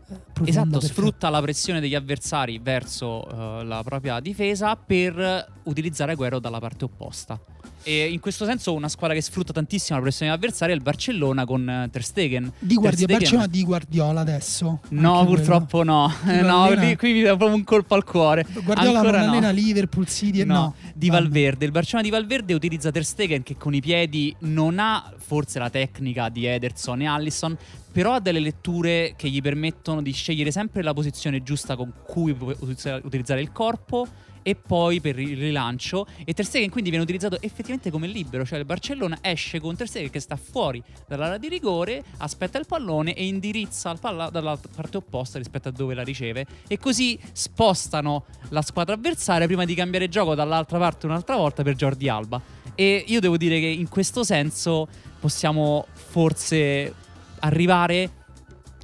eh. 0.09 0.49
Esatto, 0.49 0.81
sfrutta 0.81 1.31
la 1.31 1.41
pressione 1.41 1.81
degli 1.81 1.95
avversari 1.95 2.59
verso 2.59 3.61
eh, 3.61 3.65
la 3.65 3.83
propria 3.83 4.21
difesa 4.21 4.77
per 4.77 5.53
utilizzare 5.65 6.13
Aguero 6.13 6.39
dalla 6.39 6.59
parte 6.59 6.85
opposta. 6.85 7.41
E 7.85 8.07
in 8.13 8.21
questo 8.21 8.45
senso 8.45 8.73
una 8.75 8.89
squadra 8.89 9.17
che 9.17 9.23
sfrutta 9.23 9.53
tantissimo 9.53 9.97
la 9.99 10.03
pressione 10.05 10.31
degli 10.31 10.41
avversari 10.41 10.73
è 10.73 10.75
il 10.75 10.83
Barcellona 10.83 11.45
con 11.45 11.69
eh, 11.69 11.89
Ter 11.91 12.05
Stegen. 12.05 12.53
Di 12.59 12.75
Guardi- 12.75 12.81
Ter 13.07 13.17
Stegen- 13.17 13.19
Barcellona 13.19 13.47
di 13.47 13.65
Guardiola 13.65 14.21
adesso. 14.21 14.81
No, 14.91 15.25
purtroppo 15.27 15.83
no. 15.83 16.13
Chi 16.23 16.41
lo 16.41 16.47
no, 16.47 16.63
allena? 16.65 16.83
lì- 16.83 16.97
qui 16.97 17.13
mi 17.13 17.23
dà 17.23 17.37
proprio 17.37 17.57
un 17.57 17.65
colpo 17.65 17.95
al 17.95 18.05
cuore. 18.05 18.45
quello. 18.45 18.63
Guardiola 18.63 18.99
Ancora 19.01 19.25
non 19.27 19.39
no. 19.43 19.51
Liverpool 19.51 20.07
City 20.09 20.41
e 20.41 20.45
No, 20.45 20.55
no. 20.55 20.75
di 20.95 21.09
Vabbè. 21.09 21.23
Valverde. 21.23 21.65
Il 21.65 21.71
Barcellona 21.73 22.03
di 22.09 22.11
Valverde 22.11 22.55
utilizza 22.55 22.91
Ter 22.91 23.05
Stegen 23.05 23.43
che 23.43 23.57
con 23.57 23.75
i 23.75 23.81
piedi 23.81 24.35
non 24.41 24.79
ha 24.79 25.13
forse 25.17 25.59
la 25.59 25.71
tecnica 25.71 26.29
di 26.29 26.47
Ederson 26.47 27.01
e 27.03 27.07
Allison, 27.07 27.57
però 27.91 28.15
ha 28.15 28.21
delle 28.21 28.39
letture 28.41 29.15
che 29.17 29.29
gli 29.29 29.41
permettono 29.41 30.03
di 30.03 30.13
scegliere 30.13 30.51
sempre 30.51 30.83
la 30.83 30.93
posizione 30.95 31.43
giusta 31.43 31.75
con 31.77 31.93
cui 32.07 32.35
utilizzare 32.61 33.41
il 33.41 33.51
corpo 33.53 34.07
e 34.43 34.55
poi 34.55 35.01
per 35.01 35.19
il 35.19 35.37
rilancio 35.37 36.07
e 36.25 36.33
Ter 36.35 36.45
Stegen 36.45 36.71
quindi 36.71 36.91
viene 36.91 37.05
utilizzato 37.05 37.41
effettivamente 37.41 37.91
come 37.91 38.07
libero, 38.07 38.45
cioè 38.45 38.59
il 38.59 38.65
Barcellona 38.65 39.19
esce 39.21 39.61
con 39.61 39.77
Ter 39.77 39.89
Stegen 39.89 40.11
che 40.11 40.21
sta 40.21 40.37
fuori 40.37 40.83
dall'area 41.07 41.39
di 41.39 41.49
rigore, 41.49 42.03
aspetta 42.19 42.59
il 42.59 42.67
pallone 42.67 43.15
e 43.15 43.27
indirizza 43.27 43.93
la 43.93 43.99
palla 43.99 44.31
dalla 44.31 44.59
parte 44.75 44.97
opposta 44.97 45.39
rispetto 45.39 45.69
a 45.69 45.73
dove 45.73 45.95
la 45.95 46.03
riceve 46.03 46.47
e 46.67 46.79
così 46.79 47.19
spostano 47.33 48.25
la 48.51 48.63
squadra 48.63 48.95
avversaria 48.95 49.47
prima 49.47 49.65
di 49.65 49.75
cambiare 49.75 50.09
gioco 50.09 50.35
dall'altra 50.35 50.79
parte 50.79 51.07
un'altra 51.07 51.37
volta 51.37 51.63
per 51.63 51.75
Jordi 51.75 52.09
Alba. 52.09 52.41
E 52.75 53.05
io 53.07 53.21
devo 53.21 53.37
dire 53.37 53.61
che 53.61 53.67
in 53.67 53.89
questo 53.89 54.25
senso 54.25 54.89
possiamo 55.21 55.87
forse 55.93 56.95
arrivare 57.41 58.11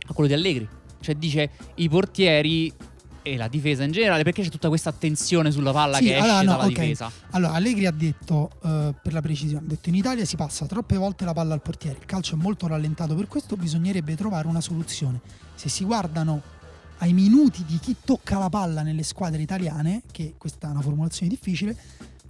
a 0.07 0.13
quello 0.13 0.29
di 0.29 0.35
Allegri. 0.35 0.69
Cioè 1.01 1.15
dice 1.15 1.51
i 1.77 1.89
portieri 1.89 2.73
e 3.33 3.37
la 3.37 3.49
difesa 3.49 3.85
in 3.85 3.93
generale 3.93 4.23
perché 4.23 4.43
c'è 4.43 4.49
tutta 4.49 4.69
questa 4.69 4.91
attenzione 4.91 5.51
sulla 5.51 5.73
palla 5.73 5.97
Sì, 5.99 6.05
che 6.05 6.17
esce 6.17 6.23
allora, 6.23 6.43
no, 6.43 6.51
dalla 6.53 6.63
ok. 6.65 6.69
difesa. 6.69 7.11
Allora, 7.31 7.53
Allegri 7.53 7.87
ha 7.87 7.91
detto, 7.91 8.51
eh, 8.65 8.95
per 9.03 9.13
la 9.13 9.21
precisione, 9.21 9.65
ha 9.65 9.69
detto 9.69 9.89
in 9.89 9.95
Italia 9.95 10.25
si 10.25 10.37
passa 10.37 10.67
troppe 10.67 10.97
volte 10.97 11.25
la 11.25 11.33
palla 11.33 11.55
al 11.55 11.63
portiere, 11.63 11.99
il 11.99 12.05
calcio 12.07 12.35
è 12.35 12.39
molto 12.39 12.67
rallentato, 12.67 13.15
per 13.15 13.29
questo 13.29 13.57
bisognerebbe 13.57 14.15
trovare 14.17 14.47
una 14.49 14.61
soluzione. 14.61 15.21
Se 15.55 15.69
si 15.69 15.85
guardano 15.85 16.41
ai 16.99 17.13
minuti 17.13 17.65
di 17.65 17.79
chi 17.79 17.97
tocca 18.05 18.39
la 18.39 18.49
palla 18.49 18.83
nelle 18.83 19.03
squadre 19.03 19.41
italiane, 19.43 20.03
che 20.11 20.35
questa 20.37 20.69
è 20.69 20.71
una 20.71 20.81
formulazione 20.81 21.29
difficile, 21.29 21.77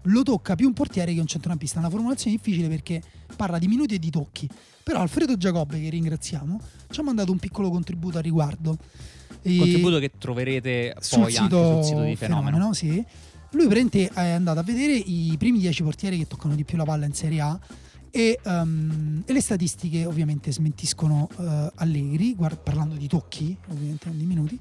lo 0.08 0.22
tocca 0.22 0.54
più 0.54 0.66
un 0.66 0.74
portiere 0.74 1.14
che 1.14 1.20
un 1.20 1.26
centrocampista. 1.26 1.76
È 1.76 1.80
una 1.80 1.90
formulazione 1.90 2.36
difficile 2.36 2.68
perché 2.68 3.02
parla 3.34 3.58
di 3.58 3.66
minuti 3.66 3.94
e 3.94 3.98
di 3.98 4.10
tocchi. 4.10 4.48
Però 4.82 5.00
Alfredo 5.00 5.36
Giacobbe, 5.36 5.80
che 5.80 5.90
ringraziamo, 5.90 6.60
ci 6.90 7.00
ha 7.00 7.02
mandato 7.02 7.30
un 7.30 7.38
piccolo 7.38 7.70
contributo 7.70 8.18
a 8.18 8.20
riguardo. 8.20 8.76
E- 9.42 9.56
Contributo 9.56 9.98
che 9.98 10.12
troverete 10.18 10.94
sul 11.00 11.22
poi 11.22 11.32
sito, 11.32 11.74
sul 11.74 11.84
sito 11.84 12.02
di 12.02 12.16
Fenomeno. 12.16 12.72
sì. 12.72 13.04
Lui 13.52 13.66
praticamente 13.66 14.08
è 14.08 14.30
andato 14.30 14.60
a 14.60 14.62
vedere 14.62 14.92
i 14.92 15.34
primi 15.38 15.58
10 15.58 15.82
portieri 15.82 16.18
che 16.18 16.26
toccano 16.26 16.54
di 16.54 16.64
più 16.64 16.76
la 16.76 16.84
palla 16.84 17.06
in 17.06 17.14
Serie 17.14 17.40
A 17.40 17.58
e, 18.10 18.38
ehm, 18.42 19.22
e 19.24 19.32
le 19.32 19.40
statistiche 19.40 20.04
ovviamente 20.04 20.52
smentiscono 20.52 21.28
eh, 21.38 21.72
Allegri, 21.76 22.34
guard- 22.34 22.58
parlando 22.62 22.94
di 22.94 23.06
tocchi, 23.06 23.56
ovviamente 23.68 24.08
non 24.08 24.18
di 24.18 24.24
minuti. 24.24 24.58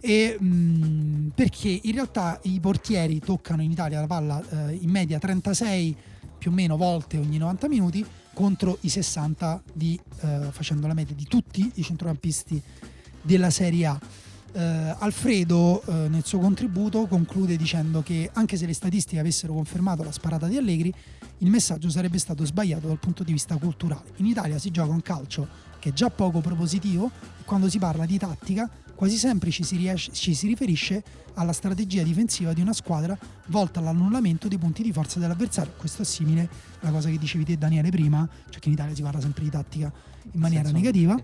E, 0.00 0.38
mm, 0.40 1.28
perché 1.28 1.80
in 1.82 1.92
realtà 1.92 2.38
i 2.44 2.58
portieri 2.58 3.18
toccano 3.20 3.62
in 3.62 3.70
Italia 3.70 4.00
la 4.00 4.06
palla 4.06 4.42
eh, 4.68 4.78
in 4.80 4.90
media 4.90 5.18
36 5.18 5.96
più 6.38 6.50
o 6.50 6.54
meno 6.54 6.78
volte 6.78 7.18
ogni 7.18 7.36
90 7.36 7.68
minuti 7.68 8.04
contro 8.32 8.78
i 8.80 8.88
60 8.88 9.62
di, 9.72 10.00
eh, 10.20 10.48
facendo 10.50 10.86
la 10.86 10.94
media 10.94 11.14
di 11.14 11.24
tutti 11.24 11.70
i 11.74 11.82
centrocampisti 11.82 12.60
della 13.20 13.50
Serie 13.50 13.86
A. 13.86 14.00
Eh, 14.52 14.96
Alfredo 14.98 15.82
eh, 15.82 16.08
nel 16.08 16.24
suo 16.24 16.38
contributo 16.38 17.06
conclude 17.06 17.56
dicendo 17.56 18.02
che 18.02 18.30
anche 18.32 18.56
se 18.56 18.66
le 18.66 18.72
statistiche 18.72 19.20
avessero 19.20 19.52
confermato 19.52 20.02
la 20.02 20.10
sparata 20.10 20.46
di 20.46 20.56
Allegri, 20.56 20.92
il 21.38 21.50
messaggio 21.50 21.90
sarebbe 21.90 22.18
stato 22.18 22.44
sbagliato 22.44 22.88
dal 22.88 22.98
punto 22.98 23.22
di 23.22 23.32
vista 23.32 23.56
culturale. 23.56 24.12
In 24.16 24.26
Italia 24.26 24.58
si 24.58 24.70
gioca 24.70 24.92
un 24.92 25.02
calcio 25.02 25.46
che 25.78 25.90
è 25.90 25.92
già 25.92 26.10
poco 26.10 26.40
propositivo 26.40 27.10
e 27.38 27.44
quando 27.44 27.68
si 27.68 27.78
parla 27.78 28.06
di 28.06 28.18
tattica 28.18 28.68
quasi 29.00 29.16
sempre 29.16 29.50
ci 29.50 29.64
si, 29.64 29.78
riesce- 29.78 30.12
ci 30.12 30.34
si 30.34 30.46
riferisce 30.46 31.02
alla 31.32 31.54
strategia 31.54 32.02
difensiva 32.02 32.52
di 32.52 32.60
una 32.60 32.74
squadra 32.74 33.16
volta 33.46 33.80
all'annullamento 33.80 34.46
dei 34.46 34.58
punti 34.58 34.82
di 34.82 34.92
forza 34.92 35.18
dell'avversario. 35.18 35.72
Questo 35.74 36.02
è 36.02 36.04
simile 36.04 36.46
alla 36.80 36.90
cosa 36.90 37.08
che 37.08 37.16
dicevi 37.16 37.44
te 37.44 37.56
Daniele 37.56 37.88
prima, 37.88 38.28
cioè 38.50 38.60
che 38.60 38.68
in 38.68 38.74
Italia 38.74 38.94
si 38.94 39.00
parla 39.00 39.22
sempre 39.22 39.44
di 39.44 39.48
tattica 39.48 39.90
in 40.32 40.38
maniera 40.38 40.64
Senza- 40.64 40.78
negativa. 40.78 41.18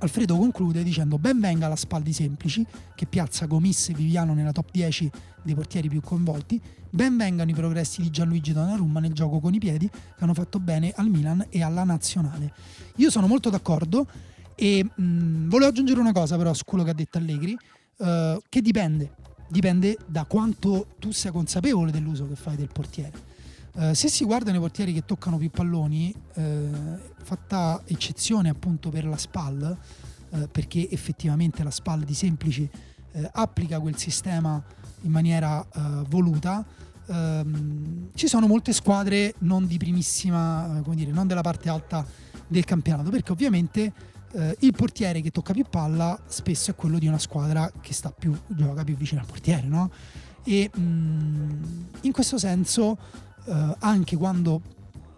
Alfredo 0.00 0.36
conclude 0.36 0.82
dicendo 0.82 1.16
ben 1.16 1.40
venga 1.40 1.68
la 1.68 1.76
Spaldi 1.76 2.12
semplici 2.12 2.66
che 2.94 3.06
piazza 3.06 3.46
Gomis 3.46 3.88
e 3.88 3.94
Viviano 3.94 4.34
nella 4.34 4.52
top 4.52 4.72
10 4.72 5.10
dei 5.40 5.54
portieri 5.54 5.88
più 5.88 6.02
coinvolti, 6.02 6.60
ben 6.90 7.16
vengano 7.16 7.50
i 7.50 7.54
progressi 7.54 8.02
di 8.02 8.10
Gianluigi 8.10 8.52
Donnarumma 8.52 9.00
nel 9.00 9.14
gioco 9.14 9.40
con 9.40 9.54
i 9.54 9.58
piedi 9.58 9.88
che 9.88 10.22
hanno 10.22 10.34
fatto 10.34 10.60
bene 10.60 10.92
al 10.96 11.08
Milan 11.08 11.46
e 11.48 11.62
alla 11.62 11.84
nazionale. 11.84 12.52
Io 12.96 13.08
sono 13.08 13.26
molto 13.26 13.48
d'accordo 13.48 14.06
e 14.54 14.84
mh, 14.84 15.48
volevo 15.48 15.70
aggiungere 15.70 16.00
una 16.00 16.12
cosa 16.12 16.36
però 16.36 16.52
su 16.54 16.64
quello 16.64 16.84
che 16.84 16.90
ha 16.90 16.94
detto 16.94 17.18
Allegri, 17.18 17.56
eh, 17.98 18.40
che 18.48 18.60
dipende, 18.60 19.14
dipende 19.48 19.96
da 20.06 20.24
quanto 20.24 20.88
tu 20.98 21.12
sei 21.12 21.30
consapevole 21.30 21.90
dell'uso 21.90 22.26
che 22.26 22.36
fai 22.36 22.56
del 22.56 22.68
portiere. 22.72 23.30
Eh, 23.74 23.94
se 23.94 24.08
si 24.08 24.24
guardano 24.24 24.56
i 24.56 24.60
portieri 24.60 24.92
che 24.92 25.04
toccano 25.04 25.38
più 25.38 25.50
palloni, 25.50 26.14
eh, 26.34 26.68
fatta 27.22 27.82
eccezione 27.86 28.48
appunto 28.50 28.90
per 28.90 29.06
la 29.06 29.16
SPAL, 29.16 29.78
eh, 30.30 30.48
perché 30.48 30.90
effettivamente 30.90 31.62
la 31.62 31.70
SPAL 31.70 32.04
di 32.04 32.14
semplici 32.14 32.68
applica 33.32 33.78
quel 33.78 33.98
sistema 33.98 34.62
in 35.02 35.10
maniera 35.10 35.66
voluta, 36.08 36.64
ehm, 37.06 38.08
ci 38.14 38.26
sono 38.26 38.46
molte 38.46 38.72
squadre 38.72 39.34
non 39.40 39.66
di 39.66 39.76
primissima, 39.76 40.80
come 40.82 40.96
dire, 40.96 41.10
non 41.10 41.26
della 41.26 41.42
parte 41.42 41.68
alta 41.68 42.06
del 42.46 42.64
campionato, 42.64 43.10
perché 43.10 43.32
ovviamente 43.32 43.92
eh, 44.32 44.56
il 44.60 44.72
portiere 44.72 45.20
che 45.20 45.30
tocca 45.30 45.52
più 45.52 45.64
palla 45.68 46.18
spesso 46.26 46.70
è 46.70 46.74
quello 46.74 46.98
di 46.98 47.06
una 47.06 47.18
squadra 47.18 47.70
che 47.80 47.92
sta 47.92 48.10
più, 48.10 48.36
gioca 48.46 48.84
più 48.84 48.96
vicino 48.96 49.20
al 49.20 49.26
portiere, 49.26 49.66
no? 49.66 49.90
E 50.44 50.70
mh, 50.72 50.80
in 52.02 52.12
questo 52.12 52.38
senso, 52.38 52.98
eh, 53.44 53.76
anche 53.78 54.16
quando 54.16 54.60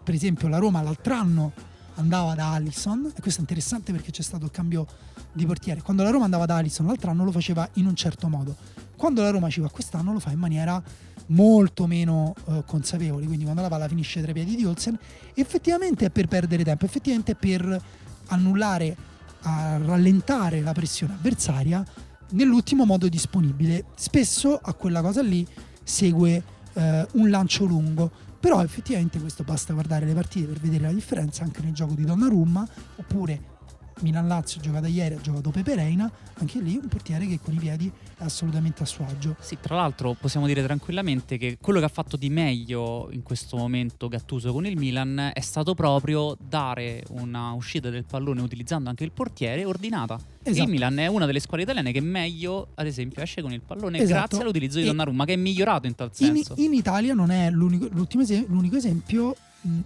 per 0.03 0.13
esempio 0.13 0.47
la 0.47 0.57
Roma 0.57 0.81
l'altro 0.81 1.13
anno 1.15 1.51
andava 1.95 2.35
da 2.35 2.51
Alisson, 2.51 3.11
e 3.15 3.21
questo 3.21 3.39
è 3.39 3.41
interessante 3.41 3.91
perché 3.91 4.11
c'è 4.11 4.21
stato 4.21 4.45
il 4.45 4.51
cambio 4.51 4.85
di 5.31 5.45
portiere, 5.45 5.81
quando 5.81 6.03
la 6.03 6.09
Roma 6.09 6.25
andava 6.25 6.45
da 6.45 6.55
Alisson 6.57 6.85
l'altro 6.85 7.09
anno 7.09 7.23
lo 7.23 7.31
faceva 7.31 7.67
in 7.73 7.87
un 7.87 7.95
certo 7.95 8.27
modo. 8.27 8.55
Quando 8.95 9.21
la 9.21 9.29
Roma 9.29 9.49
ci 9.49 9.59
va 9.61 9.69
quest'anno 9.69 10.13
lo 10.13 10.19
fa 10.19 10.31
in 10.31 10.39
maniera 10.39 10.81
molto 11.27 11.87
meno 11.87 12.35
eh, 12.47 12.63
consapevole, 12.65 13.25
quindi 13.25 13.43
quando 13.43 13.61
la 13.61 13.67
palla 13.67 13.87
finisce 13.87 14.21
tra 14.21 14.31
i 14.31 14.33
piedi 14.33 14.55
di 14.55 14.65
Olsen, 14.65 14.97
effettivamente 15.33 16.05
è 16.05 16.09
per 16.09 16.27
perdere 16.27 16.63
tempo, 16.63 16.85
effettivamente 16.85 17.31
è 17.31 17.35
per 17.35 17.81
annullare, 18.27 18.95
a 19.41 19.77
rallentare 19.77 20.61
la 20.61 20.73
pressione 20.73 21.13
avversaria 21.13 21.85
nell'ultimo 22.31 22.85
modo 22.85 23.07
disponibile. 23.07 23.85
Spesso 23.95 24.59
a 24.61 24.73
quella 24.73 25.01
cosa 25.01 25.21
lì 25.21 25.45
segue 25.83 26.43
eh, 26.73 27.07
un 27.13 27.29
lancio 27.29 27.65
lungo, 27.65 28.11
però 28.39 28.63
effettivamente 28.63 29.19
questo 29.19 29.43
basta 29.43 29.73
guardare 29.73 30.05
le 30.05 30.13
partite 30.13 30.47
per 30.47 30.59
vedere 30.59 30.83
la 30.83 30.91
differenza 30.91 31.43
anche 31.43 31.61
nel 31.61 31.73
gioco 31.73 31.93
di 31.93 32.05
Donnarumma, 32.05 32.67
oppure 32.97 33.53
Milan-Lazio 34.01 34.61
giocata 34.61 34.87
ieri, 34.87 35.15
ha 35.15 35.21
giocato 35.21 35.49
Pepe 35.51 35.75
Reina, 35.75 36.11
anche 36.35 36.59
lì 36.59 36.75
un 36.81 36.87
portiere 36.87 37.25
che 37.27 37.39
con 37.41 37.53
i 37.53 37.57
piedi 37.57 37.91
è 38.17 38.23
assolutamente 38.23 38.83
a 38.83 38.85
suo 38.85 39.05
agio. 39.05 39.35
Sì, 39.39 39.57
tra 39.61 39.75
l'altro 39.75 40.15
possiamo 40.19 40.47
dire 40.47 40.61
tranquillamente 40.63 41.37
che 41.37 41.57
quello 41.61 41.79
che 41.79 41.85
ha 41.85 41.89
fatto 41.89 42.17
di 42.17 42.29
meglio 42.29 43.09
in 43.11 43.23
questo 43.23 43.57
momento 43.57 44.07
Gattuso 44.07 44.51
con 44.51 44.65
il 44.65 44.77
Milan 44.77 45.31
è 45.33 45.39
stato 45.39 45.73
proprio 45.75 46.37
dare 46.39 47.03
una 47.09 47.53
uscita 47.53 47.89
del 47.89 48.03
pallone 48.05 48.41
utilizzando 48.41 48.89
anche 48.89 49.03
il 49.03 49.11
portiere 49.11 49.63
ordinata. 49.65 50.19
Esatto. 50.43 50.63
Il 50.65 50.69
Milan 50.73 50.99
è 50.99 51.07
una 51.07 51.25
delle 51.25 51.39
squadre 51.39 51.63
italiane 51.63 51.91
che 51.91 52.01
meglio, 52.01 52.67
ad 52.75 52.85
esempio, 52.85 53.21
esce 53.23 53.41
con 53.41 53.51
il 53.51 53.61
pallone 53.61 53.97
Esatto. 53.99 54.13
grazie 54.19 54.41
all'utilizzo 54.41 54.77
di 54.79 54.85
Donnarumma 54.85 55.25
che 55.25 55.33
è 55.33 55.37
migliorato 55.37 55.87
in 55.87 55.95
tal 55.95 56.11
In, 56.17 56.35
senso. 56.35 56.53
in 56.57 56.73
Italia 56.73 57.13
non 57.13 57.31
è 57.31 57.49
l'unico, 57.49 57.87
l'ultimo 57.91 58.23
ese- 58.23 58.45
l'unico 58.47 58.75
esempio, 58.75 59.35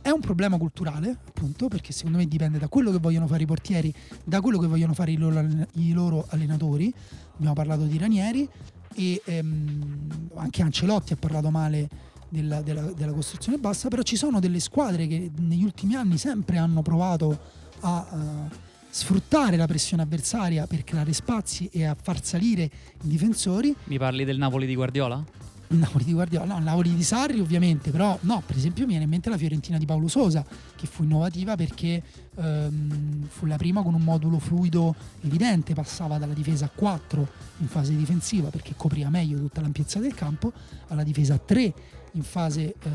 è 0.01 0.09
un 0.09 0.19
problema 0.19 0.57
culturale, 0.57 1.17
appunto, 1.27 1.67
perché 1.67 1.93
secondo 1.93 2.17
me 2.17 2.25
dipende 2.27 2.57
da 2.57 2.67
quello 2.67 2.91
che 2.91 2.97
vogliono 2.97 3.27
fare 3.27 3.43
i 3.43 3.45
portieri, 3.45 3.93
da 4.23 4.41
quello 4.41 4.59
che 4.59 4.67
vogliono 4.67 4.93
fare 4.93 5.11
i 5.11 5.17
loro, 5.17 5.45
i 5.73 5.91
loro 5.91 6.25
allenatori. 6.30 6.93
Abbiamo 7.36 7.53
parlato 7.53 7.84
di 7.84 7.97
Ranieri 7.97 8.47
e 8.95 9.21
ehm, 9.23 10.30
anche 10.36 10.61
Ancelotti 10.61 11.13
ha 11.13 11.15
parlato 11.15 11.49
male 11.49 11.88
della, 12.27 12.61
della- 12.61 12.91
della 12.91 13.13
costruzione 13.13 13.57
bassa, 13.57 13.88
però 13.88 14.01
ci 14.01 14.15
sono 14.15 14.39
delle 14.39 14.59
squadre 14.59 15.07
che 15.07 15.32
negli 15.38 15.63
ultimi 15.63 15.95
anni 15.95 16.17
sempre 16.17 16.57
hanno 16.57 16.82
provato 16.82 17.39
a 17.82 18.07
eh, 18.11 18.55
sfruttare 18.89 19.55
la 19.55 19.67
pressione 19.67 20.03
avversaria 20.03 20.67
per 20.67 20.84
creare 20.84 21.13
spazi 21.13 21.69
e 21.71 21.86
a 21.86 21.95
far 21.99 22.23
salire 22.23 22.63
i 22.63 23.07
difensori 23.07 23.73
Mi 23.86 23.97
parli 23.97 24.25
del 24.25 24.38
Napoli 24.38 24.65
di 24.65 24.75
Guardiola? 24.75 25.23
il 25.72 25.78
Napoli 25.78 26.03
di 26.03 26.13
Guardiola, 26.13 26.45
no, 26.45 26.57
il 26.57 26.63
Napoli 26.63 26.95
di 26.95 27.03
Sarri 27.03 27.39
ovviamente, 27.39 27.91
però 27.91 28.17
no, 28.22 28.41
per 28.45 28.55
esempio 28.55 28.84
mi 28.84 28.89
viene 28.89 29.03
in 29.03 29.09
mente 29.09 29.30
la 29.30 29.38
Fiorentina 29.38 29.78
di 29.78 29.86
Paolo 29.86 30.07
Sosa, 30.07 30.43
che 30.76 30.88
fu 30.88 31.03
innovativa 31.03 31.55
perché 31.55 32.01
ehm, 32.36 33.28
fu 33.28 33.45
la 33.45 33.57
prima 33.57 33.84
con 33.84 33.93
un 33.93 34.01
modulo 34.01 34.39
fluido 34.39 34.95
evidente, 35.22 35.74
passava 35.74 36.17
dalla 36.17 36.34
difesa 36.34 36.65
a 36.65 36.72
4 36.74 37.28
in 37.57 37.67
fase 37.67 37.95
difensiva 37.95 38.49
perché 38.49 38.74
copriva 38.76 39.09
meglio 39.09 39.38
tutta 39.38 39.61
l'ampiezza 39.61 39.99
del 39.99 40.15
campo, 40.15 40.51
alla 40.88 41.03
difesa 41.03 41.36
a 41.36 41.39
3 41.39 41.74
in 42.13 42.24
fase 42.24 42.74
eh, 42.82 42.89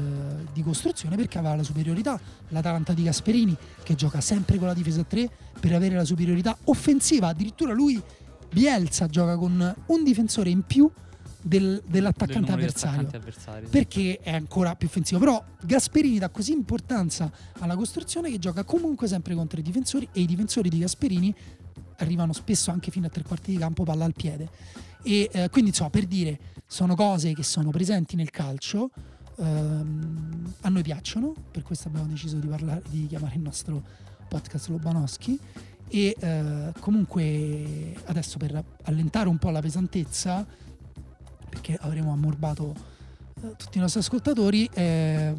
di 0.53 0.63
costruzione 0.63 1.15
perché 1.15 1.39
aveva 1.39 1.55
la 1.55 1.63
superiorità. 1.63 2.19
L'Atalanta 2.49 2.93
di 2.93 3.05
Gasperini 3.05 3.57
che 3.85 3.95
gioca 3.95 4.21
sempre 4.21 4.59
con 4.59 4.67
la 4.67 4.75
difesa 4.75 5.03
a 5.03 5.05
3 5.05 5.31
per 5.61 5.73
avere 5.73 5.95
la 5.95 6.05
superiorità 6.05 6.57
offensiva, 6.65 7.29
addirittura 7.29 7.73
lui 7.73 8.03
Bielsa 8.51 9.07
gioca 9.09 9.37
con 9.37 9.75
un 9.87 10.05
difensore 10.05 10.51
in 10.51 10.63
più 10.63 10.89
del- 11.47 11.83
Del 11.83 11.83
dell'attaccante 11.87 12.47
di 12.47 12.51
avversario 12.53 13.01
attaccanti 13.01 13.17
avversari, 13.17 13.65
sì. 13.67 13.71
perché 13.71 14.19
è 14.23 14.33
ancora 14.33 14.75
più 14.77 14.89
offensivo. 14.89 15.21
Però 15.21 15.45
Gasperini 15.63 16.19
dà 16.19 16.31
così 16.31 16.53
importanza 16.53 17.31
alla 17.59 17.77
costruzione 17.77 18.31
che 18.31 18.39
gioca 18.39 18.65
comunque 18.65 19.07
sempre 19.09 19.35
contro 19.35 19.61
i 19.61 19.63
difensori 19.63 20.09
e 20.13 20.23
i 20.23 20.27
difensori 20.27 20.69
di 20.71 20.79
Gasperini 20.79 21.35
arrivano 21.99 22.33
spesso 22.33 22.71
anche 22.71 22.91
fino 22.91 23.07
a 23.07 23.11
tre 23.11 23.23
quarti 23.23 23.51
di 23.53 23.59
campo 23.59 23.85
palla 23.85 24.05
al 24.05 24.15
piede. 24.15 24.49
E 25.03 25.29
eh, 25.31 25.51
quindi 25.51 25.71
insomma, 25.71 25.91
per 25.91 26.07
dire, 26.07 26.39
sono 26.67 26.95
cose 26.95 27.35
che 27.35 27.43
sono 27.43 27.71
presenti 27.71 28.17
nel 28.17 28.31
calcio. 28.31 28.91
ehm, 29.37 30.55
a 30.63 30.69
noi 30.69 30.83
piacciono, 30.83 31.35
per 31.51 31.63
questo 31.63 31.89
abbiamo 31.89 32.07
deciso 32.07 32.37
di, 32.39 32.47
parlare, 32.47 32.83
di 32.89 33.07
chiamare 33.07 33.35
il 33.35 33.43
nostro 33.43 33.83
podcast 34.29 34.69
Lobanowski. 34.69 35.39
E 35.89 36.17
eh, 36.19 36.73
comunque 36.81 37.95
adesso 38.07 38.39
per 38.39 38.65
allentare 38.85 39.29
un 39.29 39.37
po' 39.39 39.51
la 39.51 39.61
pesantezza, 39.61 40.47
perché 41.55 41.79
avremo 41.81 42.13
ammorbato 42.13 42.75
eh, 43.43 43.55
tutti 43.57 43.79
i 43.79 43.81
nostri 43.81 44.01
ascoltatori, 44.01 44.69
ehm, 44.75 45.37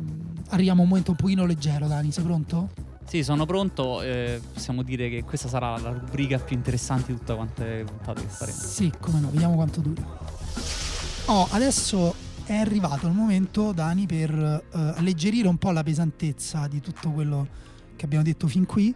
arriviamo 0.50 0.80
a 0.80 0.84
un 0.84 0.90
momento 0.90 1.12
un 1.12 1.18
pochino 1.18 1.46
leggero, 1.46 1.88
Dani, 1.88 2.12
sei 2.12 2.24
pronto? 2.24 2.70
Sì, 3.06 3.24
sono 3.24 3.46
pronto. 3.46 4.02
eh, 4.02 4.42
possiamo 4.54 4.82
dire 4.82 5.10
che 5.10 5.24
questa 5.24 5.48
sarà 5.48 5.78
la 5.78 5.92
rubrica 5.92 6.40
più 6.40 6.56
interessante 6.56 7.12
di 7.12 7.20
tutte 7.20 7.36
quante 7.36 7.84
puntate 7.86 8.22
che 8.22 8.28
faremo. 8.28 8.58
Sì, 8.58 8.92
come 9.00 9.20
no, 9.20 9.30
vediamo 9.30 9.56
quanto 9.56 9.82
dura. 9.82 10.02
Oh, 11.26 11.48
adesso 11.52 12.16
è 12.46 12.56
arrivato 12.56 13.08
il 13.08 13.14
momento, 13.14 13.72
Dani, 13.74 14.06
per 14.06 14.32
eh, 14.34 14.78
alleggerire 14.78 15.48
un 15.48 15.58
po' 15.58 15.72
la 15.72 15.84
pesantezza 15.84 16.68
di 16.68 16.80
tutto 16.80 17.12
quello 17.12 17.48
che 17.96 18.06
abbiamo 18.06 18.24
detto 18.24 18.48
fin 18.48 18.66
qui. 18.66 18.94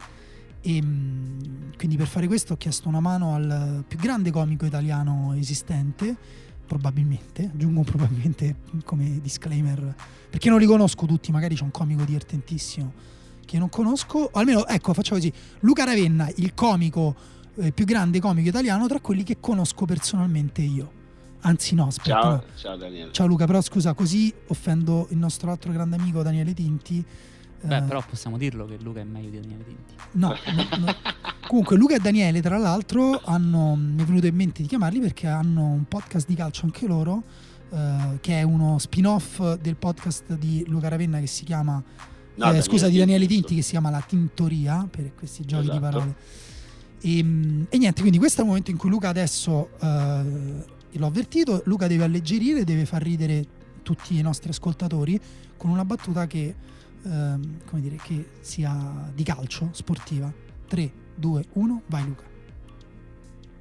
E 0.61 0.81
mm, 0.81 1.71
quindi 1.77 1.95
per 1.95 2.07
fare 2.07 2.27
questo 2.27 2.53
ho 2.53 2.57
chiesto 2.57 2.87
una 2.87 2.99
mano 2.99 3.35
al 3.35 3.83
più 3.87 3.97
grande 3.97 4.31
comico 4.31 4.65
italiano 4.65 5.33
esistente, 5.35 6.15
probabilmente, 6.69 7.49
aggiungo 7.51 7.81
probabilmente 7.81 8.57
come 8.85 9.19
disclaimer, 9.21 9.95
perché 10.29 10.49
non 10.49 10.59
li 10.59 10.67
conosco 10.67 11.07
tutti, 11.07 11.31
magari 11.31 11.55
c'è 11.55 11.63
un 11.63 11.71
comico 11.71 12.03
divertentissimo 12.03 13.17
che 13.43 13.57
non 13.57 13.69
conosco, 13.69 14.29
o 14.31 14.39
almeno 14.39 14.67
ecco, 14.67 14.93
facciamo 14.93 15.19
così, 15.19 15.33
Luca 15.61 15.83
Ravenna, 15.83 16.29
il 16.35 16.53
comico 16.53 17.15
eh, 17.55 17.71
più 17.71 17.85
grande 17.85 18.19
comico 18.19 18.47
italiano 18.47 18.85
tra 18.87 18.99
quelli 18.99 19.23
che 19.23 19.37
conosco 19.39 19.85
personalmente 19.85 20.61
io. 20.61 20.97
Anzi 21.41 21.73
no, 21.73 21.87
aspetta. 21.87 22.21
Ciao, 22.21 22.31
no. 22.31 22.43
ciao 22.55 22.77
Daniele. 22.77 23.11
Ciao 23.11 23.25
Luca, 23.25 23.45
però 23.45 23.59
scusa, 23.61 23.95
così 23.95 24.31
offendo 24.47 25.07
il 25.09 25.17
nostro 25.17 25.49
altro 25.49 25.71
grande 25.71 25.95
amico 25.95 26.21
Daniele 26.21 26.53
Tinti. 26.53 27.03
Beh, 27.61 27.77
Eh, 27.77 27.81
però 27.83 28.03
possiamo 28.07 28.37
dirlo 28.37 28.65
che 28.65 28.77
Luca 28.81 28.99
è 29.01 29.03
meglio 29.03 29.29
di 29.29 29.39
Daniele 29.39 29.63
Tinti. 29.65 29.93
No, 30.11 30.29
no, 30.29 30.77
no. 30.85 30.95
Comunque 31.47 31.77
Luca 31.77 31.95
e 31.95 31.99
Daniele, 31.99 32.41
tra 32.41 32.57
l'altro, 32.57 33.19
hanno, 33.23 33.75
mi 33.75 34.01
è 34.01 34.05
venuto 34.05 34.27
in 34.27 34.35
mente 34.35 34.61
di 34.61 34.67
chiamarli 34.67 34.99
perché 34.99 35.27
hanno 35.27 35.65
un 35.65 35.85
podcast 35.87 36.27
di 36.27 36.35
calcio 36.35 36.65
anche 36.65 36.85
loro, 36.85 37.23
eh, 37.71 38.17
che 38.21 38.39
è 38.39 38.43
uno 38.43 38.77
spin-off 38.77 39.55
del 39.55 39.75
podcast 39.75 40.35
di 40.35 40.63
Luca 40.67 40.87
Ravenna 40.89 41.19
che 41.19 41.27
si 41.27 41.43
chiama, 41.43 41.81
No, 42.35 42.53
eh, 42.53 42.61
scusa, 42.61 42.87
di 42.87 42.97
Daniele 42.97 43.25
Tinti, 43.25 43.35
Tinti 43.41 43.55
che 43.55 43.61
si 43.63 43.71
chiama 43.71 43.89
La 43.89 43.99
Tintoria, 44.01 44.87
per 44.89 45.13
questi 45.15 45.43
giochi 45.43 45.63
di 45.63 45.69
Esatto. 45.71 45.81
parole. 45.89 46.15
E, 47.01 47.23
mm, 47.23 47.63
e 47.69 47.77
niente, 47.77 47.99
quindi 48.01 48.17
questo 48.17 48.39
è 48.39 48.41
il 48.43 48.47
momento 48.47 48.71
in 48.71 48.77
cui 48.77 48.89
Luca 48.89 49.09
adesso, 49.09 49.71
eh, 49.81 50.23
l'ho 50.91 51.05
avvertito, 51.05 51.61
Luca 51.65 51.87
deve 51.87 52.03
alleggerire, 52.03 52.63
deve 52.63 52.85
far 52.85 53.01
ridere 53.01 53.45
tutti 53.83 54.17
i 54.17 54.21
nostri 54.21 54.49
ascoltatori 54.49 55.19
con 55.57 55.69
una 55.71 55.83
battuta 55.83 56.27
che, 56.27 56.55
ehm, 57.03 57.65
come 57.65 57.81
dire, 57.81 57.97
che 57.97 58.29
sia 58.41 59.11
di 59.13 59.23
calcio, 59.23 59.69
sportiva. 59.71 60.31
3, 60.67 60.91
2, 61.15 61.45
1, 61.53 61.81
vai 61.87 62.05
Luca. 62.05 62.29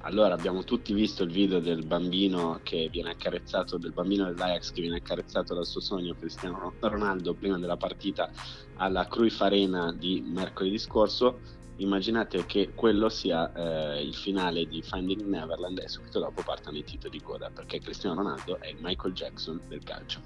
Allora, 0.03 0.33
abbiamo 0.33 0.63
tutti 0.63 0.93
visto 0.93 1.23
il 1.23 1.31
video 1.31 1.59
del 1.59 1.85
bambino 1.85 2.61
che 2.63 2.87
viene 2.89 3.11
accarezzato, 3.11 3.77
del 3.77 3.91
bambino 3.91 4.25
dell'Ajax 4.25 4.71
che 4.71 4.79
viene 4.79 4.97
accarezzato 4.97 5.53
dal 5.53 5.65
suo 5.65 5.81
sogno 5.81 6.15
Cristiano 6.17 6.73
Ronaldo 6.79 7.33
prima 7.33 7.57
della 7.57 7.75
partita 7.75 8.31
alla 8.77 9.07
Cruyff 9.07 9.41
Arena 9.41 9.91
di 9.91 10.23
mercoledì 10.25 10.77
scorso. 10.77 11.39
Immaginate 11.77 12.45
che 12.45 12.71
quello 12.73 13.09
sia 13.09 13.51
eh, 13.51 14.01
il 14.01 14.15
finale 14.15 14.65
di 14.67 14.81
Finding 14.81 15.25
Neverland 15.25 15.79
e 15.79 15.89
subito 15.89 16.19
dopo 16.19 16.43
partano 16.43 16.77
i 16.77 16.83
titoli 16.83 17.17
di 17.17 17.23
coda 17.23 17.49
perché 17.49 17.79
Cristiano 17.79 18.15
Ronaldo 18.15 18.57
è 18.59 18.67
il 18.67 18.77
Michael 18.79 19.13
Jackson 19.13 19.59
del 19.67 19.83
calcio. 19.83 20.21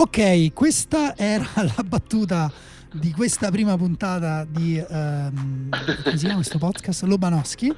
Ok, 0.00 0.52
questa 0.52 1.16
era 1.16 1.44
la 1.76 1.82
battuta 1.84 2.50
di 2.92 3.10
questa 3.12 3.50
prima 3.50 3.76
puntata 3.76 4.46
di 4.48 4.76
ehm, 4.78 5.68
come 6.04 6.16
si 6.16 6.18
chiama 6.24 6.34
questo 6.36 6.58
podcast 6.58 7.02
Lobanowski 7.02 7.74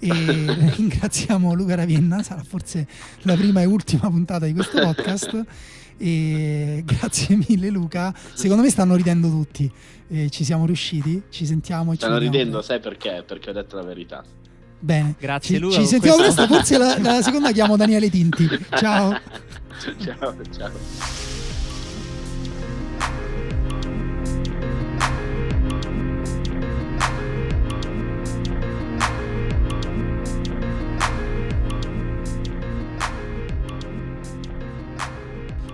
e 0.00 0.10
ringraziamo 0.76 1.54
Luca 1.54 1.76
Ravenna, 1.76 2.22
sarà 2.24 2.42
forse 2.42 2.86
la 3.22 3.34
prima 3.36 3.60
e 3.62 3.66
ultima 3.66 4.10
puntata 4.10 4.44
di 4.46 4.52
questo 4.52 4.80
podcast 4.80 5.44
e 5.98 6.82
grazie 6.84 7.38
mille 7.46 7.70
Luca, 7.70 8.12
secondo 8.34 8.62
me 8.64 8.68
stanno 8.70 8.96
ridendo 8.96 9.28
tutti, 9.28 9.70
Eh, 10.08 10.28
ci 10.30 10.42
siamo 10.44 10.66
riusciti, 10.66 11.22
ci 11.30 11.46
sentiamo 11.46 11.92
e 11.92 11.94
ci 11.94 12.00
Stanno 12.00 12.14
vediamo. 12.18 12.36
ridendo, 12.36 12.60
sai 12.62 12.80
perché? 12.80 13.22
Perché 13.24 13.50
ho 13.50 13.52
detto 13.52 13.76
la 13.76 13.84
verità. 13.84 14.24
Bene, 14.80 15.14
Grazie, 15.18 15.54
ci, 15.56 15.60
Luca, 15.62 15.76
ci 15.76 15.86
sentiamo 15.86 16.16
questa- 16.16 16.44
presto, 16.46 16.54
forse 16.56 16.76
la, 16.78 16.98
la 16.98 17.22
seconda 17.22 17.52
chiamo 17.52 17.76
Daniele 17.76 18.10
Tinti, 18.10 18.48
ciao. 18.76 19.16
ciao, 20.00 20.34
ciao. 20.50 21.31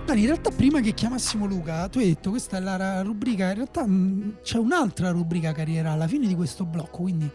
Dani, 0.09 0.21
in 0.21 0.27
realtà 0.27 0.49
prima 0.49 0.81
che 0.81 0.95
chiamassimo 0.95 1.45
Luca, 1.45 1.87
tu 1.87 1.99
hai 1.99 2.07
detto 2.07 2.31
questa 2.31 2.57
è 2.57 2.59
la 2.59 3.03
rubrica, 3.03 3.49
in 3.49 3.53
realtà 3.53 3.85
mh, 3.85 4.37
c'è 4.41 4.57
un'altra 4.57 5.11
rubrica 5.11 5.51
carriera 5.51 5.91
alla 5.91 6.07
fine 6.07 6.25
di 6.25 6.33
questo 6.33 6.65
blocco, 6.65 7.03
quindi 7.03 7.29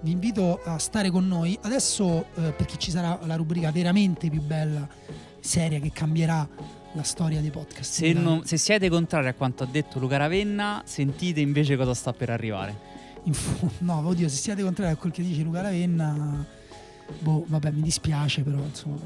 vi 0.00 0.10
invito 0.10 0.60
a 0.64 0.78
stare 0.78 1.10
con 1.10 1.28
noi. 1.28 1.56
Adesso, 1.62 2.26
eh, 2.34 2.50
perché 2.50 2.76
ci 2.76 2.90
sarà 2.90 3.20
la 3.24 3.36
rubrica 3.36 3.70
veramente 3.70 4.30
più 4.30 4.42
bella, 4.42 4.88
seria, 5.38 5.78
che 5.78 5.92
cambierà 5.92 6.48
la 6.94 7.02
storia 7.04 7.40
dei 7.40 7.50
podcast. 7.50 7.88
Se, 7.88 8.12
non- 8.12 8.44
se 8.44 8.56
siete 8.56 8.88
contrari 8.88 9.28
a 9.28 9.34
quanto 9.34 9.62
ha 9.62 9.68
detto 9.70 10.00
Luca 10.00 10.16
Ravenna, 10.16 10.82
sentite 10.84 11.38
invece 11.38 11.76
cosa 11.76 11.94
sta 11.94 12.12
per 12.12 12.30
arrivare. 12.30 12.76
In 13.22 13.32
fu- 13.32 13.70
no, 13.86 14.04
oddio, 14.04 14.28
se 14.28 14.38
siete 14.38 14.64
contrari 14.64 14.90
a 14.90 14.96
quel 14.96 15.12
che 15.12 15.22
dice 15.22 15.42
Luca 15.42 15.60
Ravenna, 15.60 16.44
boh, 17.20 17.44
vabbè, 17.46 17.70
mi 17.70 17.82
dispiace, 17.82 18.42
però 18.42 18.58
insomma, 18.58 18.96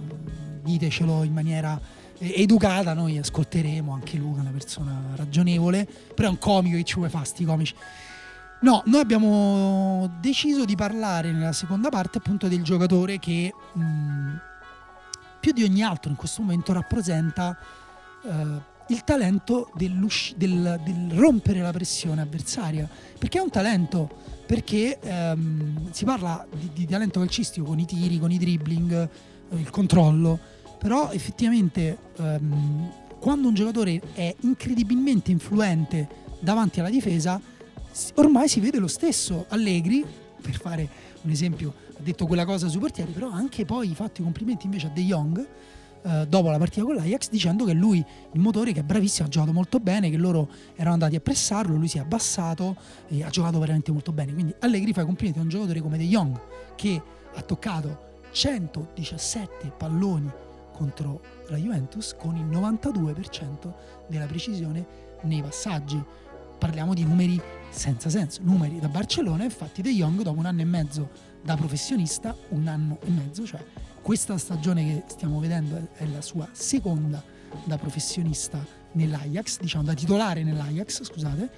ditecelo 0.62 1.24
in 1.24 1.32
maniera 1.34 1.78
educata. 2.22 2.94
Noi 2.94 3.18
ascolteremo 3.18 3.92
anche 3.92 4.16
Luca, 4.16 4.40
una 4.40 4.50
persona 4.50 5.00
ragionevole, 5.14 5.86
però 6.14 6.28
è 6.28 6.30
un 6.30 6.38
comico 6.38 6.76
che 6.76 6.84
ci 6.84 6.94
vuole 6.94 7.10
fare 7.10 7.24
sti 7.24 7.44
comici. 7.44 7.74
No, 8.60 8.82
noi 8.86 9.00
abbiamo 9.00 10.18
deciso 10.20 10.64
di 10.64 10.76
parlare 10.76 11.32
nella 11.32 11.52
seconda 11.52 11.88
parte 11.88 12.18
appunto 12.18 12.46
del 12.46 12.62
giocatore 12.62 13.18
che 13.18 13.52
mh, 13.72 13.82
più 15.40 15.52
di 15.52 15.64
ogni 15.64 15.82
altro 15.82 16.10
in 16.10 16.16
questo 16.16 16.42
momento 16.42 16.72
rappresenta 16.72 17.58
eh, 18.24 18.70
il 18.86 19.02
talento 19.04 19.70
del, 19.74 20.06
del 20.36 21.10
rompere 21.14 21.60
la 21.60 21.72
pressione 21.72 22.20
avversaria. 22.20 22.88
Perché 23.18 23.38
è 23.38 23.40
un 23.40 23.50
talento, 23.50 24.08
perché 24.46 25.00
ehm, 25.00 25.90
si 25.90 26.04
parla 26.04 26.46
di, 26.56 26.70
di 26.72 26.86
talento 26.86 27.18
calcistico 27.18 27.66
con 27.66 27.80
i 27.80 27.84
tiri, 27.84 28.20
con 28.20 28.30
i 28.30 28.38
dribbling, 28.38 28.92
eh, 28.92 29.56
il 29.56 29.70
controllo, 29.70 30.38
però 30.82 31.12
effettivamente 31.12 31.96
ehm, 32.16 32.90
quando 33.20 33.46
un 33.46 33.54
giocatore 33.54 34.02
è 34.14 34.34
incredibilmente 34.40 35.30
influente 35.30 36.08
davanti 36.40 36.80
alla 36.80 36.90
difesa, 36.90 37.40
ormai 38.16 38.48
si 38.48 38.58
vede 38.58 38.78
lo 38.78 38.88
stesso. 38.88 39.46
Allegri, 39.50 40.04
per 40.40 40.56
fare 40.56 40.88
un 41.22 41.30
esempio, 41.30 41.72
ha 41.96 42.02
detto 42.02 42.26
quella 42.26 42.44
cosa 42.44 42.66
sui 42.66 42.80
portieri, 42.80 43.12
però 43.12 43.30
ha 43.30 43.36
anche 43.36 43.64
poi 43.64 43.94
fatto 43.94 44.22
i 44.22 44.24
complimenti 44.24 44.66
invece 44.66 44.88
a 44.88 44.90
De 44.90 45.02
Jong 45.02 45.48
eh, 46.02 46.26
dopo 46.28 46.50
la 46.50 46.58
partita 46.58 46.84
con 46.84 46.96
l'Ajax 46.96 47.30
dicendo 47.30 47.64
che 47.64 47.74
lui, 47.74 48.04
il 48.32 48.40
motore, 48.40 48.72
che 48.72 48.80
è 48.80 48.82
bravissimo, 48.82 49.28
ha 49.28 49.30
giocato 49.30 49.52
molto 49.52 49.78
bene, 49.78 50.10
che 50.10 50.16
loro 50.16 50.48
erano 50.74 50.94
andati 50.94 51.14
a 51.14 51.20
pressarlo, 51.20 51.76
lui 51.76 51.86
si 51.86 51.98
è 51.98 52.00
abbassato 52.00 52.74
e 53.06 53.22
ha 53.22 53.28
giocato 53.28 53.60
veramente 53.60 53.92
molto 53.92 54.10
bene. 54.10 54.32
Quindi 54.34 54.52
Allegri 54.58 54.92
fa 54.92 55.02
i 55.02 55.04
complimenti 55.04 55.38
a 55.38 55.42
un 55.42 55.48
giocatore 55.48 55.80
come 55.80 55.96
De 55.96 56.06
Jong 56.06 56.40
che 56.74 57.00
ha 57.32 57.42
toccato 57.42 58.10
117 58.32 59.74
palloni 59.78 60.50
contro 60.82 61.20
la 61.46 61.56
Juventus 61.56 62.14
con 62.18 62.36
il 62.36 62.44
92% 62.44 63.72
della 64.08 64.26
precisione 64.26 64.84
nei 65.22 65.40
passaggi. 65.40 66.02
Parliamo 66.58 66.92
di 66.92 67.04
numeri 67.04 67.40
senza 67.70 68.10
senso, 68.10 68.40
numeri 68.42 68.80
da 68.80 68.88
Barcellona, 68.88 69.44
infatti 69.44 69.80
De 69.80 69.92
Jong 69.92 70.22
dopo 70.22 70.38
un 70.38 70.46
anno 70.46 70.60
e 70.60 70.64
mezzo 70.64 71.10
da 71.42 71.56
professionista, 71.56 72.36
un 72.50 72.66
anno 72.66 72.98
e 73.02 73.10
mezzo, 73.10 73.46
cioè 73.46 73.64
questa 74.00 74.36
stagione 74.38 74.84
che 74.84 75.04
stiamo 75.06 75.38
vedendo 75.38 75.76
è- 75.94 76.06
la 76.06 76.20
sua 76.20 76.48
seconda 76.50 77.22
da 77.64 77.78
professionista 77.78 78.64
nell'Ajax, 78.92 79.60
diciamo 79.60 79.84
da 79.84 79.94
titolare 79.94 80.42
nell'Ajax, 80.42 81.04
scusate, 81.04 81.50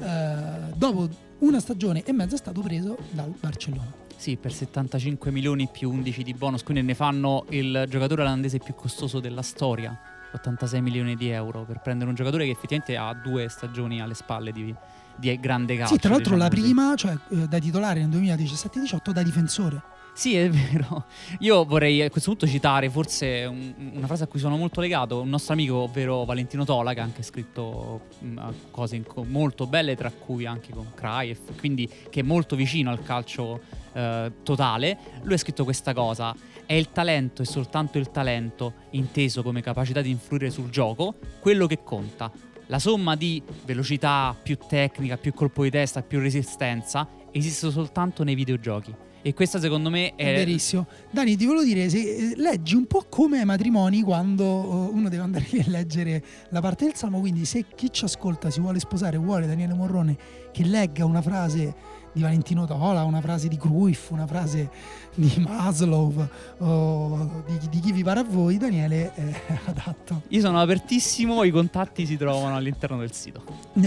eh, 0.00 0.72
dopo 0.74 1.08
una 1.40 1.58
stagione 1.60 2.04
e 2.04 2.12
mezzo 2.12 2.36
è 2.36 2.38
stato 2.38 2.60
preso 2.60 2.96
dal 3.10 3.32
Barcellona. 3.40 4.06
Sì, 4.18 4.36
per 4.36 4.52
75 4.52 5.30
milioni 5.30 5.68
più 5.70 5.92
11 5.92 6.24
di 6.24 6.34
bonus, 6.34 6.64
quindi 6.64 6.82
ne 6.82 6.94
fanno 6.94 7.44
il 7.50 7.84
giocatore 7.88 8.22
olandese 8.22 8.58
più 8.58 8.74
costoso 8.74 9.20
della 9.20 9.42
storia. 9.42 9.96
86 10.32 10.82
milioni 10.82 11.14
di 11.14 11.28
euro 11.28 11.64
per 11.64 11.78
prendere 11.80 12.10
un 12.10 12.16
giocatore 12.16 12.44
che 12.44 12.50
effettivamente 12.50 12.96
ha 12.96 13.14
due 13.14 13.48
stagioni 13.48 14.02
alle 14.02 14.14
spalle 14.14 14.50
di, 14.50 14.74
di 15.16 15.38
grande 15.38 15.76
calcio. 15.76 15.94
sì, 15.94 16.00
tra 16.00 16.10
l'altro 16.10 16.34
diciamo 16.34 16.50
la 16.50 16.54
così. 16.54 16.62
prima, 16.62 16.94
cioè 16.96 17.16
eh, 17.30 17.48
da 17.48 17.58
titolare 17.60 18.04
nel 18.04 18.20
2017-18, 18.20 19.10
da 19.12 19.22
difensore. 19.22 19.82
Sì, 20.18 20.34
è 20.34 20.50
vero. 20.50 21.04
Io 21.38 21.64
vorrei 21.64 22.02
a 22.02 22.10
questo 22.10 22.30
punto 22.30 22.48
citare 22.48 22.90
forse 22.90 23.44
un- 23.44 23.92
una 23.94 24.06
frase 24.08 24.24
a 24.24 24.26
cui 24.26 24.40
sono 24.40 24.56
molto 24.56 24.80
legato, 24.80 25.20
un 25.20 25.28
nostro 25.28 25.52
amico, 25.52 25.76
ovvero 25.76 26.24
Valentino 26.24 26.64
Tola, 26.64 26.92
che 26.92 26.98
ha 26.98 27.04
anche 27.04 27.22
scritto 27.22 28.00
mh, 28.18 28.40
cose 28.72 28.96
in 28.96 29.04
co- 29.04 29.22
molto 29.22 29.68
belle, 29.68 29.94
tra 29.94 30.10
cui 30.10 30.44
anche 30.44 30.72
con 30.72 30.88
Cruyff, 30.92 31.56
quindi 31.60 31.88
che 32.10 32.18
è 32.18 32.22
molto 32.24 32.56
vicino 32.56 32.90
al 32.90 33.00
calcio 33.04 33.60
eh, 33.92 34.32
totale. 34.42 34.98
Lui 35.22 35.34
ha 35.34 35.38
scritto 35.38 35.62
questa 35.62 35.94
cosa: 35.94 36.34
è 36.66 36.72
il 36.72 36.90
talento 36.90 37.42
e 37.42 37.44
soltanto 37.44 37.98
il 37.98 38.10
talento, 38.10 38.72
inteso 38.90 39.44
come 39.44 39.62
capacità 39.62 40.00
di 40.00 40.10
influire 40.10 40.50
sul 40.50 40.68
gioco, 40.68 41.14
quello 41.38 41.68
che 41.68 41.84
conta. 41.84 42.28
La 42.66 42.80
somma 42.80 43.14
di 43.14 43.40
velocità, 43.64 44.36
più 44.42 44.58
tecnica, 44.68 45.16
più 45.16 45.32
colpo 45.32 45.62
di 45.62 45.70
testa, 45.70 46.02
più 46.02 46.18
resistenza 46.18 47.06
esiste 47.30 47.70
soltanto 47.70 48.24
nei 48.24 48.34
videogiochi. 48.34 48.92
E 49.28 49.34
questa 49.34 49.60
secondo 49.60 49.90
me 49.90 50.14
È 50.14 50.32
è, 50.32 50.34
verissimo. 50.34 50.86
Dani, 51.10 51.36
ti 51.36 51.44
volevo 51.44 51.62
dire, 51.62 51.90
se 51.90 51.98
eh, 51.98 52.32
leggi 52.36 52.74
un 52.74 52.86
po' 52.86 53.04
come 53.10 53.38
ai 53.40 53.44
matrimoni 53.44 54.00
quando 54.00 54.44
eh, 54.44 54.90
uno 54.94 55.10
deve 55.10 55.22
andare 55.22 55.46
lì 55.52 55.58
a 55.60 55.64
leggere 55.66 56.24
la 56.48 56.62
parte 56.62 56.86
del 56.86 56.94
salmo, 56.94 57.20
quindi 57.20 57.44
se 57.44 57.66
chi 57.74 57.92
ci 57.92 58.06
ascolta 58.06 58.48
si 58.48 58.60
vuole 58.60 58.78
sposare, 58.80 59.18
vuole 59.18 59.46
Daniele 59.46 59.74
Morrone 59.74 60.16
che 60.50 60.64
legga 60.64 61.04
una 61.04 61.20
frase 61.20 61.74
di 62.14 62.22
Valentino 62.22 62.64
Tola, 62.66 63.04
una 63.04 63.20
frase 63.20 63.48
di 63.48 63.58
Cruyff, 63.58 64.08
una 64.12 64.26
frase 64.26 64.70
di 65.14 65.30
Maslow 65.46 66.26
o 66.60 67.42
di, 67.46 67.68
di 67.68 67.80
chi 67.80 67.92
vi 67.92 68.02
pare 68.02 68.20
a 68.20 68.24
voi, 68.24 68.56
Daniele 68.56 69.12
è 69.12 69.34
adatto. 69.66 70.22
Io 70.28 70.40
sono 70.40 70.58
apertissimo, 70.58 71.44
i 71.44 71.50
contatti 71.50 72.06
si 72.06 72.16
trovano 72.16 72.56
all'interno 72.56 72.96
del 72.96 73.12
sito. 73.12 73.42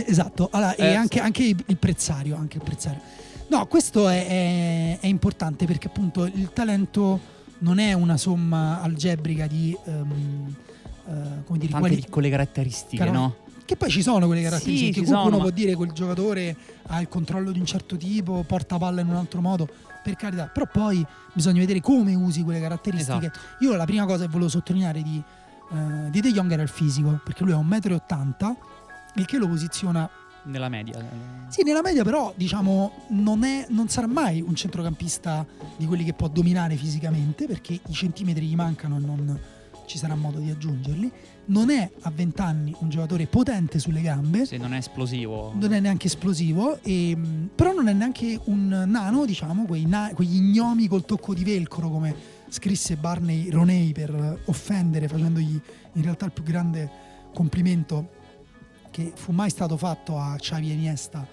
Esatto, 0.05 0.49
allora, 0.51 0.75
e 0.75 0.83
Eh, 0.85 0.93
anche, 0.93 1.17
sì. 1.17 1.23
anche 1.23 1.43
il 1.65 1.77
prezzario, 1.77 2.35
anche 2.35 2.57
il 2.57 2.63
prezzario. 2.63 3.01
No, 3.51 3.65
questo 3.65 4.07
è, 4.07 4.27
è- 4.27 4.99
è 5.01 5.07
importante 5.07 5.65
perché 5.65 5.87
appunto 5.87 6.23
il 6.23 6.51
talento 6.53 7.19
non 7.59 7.79
è 7.79 7.91
una 7.91 8.15
somma 8.15 8.81
algebrica 8.81 9.45
di, 9.45 9.77
ehm, 9.85 10.55
eh, 11.07 11.43
come 11.45 11.59
dire, 11.59 11.71
Tante 11.71 11.77
quali- 11.87 11.95
piccole 12.01 12.29
caratteristiche, 12.29 13.03
Cara- 13.03 13.11
no? 13.11 13.35
che 13.65 13.75
poi 13.75 13.89
ci 13.89 14.01
sono 14.01 14.25
quelle 14.25 14.41
Sì, 14.41 14.47
caratteristiche. 14.47 15.01
Qualcuno 15.03 15.23
sono, 15.23 15.35
può 15.37 15.45
ma- 15.47 15.51
dire 15.53 15.75
quel 15.75 15.91
giocatore 15.91 16.55
ha 16.87 17.01
il 17.01 17.09
controllo 17.09 17.51
di 17.51 17.59
un 17.59 17.65
certo 17.65 17.97
tipo, 17.97 18.43
porta 18.47 18.77
palla 18.77 19.01
in 19.01 19.07
un 19.09 19.15
altro 19.15 19.41
modo, 19.41 19.67
per 20.01 20.15
carità, 20.15 20.45
però 20.47 20.65
poi 20.71 21.05
bisogna 21.33 21.59
vedere 21.59 21.81
come 21.81 22.15
usi 22.15 22.43
quelle 22.43 22.61
caratteristiche. 22.61 23.31
Esatto. 23.33 23.63
Io 23.65 23.75
la 23.75 23.85
prima 23.85 24.05
cosa 24.05 24.23
che 24.23 24.29
volevo 24.31 24.49
sottolineare 24.49 25.01
di, 25.01 25.21
eh, 25.73 26.09
di 26.09 26.21
De 26.21 26.31
Jong 26.31 26.49
era 26.53 26.61
il 26.63 26.69
fisico, 26.69 27.19
perché 27.23 27.43
lui 27.43 27.51
è 27.51 27.55
1,80 27.55 28.47
m, 28.47 28.55
il 29.15 29.25
che 29.25 29.37
lo 29.37 29.47
posiziona 29.49 30.09
Nella 30.43 30.69
media. 30.69 30.97
sì, 31.49 31.63
nella 31.63 31.81
media 31.81 32.03
però 32.03 32.33
diciamo 32.35 32.91
non, 33.09 33.43
è, 33.43 33.65
non 33.69 33.89
sarà 33.89 34.07
mai 34.07 34.41
un 34.41 34.55
centrocampista 34.55 35.45
di 35.77 35.85
quelli 35.85 36.03
che 36.03 36.13
può 36.13 36.27
dominare 36.27 36.75
fisicamente 36.75 37.45
perché 37.45 37.73
i 37.73 37.93
centimetri 37.93 38.45
gli 38.47 38.55
mancano 38.55 38.97
e 38.97 38.99
non 38.99 39.39
ci 39.85 39.97
sarà 39.97 40.15
modo 40.15 40.39
di 40.39 40.49
aggiungerli. 40.49 41.11
Non 41.45 41.69
è 41.69 41.91
a 42.01 42.11
20 42.11 42.41
anni 42.41 42.73
un 42.79 42.89
giocatore 42.89 43.27
potente 43.27 43.77
sulle 43.77 43.99
gambe, 44.01 44.45
Se 44.45 44.55
non 44.57 44.73
è 44.73 44.77
esplosivo. 44.77 45.51
non 45.53 45.73
è 45.73 45.79
neanche 45.81 46.07
esplosivo, 46.07 46.79
e, 46.81 47.13
mh, 47.15 47.49
però 47.55 47.73
non 47.73 47.89
è 47.89 47.93
neanche 47.93 48.39
un 48.45 48.83
nano, 48.87 49.25
diciamo, 49.25 49.65
quei 49.65 49.85
na- 49.85 50.11
quegli 50.13 50.39
gnomi 50.39 50.87
col 50.87 51.03
tocco 51.03 51.33
di 51.33 51.43
velcro 51.43 51.89
come 51.89 52.15
scrisse 52.47 52.95
Barney 52.95 53.49
Roney 53.49 53.91
per 53.91 54.41
offendere 54.45 55.07
facendogli 55.09 55.59
in 55.93 56.01
realtà 56.01 56.25
il 56.25 56.31
più 56.31 56.43
grande 56.43 56.89
complimento 57.33 58.19
che 58.91 59.11
fu 59.15 59.31
mai 59.31 59.49
stato 59.49 59.77
fatto 59.77 60.17
a 60.17 60.35
Xavi 60.37 60.71
Iniesta 60.71 61.25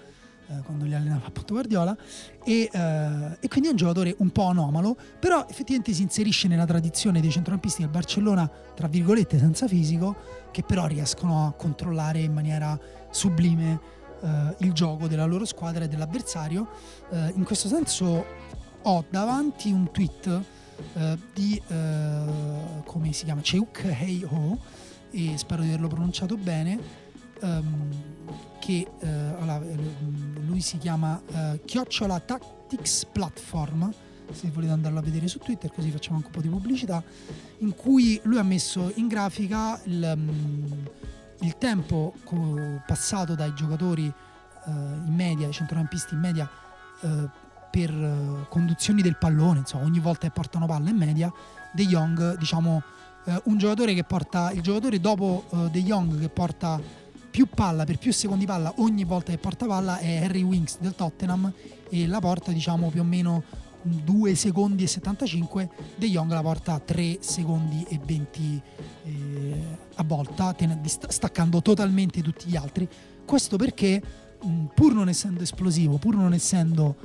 eh, 0.47 0.61
quando 0.63 0.85
li 0.85 0.95
allenava 0.95 1.27
appunto 1.27 1.53
Guardiola 1.53 1.95
e, 2.43 2.69
eh, 2.71 3.37
e 3.39 3.47
quindi 3.47 3.67
è 3.67 3.71
un 3.71 3.75
giocatore 3.75 4.15
un 4.19 4.31
po' 4.31 4.45
anomalo 4.45 4.97
però 5.19 5.45
effettivamente 5.47 5.93
si 5.93 6.01
inserisce 6.01 6.47
nella 6.47 6.65
tradizione 6.65 7.21
dei 7.21 7.29
centrocampisti 7.29 7.81
del 7.81 7.91
Barcellona 7.91 8.49
tra 8.73 8.87
virgolette 8.87 9.37
senza 9.37 9.67
fisico 9.67 10.15
che 10.51 10.63
però 10.63 10.87
riescono 10.87 11.45
a 11.45 11.51
controllare 11.51 12.19
in 12.19 12.33
maniera 12.33 12.79
sublime 13.11 13.97
eh, 14.21 14.55
il 14.59 14.73
gioco 14.73 15.07
della 15.07 15.25
loro 15.25 15.45
squadra 15.45 15.85
e 15.85 15.87
dell'avversario. 15.87 16.67
Eh, 17.09 17.33
in 17.35 17.43
questo 17.43 17.67
senso 17.67 18.25
ho 18.81 19.05
davanti 19.09 19.71
un 19.71 19.91
tweet 19.91 20.41
eh, 20.93 21.17
di 21.33 21.61
eh, 21.67 22.23
come 22.85 23.11
si 23.13 23.25
chiama? 23.25 23.41
Cheuk 23.41 23.83
Hei 23.85 24.27
e 25.11 25.37
spero 25.37 25.63
di 25.63 25.69
averlo 25.69 25.87
pronunciato 25.87 26.37
bene 26.37 26.98
ehm, 27.41 27.89
che 28.59 28.87
eh, 28.99 29.07
allora, 29.07 29.61
eh, 29.61 29.77
lui 30.45 30.61
si 30.61 30.77
chiama 30.77 31.19
eh, 31.25 31.61
Chiocciola 31.65 32.19
Tactics 32.19 33.05
Platform 33.11 33.91
se 34.31 34.49
volete 34.51 34.71
andarlo 34.71 34.99
a 34.99 35.01
vedere 35.01 35.27
su 35.27 35.39
Twitter 35.39 35.71
così 35.73 35.89
facciamo 35.89 36.17
anche 36.17 36.27
un 36.27 36.33
po' 36.33 36.41
di 36.41 36.49
pubblicità 36.49 37.01
in 37.59 37.75
cui 37.75 38.19
lui 38.23 38.37
ha 38.37 38.43
messo 38.43 38.91
in 38.95 39.07
grafica 39.07 39.79
il, 39.85 40.13
mm, 40.15 40.71
il 41.41 41.57
tempo 41.57 42.13
co- 42.23 42.81
passato 42.85 43.35
dai 43.35 43.53
giocatori 43.55 44.05
eh, 44.05 44.69
in 44.69 45.13
media, 45.15 45.47
i 45.47 45.51
centrocampisti 45.51 46.13
in 46.13 46.19
media 46.19 46.49
eh, 47.01 47.29
per 47.71 47.89
eh, 47.89 48.45
conduzioni 48.49 49.01
del 49.01 49.17
pallone, 49.17 49.59
insomma 49.59 49.85
ogni 49.85 49.99
volta 49.99 50.27
che 50.27 50.33
portano 50.33 50.65
palla 50.65 50.89
in 50.89 50.97
media, 50.97 51.31
De 51.71 51.85
Jong 51.85 52.37
diciamo 52.37 52.81
un 53.43 53.57
giocatore 53.59 53.93
che 53.93 54.03
porta 54.03 54.49
il 54.51 54.61
giocatore 54.61 54.99
dopo 54.99 55.43
De 55.69 55.83
Jong 55.83 56.19
che 56.19 56.29
porta 56.29 56.81
più 57.29 57.47
palla 57.47 57.83
per 57.85 57.97
più 57.97 58.11
secondi 58.11 58.45
palla 58.45 58.73
ogni 58.77 59.03
volta 59.03 59.31
che 59.31 59.37
porta 59.37 59.65
palla 59.65 59.97
è 59.99 60.23
Harry 60.23 60.41
Winks 60.41 60.79
del 60.79 60.95
Tottenham 60.95 61.51
e 61.89 62.07
la 62.07 62.19
porta 62.19 62.51
diciamo 62.51 62.89
più 62.89 63.01
o 63.01 63.03
meno 63.03 63.43
2 63.81 64.35
secondi 64.35 64.83
e 64.83 64.87
75 64.87 65.69
De 65.95 66.07
Jong 66.09 66.31
la 66.31 66.41
porta 66.41 66.73
a 66.73 66.79
3 66.79 67.19
secondi 67.21 67.85
e 67.87 67.99
20 68.03 68.61
eh, 69.03 69.63
a 69.95 70.03
volta 70.03 70.55
staccando 70.85 71.61
totalmente 71.61 72.21
tutti 72.21 72.49
gli 72.49 72.55
altri. 72.55 72.87
Questo 73.25 73.55
perché 73.57 74.01
pur 74.73 74.93
non 74.93 75.09
essendo 75.09 75.43
esplosivo 75.43 75.97
pur 75.97 76.15
non 76.15 76.33
essendo 76.33 76.95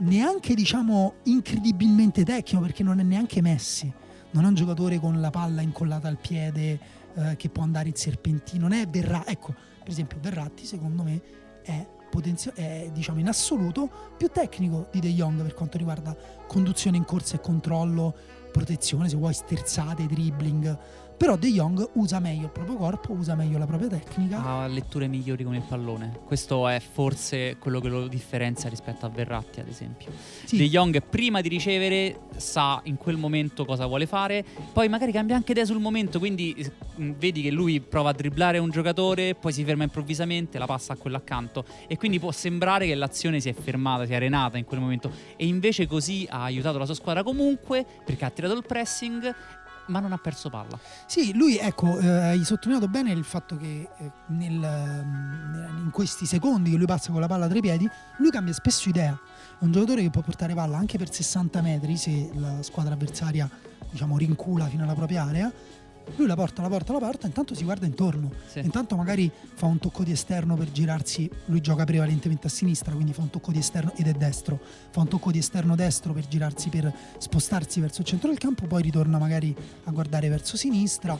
neanche 0.00 0.54
diciamo 0.54 1.14
incredibilmente 1.24 2.24
tecnico 2.24 2.62
perché 2.62 2.82
non 2.82 3.00
è 3.00 3.02
neanche 3.02 3.40
Messi 3.40 3.90
non 4.32 4.44
è 4.44 4.48
un 4.48 4.54
giocatore 4.54 4.98
con 4.98 5.18
la 5.20 5.30
palla 5.30 5.62
incollata 5.62 6.08
al 6.08 6.18
piede 6.18 6.78
eh, 7.18 7.36
che 7.36 7.48
può 7.48 7.62
andare 7.62 7.88
in 7.88 7.94
serpentino 7.94 8.68
non 8.68 8.78
è 8.78 8.86
Verratti 8.86 9.30
ecco 9.30 9.54
per 9.80 9.88
esempio 9.88 10.18
Verratti 10.20 10.64
secondo 10.64 11.02
me 11.02 11.20
è, 11.62 11.86
potenzio- 12.10 12.54
è 12.54 12.90
diciamo 12.92 13.18
in 13.18 13.28
assoluto 13.28 13.90
più 14.16 14.28
tecnico 14.28 14.88
di 14.92 15.00
De 15.00 15.12
Jong 15.12 15.42
per 15.42 15.54
quanto 15.54 15.78
riguarda 15.78 16.16
conduzione 16.46 16.96
in 16.96 17.04
corsa 17.04 17.36
e 17.36 17.40
controllo 17.40 18.14
protezione 18.52 19.08
se 19.08 19.16
vuoi 19.16 19.34
sterzate 19.34 20.06
dribbling 20.06 20.78
però 21.18 21.36
De 21.36 21.48
Jong 21.48 21.90
usa 21.94 22.20
meglio 22.20 22.44
il 22.44 22.50
proprio 22.50 22.76
corpo 22.76 23.12
usa 23.12 23.34
meglio 23.34 23.58
la 23.58 23.66
propria 23.66 23.88
tecnica 23.88 24.40
Ha 24.42 24.66
letture 24.68 25.08
migliori 25.08 25.42
con 25.42 25.56
il 25.56 25.62
pallone. 25.62 26.20
Questo 26.24 26.68
è 26.68 26.80
forse 26.80 27.56
quello 27.58 27.80
che 27.80 27.88
lo 27.88 28.06
differenzia 28.06 28.68
rispetto 28.68 29.04
a 29.04 29.08
Verratti, 29.08 29.58
ad 29.58 29.66
esempio. 29.66 30.12
Sì. 30.44 30.56
De 30.56 30.68
Jong 30.68 31.02
prima 31.02 31.40
di 31.40 31.48
ricevere 31.48 32.20
sa 32.36 32.80
in 32.84 32.96
quel 32.96 33.16
momento 33.16 33.64
cosa 33.64 33.86
vuole 33.86 34.06
fare, 34.06 34.44
poi 34.72 34.88
magari 34.88 35.10
cambia 35.10 35.34
anche 35.34 35.50
idea 35.50 35.64
sul 35.64 35.80
momento, 35.80 36.20
quindi 36.20 36.54
mh, 36.94 37.10
vedi 37.18 37.42
che 37.42 37.50
lui 37.50 37.80
prova 37.80 38.10
a 38.10 38.12
dribblare 38.12 38.58
un 38.58 38.70
giocatore, 38.70 39.34
poi 39.34 39.52
si 39.52 39.64
ferma 39.64 39.82
improvvisamente, 39.82 40.58
la 40.58 40.66
passa 40.66 40.92
a 40.92 40.96
quello 40.96 41.16
accanto 41.16 41.64
e 41.88 41.96
quindi 41.96 42.20
può 42.20 42.30
sembrare 42.30 42.86
che 42.86 42.94
l'azione 42.94 43.40
si 43.40 43.48
è 43.48 43.54
fermata, 43.54 44.06
si 44.06 44.12
è 44.12 44.14
arenata 44.14 44.56
in 44.56 44.64
quel 44.64 44.78
momento 44.78 45.10
e 45.36 45.46
invece 45.46 45.88
così 45.88 46.26
ha 46.30 46.44
aiutato 46.44 46.78
la 46.78 46.84
sua 46.84 46.94
squadra 46.94 47.24
comunque 47.24 47.84
perché 48.04 48.24
ha 48.24 48.30
tirato 48.30 48.54
il 48.54 48.64
pressing 48.64 49.34
ma 49.88 50.00
non 50.00 50.12
ha 50.12 50.18
perso 50.18 50.48
palla. 50.48 50.78
Sì, 51.06 51.34
lui, 51.34 51.58
ecco, 51.58 51.98
eh, 51.98 52.08
hai 52.08 52.44
sottolineato 52.44 52.88
bene 52.88 53.12
il 53.12 53.24
fatto 53.24 53.56
che 53.56 53.88
eh, 53.98 54.10
nel, 54.28 54.54
mm, 54.54 55.84
in 55.84 55.90
questi 55.90 56.26
secondi 56.26 56.70
che 56.70 56.76
lui 56.76 56.86
passa 56.86 57.10
con 57.10 57.20
la 57.20 57.26
palla 57.26 57.48
tra 57.48 57.58
i 57.58 57.60
piedi, 57.60 57.88
lui 58.18 58.30
cambia 58.30 58.52
spesso 58.52 58.88
idea. 58.88 59.18
È 59.58 59.64
un 59.64 59.72
giocatore 59.72 60.02
che 60.02 60.10
può 60.10 60.22
portare 60.22 60.54
palla 60.54 60.76
anche 60.76 60.98
per 60.98 61.12
60 61.12 61.60
metri 61.60 61.96
se 61.96 62.30
la 62.34 62.62
squadra 62.62 62.94
avversaria, 62.94 63.48
diciamo, 63.90 64.16
rincula 64.16 64.66
fino 64.66 64.84
alla 64.84 64.94
propria 64.94 65.24
area. 65.24 65.52
Lui 66.16 66.26
la 66.26 66.34
porta, 66.34 66.62
la 66.62 66.68
porta, 66.68 66.92
la 66.92 66.98
porta, 66.98 67.26
intanto 67.26 67.54
si 67.54 67.64
guarda 67.64 67.86
intorno. 67.86 68.32
Sì. 68.46 68.60
Intanto 68.60 68.96
magari 68.96 69.30
fa 69.54 69.66
un 69.66 69.78
tocco 69.78 70.02
di 70.02 70.12
esterno 70.12 70.56
per 70.56 70.70
girarsi, 70.70 71.30
lui 71.46 71.60
gioca 71.60 71.84
prevalentemente 71.84 72.46
a 72.46 72.50
sinistra, 72.50 72.92
quindi 72.94 73.12
fa 73.12 73.22
un 73.22 73.30
tocco 73.30 73.52
di 73.52 73.58
esterno 73.58 73.92
ed 73.96 74.06
è 74.06 74.12
destro, 74.12 74.60
fa 74.90 75.00
un 75.00 75.08
tocco 75.08 75.30
di 75.30 75.38
esterno 75.38 75.76
destro 75.76 76.12
per 76.12 76.26
girarsi, 76.26 76.68
per 76.68 76.92
spostarsi 77.18 77.80
verso 77.80 78.00
il 78.00 78.06
centro 78.06 78.28
del 78.28 78.38
campo, 78.38 78.66
poi 78.66 78.82
ritorna 78.82 79.18
magari 79.18 79.54
a 79.84 79.90
guardare 79.90 80.28
verso 80.28 80.56
sinistra 80.56 81.18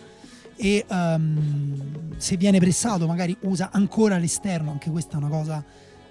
e 0.60 0.84
ehm, 0.88 2.16
se 2.16 2.36
viene 2.36 2.58
pressato 2.58 3.06
magari 3.06 3.36
usa 3.42 3.70
ancora 3.70 4.18
l'esterno, 4.18 4.72
anche 4.72 4.90
questa 4.90 5.14
è 5.14 5.16
una 5.16 5.28
cosa 5.28 5.64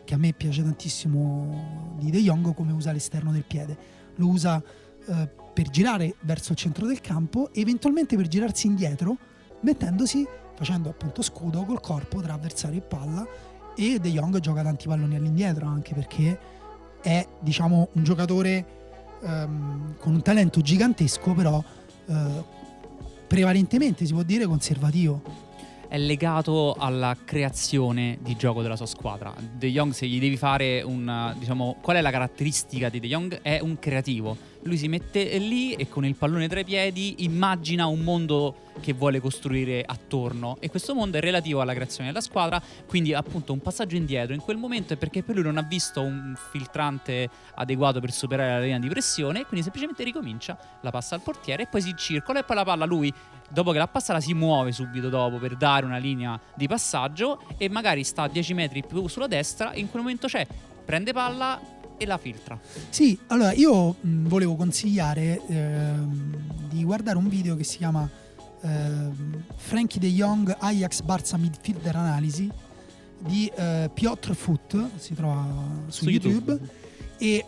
che 0.06 0.14
a 0.14 0.18
me 0.18 0.32
piace 0.32 0.64
tantissimo 0.64 1.96
di 2.00 2.10
De 2.10 2.22
Jong, 2.22 2.54
come 2.54 2.72
usa 2.72 2.94
l'esterno 2.94 3.34
del 3.34 3.44
piede, 3.44 3.78
lo 4.16 4.28
usa 4.28 4.64
eh, 5.06 5.30
per 5.58 5.72
girare 5.72 6.14
verso 6.20 6.52
il 6.52 6.58
centro 6.60 6.86
del 6.86 7.02
campo, 7.02 7.50
eventualmente 7.52 8.16
per 8.16 8.28
girarsi 8.28 8.68
indietro, 8.68 9.18
mettendosi, 9.62 10.24
facendo 10.54 10.90
appunto 10.90 11.24
scudo 11.24 11.64
col 11.64 11.82
corpo 11.82 12.22
tra 12.22 12.34
avversario 12.34 12.78
e 12.78 12.82
palla 12.82 13.28
e 13.76 13.98
De 14.00 14.10
Jong 14.12 14.40
gioca 14.40 14.62
tanti 14.62 14.88
palloni 14.88 15.16
all'indietro 15.16 15.66
anche 15.66 15.96
perché 15.96 16.40
è 17.02 17.28
diciamo 17.40 17.90
un 17.94 18.04
giocatore 18.04 18.66
ehm, 19.24 19.96
con 19.98 20.14
un 20.14 20.22
talento 20.22 20.62
gigantesco 20.62 21.34
però 21.34 21.64
eh, 22.06 22.44
prevalentemente 23.26 24.06
si 24.06 24.14
può 24.14 24.22
dire 24.22 24.46
conservativo 24.46 25.48
è 25.88 25.98
legato 25.98 26.76
alla 26.78 27.16
creazione 27.24 28.18
di 28.22 28.36
gioco 28.36 28.62
della 28.62 28.76
sua 28.76 28.86
squadra. 28.86 29.34
De 29.58 29.70
Jong, 29.72 29.94
se 29.94 30.06
gli 30.06 30.20
devi 30.20 30.38
fare 30.38 30.82
un. 30.82 31.34
diciamo, 31.38 31.78
qual 31.82 31.98
è 31.98 32.02
la 32.02 32.12
caratteristica 32.12 32.90
di 32.90 33.00
De 33.00 33.08
Jong? 33.08 33.42
È 33.42 33.60
un 33.62 33.80
creativo. 33.80 34.38
Lui 34.68 34.78
si 34.78 34.90
mette 34.90 35.38
lì 35.38 35.74
e 35.74 35.88
con 35.88 36.06
il 36.06 36.16
pallone 36.16 36.50
tra 36.50 36.60
i 36.60 36.66
piedi 36.66 37.24
immagina 37.24 37.88
un 37.88 38.02
mondo 38.02 38.66
che 38.82 38.92
vuole 38.92 39.22
costruire 39.22 39.82
attorno. 39.86 40.58
E 40.60 40.70
questo 40.70 40.94
mondo 40.94 41.18
è 41.18 41.22
relativo 41.22 41.62
alla 41.62 41.74
creazione 41.74 42.10
della 42.10 42.22
squadra. 42.22 42.62
Quindi, 42.86 43.14
appunto, 43.14 43.54
un 43.54 43.60
passaggio 43.60 43.96
indietro 43.96 44.34
in 44.34 44.42
quel 44.42 44.58
momento 44.58 44.94
è 44.94 44.98
perché 44.98 45.24
per 45.24 45.36
lui 45.36 45.46
non 45.46 45.58
ha 45.58 45.62
visto 45.62 46.02
un 46.02 46.36
filtrante 46.52 47.30
adeguato 47.56 48.02
per 48.02 48.12
superare 48.12 48.52
la 48.52 48.60
linea 48.60 48.80
di 48.80 48.90
pressione. 48.90 49.46
Quindi 49.46 49.62
semplicemente 49.62 50.04
ricomincia, 50.04 50.58
la 50.82 50.92
passa 50.92 51.16
al 51.16 51.22
portiere 51.22 51.64
e 51.64 51.68
poi 51.68 51.82
si 51.82 51.94
circola 51.96 52.40
e 52.40 52.44
poi 52.44 52.58
la 52.58 52.66
palla 52.66 52.86
lui 52.86 53.12
dopo 53.50 53.72
che 53.72 53.78
l'ha 53.78 53.88
passata 53.88 54.20
si 54.20 54.34
muove 54.34 54.74
subito 54.74 55.08
dopo 55.08 55.38
per 55.38 55.56
dare 55.56 55.86
una 55.86 55.98
linea 55.98 56.38
di 56.54 56.68
passaggio 56.68 57.42
e 57.58 57.70
magari 57.70 58.04
sta 58.04 58.24
a 58.24 58.28
10 58.28 58.54
metri 58.54 58.84
più 58.84 59.08
sulla 59.08 59.28
destra 59.28 59.74
in 59.74 59.90
quel 59.90 60.02
momento 60.02 60.28
c'è 60.28 60.46
prende 60.84 61.14
palla 61.14 61.58
e 61.98 62.06
la 62.06 62.18
filtra 62.18 62.60
Sì, 62.90 63.18
allora 63.28 63.54
io 63.54 63.96
mh, 64.00 64.28
volevo 64.28 64.56
consigliare 64.56 65.42
ehm, 65.48 66.36
di 66.70 66.84
guardare 66.84 67.18
un 67.18 67.28
video 67.28 67.56
che 67.56 67.64
si 67.64 67.78
chiama 67.78 68.10
ehm, 68.62 69.44
Frankie 69.56 70.00
de 70.00 70.10
Jong 70.10 70.56
Ajax 70.60 71.02
Barça 71.04 71.38
Midfielder 71.38 71.96
Analisi 71.96 72.50
di 73.20 73.52
eh, 73.56 73.90
Piotr 73.94 74.36
Foot, 74.36 74.90
si 74.98 75.16
trova 75.16 75.46
su, 75.88 76.04
Su 76.04 76.10
YouTube. 76.10 76.34
YouTube. 76.52 76.70
E 77.20 77.44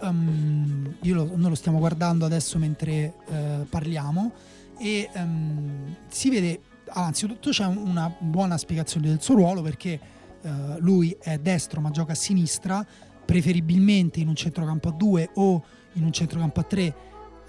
io 1.02 1.14
lo- 1.16 1.32
noi 1.36 1.50
lo 1.50 1.56
stiamo 1.56 1.78
guardando 1.78 2.26
adesso 2.26 2.58
mentre 2.58 3.14
eh, 3.28 3.66
parliamo 3.70 4.32
e 4.80 5.08
ehm, 5.14 5.95
si 6.08 6.30
vede, 6.32 6.60
anzitutto 6.88 7.52
c'è 7.52 7.66
un- 7.66 7.78
una 7.78 8.12
buona 8.18 8.58
spiegazione 8.58 9.10
del 9.10 9.22
suo 9.22 9.36
ruolo 9.36 9.62
perché 9.62 10.00
eh, 10.41 10.50
lui 10.80 11.16
è 11.22 11.38
destro 11.38 11.82
ma 11.82 11.91
gioca 11.91 12.14
a 12.14 12.16
sinistra, 12.16 12.84
preferibilmente 13.30 14.20
in 14.20 14.28
un 14.28 14.34
centrocampo 14.34 14.90
a 14.90 14.92
2 14.92 15.30
o 15.36 15.64
in 15.94 16.04
un 16.04 16.12
centrocampo 16.12 16.62
a 16.62 16.64
3, 16.64 16.96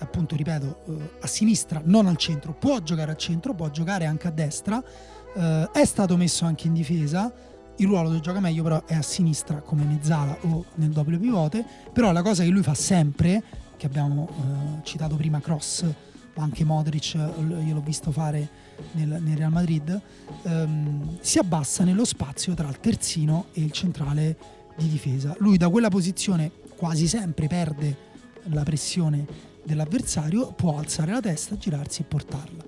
appunto 0.00 0.36
ripeto, 0.36 0.82
eh, 0.86 1.10
a 1.22 1.26
sinistra, 1.26 1.80
non 1.82 2.06
al 2.06 2.18
centro, 2.18 2.52
può 2.52 2.82
giocare 2.82 3.12
al 3.12 3.16
centro, 3.16 3.54
può 3.54 3.70
giocare 3.70 4.04
anche 4.04 4.28
a 4.28 4.30
destra, 4.30 4.84
eh, 5.34 5.70
è 5.72 5.84
stato 5.86 6.18
messo 6.18 6.44
anche 6.44 6.66
in 6.66 6.74
difesa, 6.74 7.32
il 7.76 7.86
ruolo 7.86 8.08
dove 8.08 8.20
gioca 8.20 8.40
meglio 8.40 8.62
però 8.62 8.84
è 8.84 8.94
a 8.94 9.00
sinistra 9.00 9.62
come 9.62 9.84
mezzala 9.84 10.36
o 10.42 10.66
nel 10.74 10.90
doppio 10.90 11.18
pivote, 11.18 11.64
però 11.94 12.12
la 12.12 12.20
cosa 12.20 12.42
che 12.42 12.50
lui 12.50 12.62
fa 12.62 12.74
sempre, 12.74 13.42
che 13.78 13.86
abbiamo 13.86 14.28
eh, 14.28 14.84
citato 14.84 15.16
prima, 15.16 15.40
Cross, 15.40 15.86
anche 16.34 16.62
Modric, 16.62 17.14
io 17.14 17.74
l'ho 17.74 17.80
visto 17.80 18.12
fare 18.12 18.48
nel, 18.92 19.18
nel 19.22 19.36
Real 19.36 19.50
Madrid, 19.50 19.98
ehm, 20.42 21.16
si 21.20 21.38
abbassa 21.38 21.84
nello 21.84 22.04
spazio 22.04 22.52
tra 22.52 22.68
il 22.68 22.80
terzino 22.80 23.46
e 23.54 23.62
il 23.62 23.72
centrale 23.72 24.59
di 24.80 24.88
difesa. 24.88 25.34
Lui 25.38 25.58
da 25.58 25.68
quella 25.68 25.90
posizione 25.90 26.50
quasi 26.76 27.06
sempre 27.06 27.46
perde 27.46 28.08
la 28.44 28.62
pressione 28.62 29.26
dell'avversario, 29.62 30.52
può 30.52 30.78
alzare 30.78 31.12
la 31.12 31.20
testa, 31.20 31.58
girarsi 31.58 32.00
e 32.00 32.04
portarla. 32.04 32.64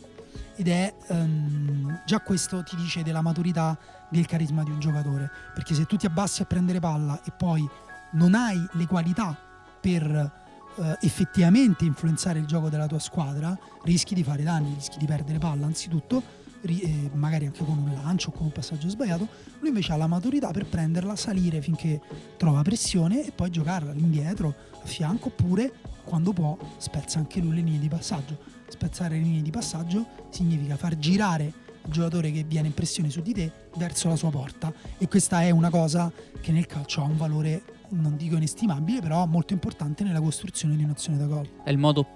Ed 0.54 0.68
è 0.68 0.94
ehm, 1.08 2.02
già 2.04 2.20
questo 2.20 2.62
ti 2.62 2.76
dice 2.76 3.02
della 3.02 3.22
maturità 3.22 3.78
del 4.10 4.26
carisma 4.26 4.62
di 4.62 4.70
un 4.70 4.78
giocatore, 4.78 5.30
perché 5.54 5.74
se 5.74 5.86
tu 5.86 5.96
ti 5.96 6.04
abbassi 6.04 6.42
a 6.42 6.44
prendere 6.44 6.78
palla 6.78 7.22
e 7.24 7.32
poi 7.36 7.66
non 8.12 8.34
hai 8.34 8.62
le 8.72 8.86
qualità 8.86 9.34
per 9.80 10.04
eh, 10.76 10.98
effettivamente 11.00 11.86
influenzare 11.86 12.38
il 12.38 12.44
gioco 12.44 12.68
della 12.68 12.86
tua 12.86 12.98
squadra, 12.98 13.58
rischi 13.84 14.14
di 14.14 14.22
fare 14.22 14.42
danni, 14.42 14.74
rischi 14.74 14.98
di 14.98 15.06
perdere 15.06 15.38
palla 15.38 15.64
anzitutto, 15.64 16.22
magari 17.14 17.46
anche 17.46 17.64
con 17.64 17.78
un 17.78 17.92
lancio 17.92 18.30
o 18.30 18.32
con 18.32 18.46
un 18.46 18.52
passaggio 18.52 18.88
sbagliato. 18.88 19.26
Lui 19.60 19.68
invece 19.68 19.92
ha 19.92 19.96
la 19.96 20.06
maturità 20.06 20.50
per 20.50 20.66
prenderla, 20.66 21.16
salire 21.16 21.60
finché 21.60 22.00
trova 22.36 22.62
pressione 22.62 23.26
e 23.26 23.32
poi 23.32 23.50
giocarla 23.50 23.90
all'indietro, 23.90 24.54
a 24.82 24.86
fianco, 24.86 25.28
oppure 25.28 25.72
quando 26.04 26.32
può 26.32 26.56
spezza 26.78 27.18
anche 27.18 27.40
lui 27.40 27.56
le 27.56 27.62
linee 27.62 27.78
di 27.78 27.88
passaggio. 27.88 28.38
Spezzare 28.68 29.16
le 29.16 29.22
linee 29.22 29.42
di 29.42 29.50
passaggio 29.50 30.06
significa 30.30 30.76
far 30.76 30.96
girare 30.98 31.52
il 31.84 31.92
giocatore 31.92 32.30
che 32.30 32.44
viene 32.44 32.68
in 32.68 32.74
pressione 32.74 33.10
su 33.10 33.20
di 33.22 33.32
te 33.32 33.50
verso 33.76 34.08
la 34.08 34.16
sua 34.16 34.30
porta 34.30 34.72
e 34.98 35.08
questa 35.08 35.42
è 35.42 35.50
una 35.50 35.68
cosa 35.68 36.12
che 36.40 36.52
nel 36.52 36.66
calcio 36.66 37.02
ha 37.02 37.04
un 37.04 37.16
valore 37.16 37.62
non 37.88 38.16
dico 38.16 38.36
inestimabile 38.36 39.00
però 39.00 39.26
molto 39.26 39.52
importante 39.52 40.04
nella 40.04 40.20
costruzione 40.20 40.76
di 40.76 40.84
un'azione 40.84 41.18
da 41.18 41.26
gol 41.26 41.48
è 41.64 41.70
il 41.70 41.78
modo 41.78 42.06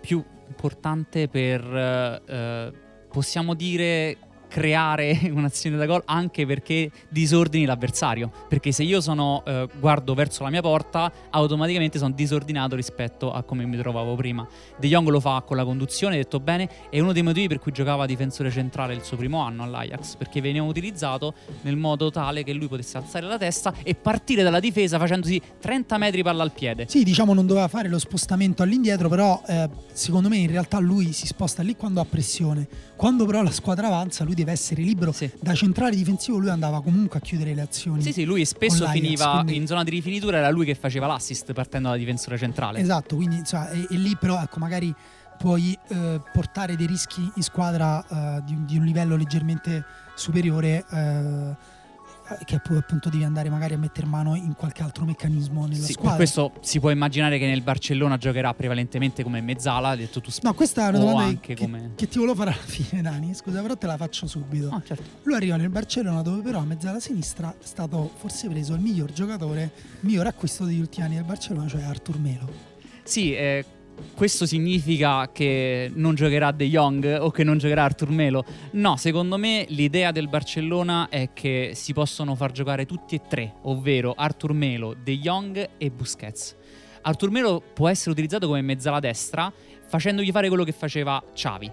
più 0.00 0.24
importante 0.48 1.28
per 1.28 1.62
eh, 1.62 2.22
eh, 2.26 2.72
possiamo 3.10 3.54
dire 3.54 4.16
creare 4.50 5.18
un'azione 5.32 5.76
da 5.76 5.86
gol 5.86 6.02
anche 6.04 6.44
perché 6.44 6.90
disordini 7.08 7.64
l'avversario. 7.64 8.30
Perché 8.48 8.72
se 8.72 8.82
io 8.82 9.00
sono, 9.00 9.42
eh, 9.46 9.68
guardo 9.78 10.12
verso 10.14 10.42
la 10.42 10.50
mia 10.50 10.60
porta, 10.60 11.10
automaticamente 11.30 11.98
sono 11.98 12.12
disordinato 12.12 12.74
rispetto 12.74 13.32
a 13.32 13.42
come 13.42 13.64
mi 13.64 13.76
trovavo 13.76 14.16
prima. 14.16 14.46
De 14.76 14.88
Jong 14.88 15.08
lo 15.08 15.20
fa 15.20 15.42
con 15.46 15.56
la 15.56 15.64
conduzione, 15.64 16.16
detto 16.16 16.40
bene, 16.40 16.68
è 16.90 16.98
uno 16.98 17.12
dei 17.12 17.22
motivi 17.22 17.46
per 17.46 17.60
cui 17.60 17.70
giocava 17.72 18.04
difensore 18.06 18.50
centrale 18.50 18.94
il 18.94 19.02
suo 19.02 19.16
primo 19.16 19.40
anno 19.40 19.62
all'Ajax, 19.62 20.16
perché 20.16 20.40
veniva 20.40 20.64
utilizzato 20.64 21.34
nel 21.62 21.76
modo 21.76 22.10
tale 22.10 22.42
che 22.42 22.52
lui 22.52 22.66
potesse 22.66 22.98
alzare 22.98 23.26
la 23.26 23.38
testa 23.38 23.72
e 23.84 23.94
partire 23.94 24.42
dalla 24.42 24.60
difesa 24.60 24.98
facendosi 24.98 25.40
30 25.60 25.98
metri 25.98 26.22
palla 26.22 26.42
al 26.42 26.52
piede. 26.52 26.86
Sì, 26.88 27.04
diciamo 27.04 27.32
non 27.32 27.46
doveva 27.46 27.68
fare 27.68 27.88
lo 27.88 27.98
spostamento 27.98 28.62
all'indietro, 28.62 29.08
però 29.08 29.40
eh, 29.46 29.68
secondo 29.92 30.28
me 30.28 30.38
in 30.38 30.50
realtà 30.50 30.78
lui 30.78 31.12
si 31.12 31.26
sposta 31.26 31.62
lì 31.62 31.76
quando 31.76 32.00
ha 32.00 32.04
pressione. 32.04 32.66
Quando 32.96 33.24
però 33.24 33.42
la 33.42 33.50
squadra 33.50 33.86
avanza, 33.86 34.24
lui 34.24 34.34
deve 34.40 34.52
essere 34.52 34.82
libero. 34.82 35.12
Sì. 35.12 35.30
Da 35.40 35.54
centrale 35.54 35.94
difensivo 35.94 36.38
lui 36.38 36.50
andava 36.50 36.82
comunque 36.82 37.18
a 37.18 37.22
chiudere 37.22 37.54
le 37.54 37.62
azioni. 37.62 38.02
Sì, 38.02 38.12
sì, 38.12 38.24
lui 38.24 38.44
spesso 38.44 38.86
finiva 38.88 39.30
quindi- 39.42 39.56
in 39.56 39.66
zona 39.66 39.84
di 39.84 39.90
rifinitura, 39.90 40.38
era 40.38 40.50
lui 40.50 40.64
che 40.66 40.74
faceva 40.74 41.06
l'assist 41.06 41.52
partendo 41.52 41.88
dalla 41.88 42.00
difensore 42.00 42.36
centrale. 42.38 42.80
Esatto, 42.80 43.16
quindi 43.16 43.36
insomma, 43.36 43.70
e, 43.70 43.86
e 43.90 43.96
lì 43.96 44.16
però 44.18 44.40
ecco, 44.40 44.58
magari 44.58 44.94
puoi 45.38 45.76
eh, 45.88 46.20
portare 46.32 46.76
dei 46.76 46.86
rischi 46.86 47.30
in 47.34 47.42
squadra 47.42 48.04
eh, 48.06 48.42
di, 48.44 48.64
di 48.66 48.76
un 48.76 48.84
livello 48.84 49.16
leggermente 49.16 49.84
superiore 50.14 50.84
eh, 50.90 51.56
che 52.44 52.60
poi 52.60 52.76
appunto 52.76 53.08
devi 53.08 53.24
andare 53.24 53.48
magari 53.50 53.74
a 53.74 53.78
mettere 53.78 54.06
mano 54.06 54.34
in 54.34 54.54
qualche 54.54 54.82
altro 54.82 55.04
meccanismo 55.04 55.62
nella 55.66 55.74
Sì, 55.76 55.80
per 55.82 55.92
squadra. 55.92 56.16
questo 56.16 56.52
si 56.60 56.80
può 56.80 56.90
immaginare 56.90 57.38
che 57.38 57.46
nel 57.46 57.62
Barcellona 57.62 58.16
giocherà 58.16 58.52
prevalentemente 58.54 59.22
come 59.22 59.40
mezzala, 59.40 59.96
detto 59.96 60.20
tu 60.20 60.30
No, 60.42 60.54
questa 60.54 60.86
è 60.86 60.88
una 60.90 60.98
domanda 60.98 61.22
anche 61.24 61.54
che, 61.54 61.62
come- 61.62 61.92
che 61.96 62.08
ti 62.08 62.18
volevo 62.18 62.36
fare 62.36 62.50
alla 62.52 62.60
fine, 62.62 63.02
Dani. 63.02 63.34
Scusa, 63.34 63.60
però 63.62 63.76
te 63.76 63.86
la 63.86 63.96
faccio 63.96 64.26
subito. 64.26 64.68
Ah, 64.70 64.82
certo. 64.84 65.02
Lui 65.24 65.34
arriva 65.34 65.56
nel 65.56 65.68
Barcellona 65.70 66.22
dove 66.22 66.42
però 66.42 66.58
a 66.60 66.64
mezzala 66.64 67.00
sinistra 67.00 67.50
è 67.52 67.64
stato 67.64 68.10
forse 68.16 68.48
preso 68.48 68.74
il 68.74 68.80
miglior 68.80 69.12
giocatore, 69.12 69.72
miglior 70.00 70.26
acquisto 70.26 70.64
degli 70.64 70.80
ultimi 70.80 71.04
anni 71.06 71.14
del 71.16 71.24
Barcellona, 71.24 71.68
cioè 71.68 71.82
Artur 71.82 72.18
Melo. 72.18 72.48
Sì, 73.02 73.34
eh, 73.34 73.64
questo 74.14 74.46
significa 74.46 75.30
che 75.32 75.90
non 75.94 76.14
giocherà 76.14 76.50
De 76.52 76.68
Jong 76.68 77.18
o 77.20 77.30
che 77.30 77.44
non 77.44 77.58
giocherà 77.58 77.84
Artur 77.84 78.10
Melo? 78.10 78.44
No, 78.72 78.96
secondo 78.96 79.36
me 79.36 79.64
l'idea 79.68 80.12
del 80.12 80.28
Barcellona 80.28 81.08
è 81.08 81.30
che 81.32 81.72
si 81.74 81.92
possono 81.92 82.34
far 82.34 82.52
giocare 82.52 82.86
tutti 82.86 83.14
e 83.14 83.20
tre, 83.28 83.54
ovvero 83.62 84.14
Artur 84.16 84.52
Melo, 84.52 84.94
De 85.00 85.18
Jong 85.18 85.70
e 85.78 85.90
Busquets. 85.90 86.56
Artur 87.02 87.30
Melo 87.30 87.62
può 87.72 87.88
essere 87.88 88.10
utilizzato 88.10 88.46
come 88.46 88.60
mezzala 88.62 89.00
destra 89.00 89.52
facendogli 89.86 90.30
fare 90.30 90.48
quello 90.48 90.64
che 90.64 90.72
faceva 90.72 91.22
Xavi. 91.34 91.70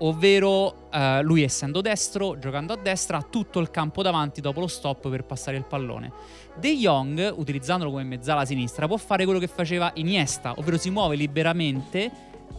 Ovvero 0.00 0.88
eh, 0.90 1.22
lui 1.22 1.42
essendo 1.42 1.80
destro, 1.80 2.38
giocando 2.38 2.72
a 2.72 2.76
destra, 2.76 3.18
ha 3.18 3.22
tutto 3.22 3.58
il 3.58 3.70
campo 3.70 4.02
davanti 4.02 4.40
dopo 4.40 4.60
lo 4.60 4.68
stop 4.68 5.08
per 5.10 5.24
passare 5.24 5.56
il 5.56 5.64
pallone. 5.64 6.12
De 6.58 6.74
Jong, 6.76 7.34
utilizzandolo 7.36 7.90
come 7.90 8.02
mezzala 8.04 8.44
sinistra, 8.44 8.86
può 8.88 8.96
fare 8.96 9.24
quello 9.24 9.38
che 9.38 9.46
faceva 9.46 9.92
Iniesta, 9.94 10.54
ovvero 10.56 10.76
si 10.76 10.90
muove 10.90 11.14
liberamente, 11.14 12.10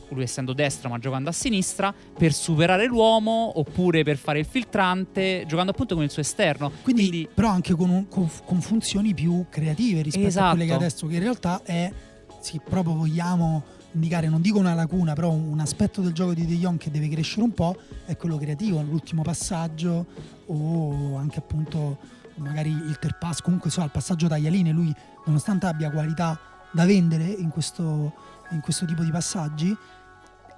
lui 0.09 0.23
essendo 0.23 0.53
destro 0.53 0.89
ma 0.89 0.97
giocando 0.99 1.29
a 1.29 1.33
sinistra, 1.33 1.93
per 2.17 2.31
superare 2.33 2.85
l'uomo 2.85 3.59
oppure 3.59 4.03
per 4.03 4.15
fare 4.17 4.39
il 4.39 4.45
filtrante, 4.45 5.43
giocando 5.47 5.71
appunto 5.71 5.95
con 5.95 6.03
il 6.05 6.09
suo 6.09 6.21
esterno. 6.21 6.71
Quindi, 6.81 7.27
però 7.33 7.49
anche 7.49 7.73
con, 7.75 7.89
un- 7.89 8.07
con- 8.07 8.29
con 8.45 8.61
funzioni 8.61 9.13
più 9.13 9.45
creative 9.49 10.01
rispetto 10.01 10.39
a 10.39 10.49
quelle 10.51 10.65
che 10.65 10.71
Esatto. 10.71 10.83
adesso, 10.85 11.07
che 11.07 11.13
in 11.15 11.19
realtà 11.21 11.61
è, 11.63 11.91
se 12.39 12.59
proprio 12.67 12.95
vogliamo 12.95 13.63
indicare, 13.91 14.29
non 14.29 14.39
dico 14.41 14.59
una 14.59 14.73
lacuna, 14.75 15.13
però 15.13 15.29
un 15.31 15.59
aspetto 15.59 16.01
del 16.01 16.13
gioco 16.13 16.33
di 16.33 16.45
De 16.45 16.55
Jong 16.55 16.77
che 16.77 16.89
deve 16.89 17.09
crescere 17.09 17.41
un 17.41 17.51
po', 17.53 17.75
è 18.05 18.15
quello 18.15 18.37
creativo, 18.37 18.81
l'ultimo 18.81 19.23
passaggio 19.23 20.05
o 20.45 21.17
anche 21.17 21.39
appunto 21.39 21.97
magari 22.39 22.71
il 22.71 22.97
terpass, 22.99 23.41
comunque 23.41 23.69
so, 23.69 23.81
al 23.81 23.91
passaggio 23.91 24.27
taglialine, 24.27 24.71
lui 24.71 24.93
nonostante 25.25 25.65
abbia 25.65 25.91
qualità 25.91 26.39
da 26.71 26.85
vendere 26.85 27.25
in 27.25 27.49
questo, 27.49 28.13
in 28.51 28.61
questo 28.61 28.85
tipo 28.85 29.03
di 29.03 29.11
passaggi, 29.11 29.75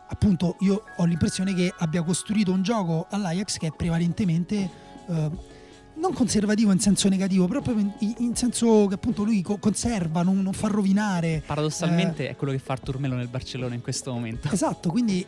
appunto 0.08 0.58
io 0.60 0.84
ho 0.96 1.06
l'impressione 1.06 1.54
che 1.54 1.74
abbia 1.78 2.04
costruito 2.04 2.52
un 2.52 2.62
gioco 2.62 3.08
all'Ajax 3.10 3.58
che 3.58 3.68
è 3.68 3.72
prevalentemente 3.72 4.70
eh, 5.08 5.32
non 6.02 6.14
conservativo 6.14 6.72
in 6.72 6.80
senso 6.80 7.08
negativo, 7.08 7.48
proprio 7.48 7.78
in, 7.78 8.14
in 8.18 8.36
senso 8.36 8.88
che 8.88 8.96
appunto 8.96 9.24
lui 9.24 9.42
co- 9.44 9.58
conserva, 9.58 10.24
non, 10.24 10.42
non 10.42 10.52
fa 10.52 10.68
rovinare. 10.68 11.44
Paradossalmente 11.46 12.28
è 12.28 12.36
quello 12.36 12.52
che 12.52 12.60
fa 12.60 12.74
Artur 12.74 13.00
Melo 13.00 13.16
nel 13.16 13.28
Barcellona 13.28 13.76
in 13.76 13.82
questo 13.82 14.12
momento. 14.12 14.50
Esatto, 14.52 14.90
quindi 14.90 15.26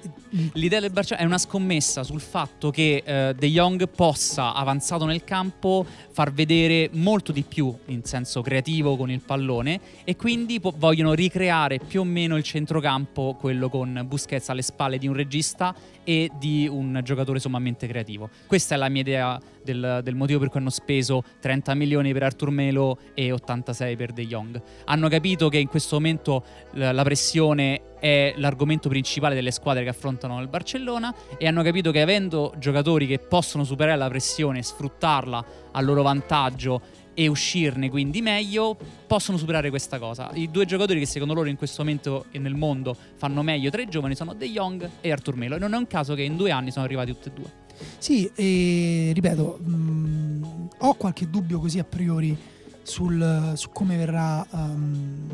L'idea 0.53 0.79
del 0.79 0.89
Barcellona 0.89 1.25
è 1.25 1.27
una 1.27 1.37
scommessa 1.37 2.03
sul 2.03 2.19
fatto 2.19 2.71
che 2.71 3.03
eh, 3.05 3.35
De 3.37 3.47
Jong 3.47 3.87
possa, 3.87 4.53
avanzato 4.55 5.05
nel 5.05 5.23
campo, 5.23 5.85
far 6.11 6.33
vedere 6.33 6.89
molto 6.93 7.31
di 7.31 7.43
più 7.43 7.73
in 7.85 8.03
senso 8.03 8.41
creativo 8.41 8.97
con 8.97 9.11
il 9.11 9.21
pallone 9.21 9.79
e 10.03 10.15
quindi 10.15 10.59
po- 10.59 10.73
vogliono 10.75 11.13
ricreare 11.13 11.77
più 11.77 12.01
o 12.01 12.03
meno 12.03 12.35
il 12.35 12.43
centrocampo, 12.43 13.37
quello 13.39 13.69
con 13.69 14.03
Busquets 14.07 14.49
alle 14.49 14.63
spalle 14.63 14.97
di 14.97 15.07
un 15.07 15.13
regista 15.13 15.75
e 16.03 16.29
di 16.37 16.67
un 16.69 16.99
giocatore 17.03 17.39
sommamente 17.39 17.87
creativo. 17.87 18.29
Questa 18.47 18.75
è 18.75 18.77
la 18.77 18.89
mia 18.89 19.01
idea 19.01 19.39
del, 19.63 20.01
del 20.03 20.15
motivo 20.15 20.39
per 20.39 20.49
cui 20.49 20.59
hanno 20.59 20.69
speso 20.69 21.23
30 21.39 21.73
milioni 21.75 22.13
per 22.13 22.23
Artur 22.23 22.49
Melo 22.49 22.97
e 23.13 23.31
86 23.31 23.95
per 23.95 24.11
De 24.11 24.25
Jong. 24.25 24.61
Hanno 24.85 25.07
capito 25.07 25.49
che 25.49 25.57
in 25.57 25.67
questo 25.67 25.95
momento 25.95 26.43
la 26.71 27.03
pressione 27.03 27.93
è 27.99 28.33
l'argomento 28.35 28.89
principale 28.89 29.33
delle 29.33 29.51
squadre 29.51 29.83
che 29.83 29.89
affrontano 29.89 30.41
il 30.41 30.49
Barcellona 30.49 31.13
e 31.37 31.47
hanno 31.47 31.63
capito 31.63 31.91
che 31.91 32.01
avendo 32.01 32.53
giocatori 32.57 33.07
che 33.07 33.19
possono 33.19 33.63
superare 33.63 33.97
la 33.97 34.09
pressione 34.09 34.61
sfruttarla 34.61 35.45
a 35.71 35.81
loro 35.81 36.01
vantaggio 36.01 36.81
e 37.13 37.27
uscirne 37.27 37.89
quindi 37.89 38.21
meglio, 38.21 38.77
possono 39.07 39.37
superare 39.37 39.69
questa 39.69 39.99
cosa. 39.99 40.31
I 40.33 40.49
due 40.49 40.65
giocatori 40.65 40.99
che 40.99 41.05
secondo 41.05 41.33
loro 41.33 41.49
in 41.49 41.55
questo 41.55 41.83
momento 41.83 42.25
e 42.31 42.39
nel 42.39 42.55
mondo 42.55 42.95
fanno 43.15 43.41
meglio 43.43 43.69
tra 43.69 43.81
i 43.81 43.87
giovani 43.87 44.15
sono 44.15 44.33
De 44.33 44.49
Jong 44.49 44.89
e 45.01 45.11
Artur 45.11 45.35
Melo 45.35 45.55
e 45.55 45.59
non 45.59 45.73
è 45.73 45.77
un 45.77 45.87
caso 45.87 46.15
che 46.15 46.23
in 46.23 46.35
due 46.35 46.51
anni 46.51 46.71
sono 46.71 46.85
arrivati 46.85 47.11
tutti 47.11 47.29
e 47.29 47.31
due. 47.31 47.51
sì, 47.97 48.29
e 48.35 49.11
ripeto, 49.13 49.59
mm, 49.61 50.43
ho 50.79 50.93
qualche 50.95 51.29
dubbio 51.29 51.59
così 51.59 51.79
a 51.79 51.83
priori 51.83 52.35
sul, 52.81 53.53
su 53.55 53.69
come 53.71 53.97
verrà. 53.97 54.45
ehm, 54.51 55.29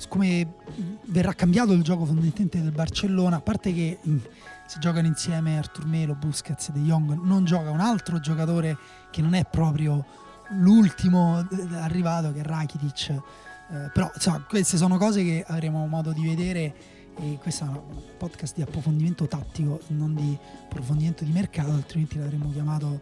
su 0.00 0.08
come 0.08 0.54
verrà 1.08 1.34
cambiato 1.34 1.72
il 1.74 1.82
gioco 1.82 2.06
fondamentalmente 2.06 2.62
del 2.62 2.72
Barcellona, 2.72 3.36
a 3.36 3.40
parte 3.42 3.74
che 3.74 3.98
mm, 4.08 4.16
si 4.66 4.78
giocano 4.78 5.06
insieme 5.06 5.58
Artur 5.58 5.84
Melo, 5.84 6.14
Busquets 6.14 6.68
e 6.68 6.72
De 6.72 6.80
Jong, 6.80 7.20
non 7.22 7.44
gioca 7.44 7.68
un 7.68 7.80
altro 7.80 8.18
giocatore 8.18 8.78
che 9.10 9.20
non 9.20 9.34
è 9.34 9.44
proprio 9.44 10.02
l'ultimo 10.52 11.40
eh, 11.40 11.76
arrivato 11.76 12.32
che 12.32 12.40
è 12.40 12.42
Rakitic. 12.42 13.10
Eh, 13.10 13.90
però 13.92 14.10
insomma, 14.14 14.44
queste 14.48 14.76
sono 14.76 14.96
cose 14.98 15.22
che 15.22 15.44
avremo 15.46 15.86
modo 15.86 16.12
di 16.12 16.22
vedere 16.26 16.74
e 17.20 17.38
questo 17.40 17.64
è 17.64 17.68
un 17.68 17.80
podcast 18.18 18.54
di 18.56 18.62
approfondimento 18.62 19.26
tattico, 19.26 19.80
non 19.88 20.14
di 20.14 20.36
approfondimento 20.64 21.24
di 21.24 21.30
mercato, 21.32 21.70
altrimenti 21.70 22.18
l'avremmo 22.18 22.50
chiamato, 22.50 23.00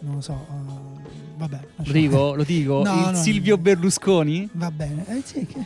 non 0.00 0.14
lo 0.16 0.20
so, 0.20 0.46
eh, 0.48 1.00
vabbè. 1.36 1.60
Lo 1.76 1.92
dico, 1.92 2.34
lo 2.34 2.44
dico, 2.44 2.82
No, 2.82 3.10
no, 3.10 3.14
Silvio 3.16 3.56
no. 3.56 3.62
Berlusconi, 3.62 4.48
Va 4.52 4.70
bene, 4.70 5.04
eh, 5.08 5.22
sì, 5.24 5.44
che- 5.44 5.64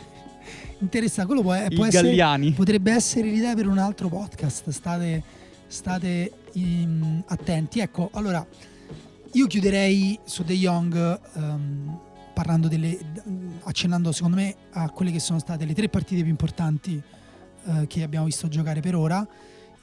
interessante, 0.78 1.26
quello 1.26 1.42
può, 1.42 1.54
i 1.54 1.72
può 1.74 1.84
essere, 1.84 2.52
potrebbe 2.54 2.92
essere 2.92 3.28
l'idea 3.28 3.54
per 3.54 3.68
un 3.68 3.78
altro 3.78 4.08
podcast, 4.08 4.68
state, 4.70 5.22
state 5.66 6.32
in- 6.54 7.22
attenti. 7.26 7.80
Ecco, 7.80 8.08
allora, 8.14 8.44
io 9.32 9.46
chiuderei 9.46 10.18
su 10.24 10.42
De 10.42 10.54
Jong 10.54 11.20
ehm, 11.34 11.98
parlando 12.34 12.68
delle, 12.68 12.98
accennando 13.64 14.12
secondo 14.12 14.36
me 14.36 14.54
a 14.72 14.90
quelle 14.90 15.10
che 15.10 15.20
sono 15.20 15.38
state 15.38 15.64
le 15.64 15.74
tre 15.74 15.88
partite 15.88 16.22
più 16.22 16.30
importanti 16.30 17.00
eh, 17.64 17.86
che 17.86 18.02
abbiamo 18.02 18.26
visto 18.26 18.48
giocare 18.48 18.80
per 18.80 18.94
ora. 18.94 19.26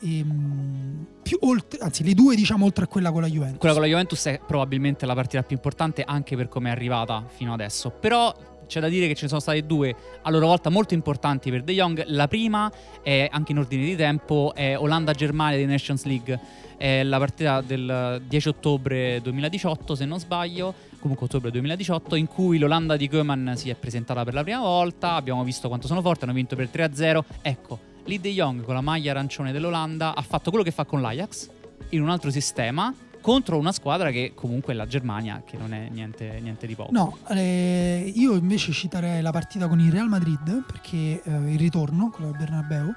E, 0.02 0.24
mm, 0.24 1.04
più 1.24 1.38
oltre, 1.42 1.80
anzi, 1.80 2.04
le 2.04 2.14
due 2.14 2.36
diciamo 2.36 2.66
oltre 2.66 2.86
a 2.86 2.88
quella 2.88 3.12
con 3.12 3.22
la 3.22 3.28
Juventus. 3.28 3.60
Quella 3.60 3.74
con 3.74 3.84
la 3.84 3.90
Juventus 3.90 4.26
è 4.26 4.40
probabilmente 4.46 5.06
la 5.06 5.16
partita 5.16 5.44
più 5.44 5.56
importante 5.56 6.04
anche 6.04 6.36
per 6.36 6.48
come 6.48 6.70
è 6.70 6.72
arrivata 6.72 7.26
fino 7.28 7.54
adesso. 7.54 7.90
Però 7.90 8.36
c'è 8.70 8.80
da 8.80 8.88
dire 8.88 9.08
che 9.08 9.16
ce 9.16 9.24
ne 9.24 9.30
sono 9.30 9.42
state 9.42 9.66
due 9.66 9.94
a 10.22 10.30
loro 10.30 10.46
volta 10.46 10.70
molto 10.70 10.94
importanti 10.94 11.50
per 11.50 11.64
De 11.64 11.74
Jong. 11.74 12.04
La 12.08 12.28
prima 12.28 12.72
è 13.02 13.28
anche 13.30 13.52
in 13.52 13.58
ordine 13.58 13.84
di 13.84 13.96
tempo 13.96 14.54
è 14.54 14.78
Olanda-Germania 14.78 15.58
di 15.58 15.66
Nations 15.66 16.06
League. 16.06 16.40
È 16.78 17.04
la 17.04 17.18
partita 17.18 17.62
del 17.62 18.22
10 18.26 18.48
ottobre 18.48 19.20
2018, 19.22 19.96
se 19.96 20.06
non 20.06 20.20
sbaglio, 20.20 20.74
comunque 21.00 21.26
ottobre 21.26 21.50
2018, 21.52 22.16
in 22.16 22.28
cui 22.28 22.60
l'Olanda 22.60 22.96
di 22.96 23.10
Koeman 23.10 23.54
si 23.58 23.70
è 23.70 23.76
presentata 23.76 24.24
per 24.24 24.36
la 24.36 24.44
prima 24.44 24.60
volta. 24.60 25.16
Abbiamo 25.16 25.44
visto 25.44 25.68
quanto 25.68 25.88
sono 25.88 26.02
forti, 26.02 26.26
hanno 26.26 26.34
vinto 26.34 26.56
per 26.56 26.70
3-0. 26.72 27.22
Ecco, 27.42 27.80
lì 28.06 28.22
De 28.22 28.32
Jong 28.32 28.64
con 28.64 28.76
la 28.76 28.82
maglia 28.82 29.12
arancione 29.12 29.52
dell'Olanda 29.52 30.16
ha 30.16 30.22
fatto 30.22 30.52
quello 30.52 30.64
che 30.64 30.72
fa 30.72 30.86
con 30.86 31.02
l'Ajax 31.02 31.50
in 31.90 32.02
un 32.02 32.10
altro 32.10 32.30
sistema 32.30 32.94
contro 33.22 33.58
una 33.58 33.72
squadra 33.72 34.12
che 34.12 34.34
comunque 34.34 34.74
è 34.74 34.76
la 34.76 34.88
Germania, 34.88 35.42
che 35.46 35.58
non 35.58 35.74
è 35.74 35.88
niente, 35.90 36.40
niente 36.42 36.68
di 36.68 36.76
poco. 36.76 36.92
No, 36.92 37.18
eh, 37.30 38.12
io 38.16 38.36
invece 38.36 38.72
citerei 38.72 39.22
la 39.22 39.32
partita 39.32 39.68
con 39.68 39.80
il 39.80 39.92
Real 39.92 40.08
Madrid, 40.08 40.64
perché 40.66 41.22
eh, 41.24 41.52
il 41.52 41.60
ritorno, 41.60 42.10
quello 42.10 42.32
del 42.32 42.40
Bernabeu, 42.40 42.94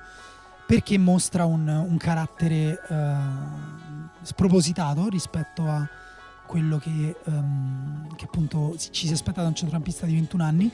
perché 0.67 0.97
mostra 0.99 1.45
un, 1.45 1.67
un 1.69 1.97
carattere 1.97 2.81
eh, 2.89 3.15
spropositato 4.23 5.09
rispetto 5.09 5.67
a 5.67 5.89
quello 6.47 6.79
che, 6.79 7.17
ehm, 7.25 8.15
che 8.15 8.25
appunto 8.25 8.75
ci 8.77 9.07
si 9.07 9.13
aspetta 9.13 9.43
da 9.43 9.49
un 9.49 9.55
centrocampista 9.55 10.07
di 10.07 10.15
21 10.15 10.45
anni. 10.45 10.71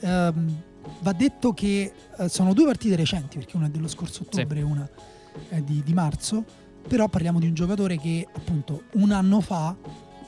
Ehm, 0.00 0.62
va 1.00 1.12
detto 1.12 1.52
che 1.52 1.92
eh, 2.18 2.28
sono 2.28 2.54
due 2.54 2.64
partite 2.64 2.96
recenti, 2.96 3.38
perché 3.38 3.56
una 3.56 3.66
è 3.66 3.70
dello 3.70 3.88
scorso 3.88 4.22
ottobre 4.22 4.60
e 4.60 4.62
una 4.62 4.88
è 5.48 5.60
di, 5.60 5.82
di 5.84 5.92
marzo, 5.92 6.44
però 6.88 7.08
parliamo 7.08 7.38
di 7.38 7.46
un 7.46 7.54
giocatore 7.54 7.98
che 7.98 8.26
appunto 8.32 8.84
un 8.94 9.12
anno 9.12 9.40
fa, 9.40 9.76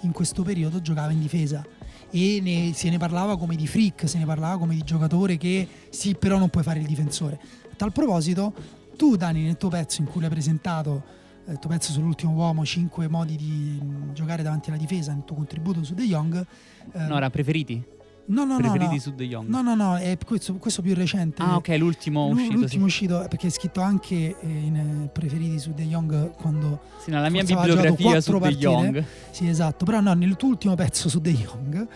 in 0.02 0.12
questo 0.12 0.42
periodo, 0.42 0.80
giocava 0.80 1.10
in 1.12 1.20
difesa 1.20 1.64
e 2.10 2.40
ne- 2.42 2.72
se 2.74 2.88
ne 2.90 2.98
parlava 2.98 3.36
come 3.38 3.56
di 3.56 3.66
freak, 3.66 4.08
se 4.08 4.18
ne 4.18 4.24
parlava 4.26 4.58
come 4.58 4.74
di 4.74 4.82
giocatore 4.82 5.36
che 5.36 5.66
sì, 5.90 6.14
però 6.14 6.38
non 6.38 6.48
puoi 6.48 6.62
fare 6.62 6.80
il 6.80 6.86
difensore. 6.86 7.38
A 7.70 7.74
tal 7.76 7.92
proposito, 7.92 8.52
tu 8.96 9.16
Dani 9.16 9.42
nel 9.42 9.56
tuo 9.56 9.68
pezzo 9.70 10.00
in 10.02 10.06
cui 10.08 10.20
l'hai 10.20 10.30
presentato, 10.30 11.02
eh, 11.46 11.52
il 11.52 11.58
tuo 11.58 11.70
pezzo 11.70 11.92
sull'ultimo 11.92 12.32
uomo, 12.32 12.64
5 12.64 13.08
modi 13.08 13.36
di 13.36 13.78
mh, 13.82 14.12
giocare 14.12 14.42
davanti 14.42 14.70
alla 14.70 14.78
difesa, 14.78 15.12
nel 15.12 15.24
tuo 15.24 15.36
contributo 15.36 15.82
su 15.84 15.94
De 15.94 16.04
Jong. 16.04 16.46
eh, 16.92 16.98
No, 17.06 17.16
era 17.16 17.30
preferiti? 17.30 17.82
No, 18.30 18.44
no, 18.44 18.52
no, 18.52 18.56
preferiti 18.58 18.94
no. 18.94 19.00
su 19.00 19.14
De 19.14 19.26
Jong? 19.26 19.48
No, 19.48 19.62
no, 19.62 19.74
no, 19.74 19.96
è 19.96 20.16
questo, 20.24 20.54
questo 20.54 20.82
più 20.82 20.94
recente. 20.94 21.42
Ah, 21.42 21.56
ok, 21.56 21.68
l'ultimo 21.78 22.28
L'u- 22.28 22.34
uscito. 22.34 22.52
L'ultimo 22.54 22.82
sì. 22.82 22.88
uscito, 22.88 23.26
perché 23.28 23.46
è 23.46 23.50
scritto 23.50 23.80
anche 23.80 24.14
eh, 24.14 24.48
in 24.48 24.76
eh, 24.76 25.08
preferiti 25.08 25.58
su 25.58 25.72
De 25.72 25.84
Jong 25.84 26.32
quando... 26.32 26.80
Sì, 26.98 27.10
nella 27.10 27.28
mia 27.28 27.42
aveva 27.42 27.66
giocato 27.66 27.94
bibliografia 27.94 28.20
su 28.20 28.30
quattro 28.30 28.38
De 28.38 28.40
partite. 28.40 28.66
Jong. 28.66 29.04
Sì, 29.30 29.48
esatto, 29.48 29.84
però 29.84 30.00
no, 30.00 30.12
nel 30.14 30.36
tuo 30.36 30.48
ultimo 30.48 30.74
pezzo 30.74 31.08
su 31.08 31.20
De 31.20 31.32
Jong 31.32 31.88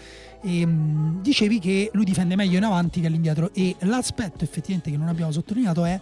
ehm, 0.44 1.22
dicevi 1.22 1.58
che 1.58 1.90
lui 1.94 2.04
difende 2.04 2.36
meglio 2.36 2.58
in 2.58 2.64
avanti 2.64 3.00
che 3.00 3.06
all'indietro 3.06 3.52
e 3.52 3.74
l'aspetto 3.80 4.44
effettivamente 4.44 4.90
che 4.90 4.96
non 4.96 5.08
abbiamo 5.08 5.32
sottolineato 5.32 5.84
è 5.84 6.00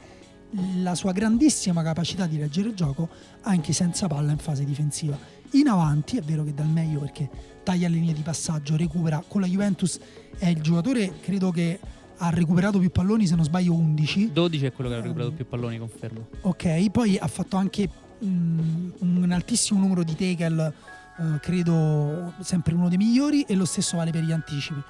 la 0.77 0.95
sua 0.95 1.13
grandissima 1.13 1.83
capacità 1.83 2.27
di 2.27 2.37
leggere 2.37 2.69
il 2.69 2.75
gioco 2.75 3.09
anche 3.43 3.73
senza 3.73 4.07
palla 4.07 4.33
in 4.33 4.39
fase 4.39 4.65
difensiva. 4.65 5.19
In 5.53 5.69
avanti 5.69 6.17
è 6.17 6.23
vero 6.23 6.45
che 6.45 6.53
dal 6.53 6.69
meglio 6.69 7.01
perché 7.01 7.29
taglia 7.63 7.89
le 7.89 7.97
linee 7.97 8.15
di 8.15 8.23
passaggio, 8.23 8.77
recupera. 8.77 9.23
Con 9.27 9.41
la 9.41 9.47
Juventus 9.47 9.99
è 10.39 10.49
il 10.49 10.61
giocatore, 10.61 11.13
credo 11.21 11.51
che 11.51 11.79
ha 12.19 12.31
recuperato 12.31 12.79
più 12.79 12.91
palloni, 12.91 13.27
se 13.27 13.35
non 13.35 13.45
sbaglio 13.45 13.75
11. 13.75 14.31
12 14.33 14.67
è 14.67 14.73
quello 14.73 14.91
che 14.91 14.97
ha 14.97 15.01
recuperato 15.01 15.31
Ehm. 15.31 15.37
più 15.37 15.47
palloni, 15.47 15.79
confermo. 15.79 16.27
Ok, 16.43 16.91
poi 16.91 17.17
ha 17.19 17.27
fatto 17.27 17.57
anche 17.57 17.89
mm, 18.25 18.91
un 19.01 19.31
altissimo 19.33 19.81
numero 19.81 20.03
di 20.05 20.15
tackle, 20.15 20.73
eh, 21.19 21.41
credo 21.41 22.33
sempre 22.41 22.75
uno 22.75 22.89
dei 22.89 22.99
migliori, 22.99 23.43
e 23.43 23.55
lo 23.55 23.65
stesso 23.65 23.97
vale 23.97 24.11
per 24.13 24.23
gli 24.23 24.33
anticipi. 24.33 24.81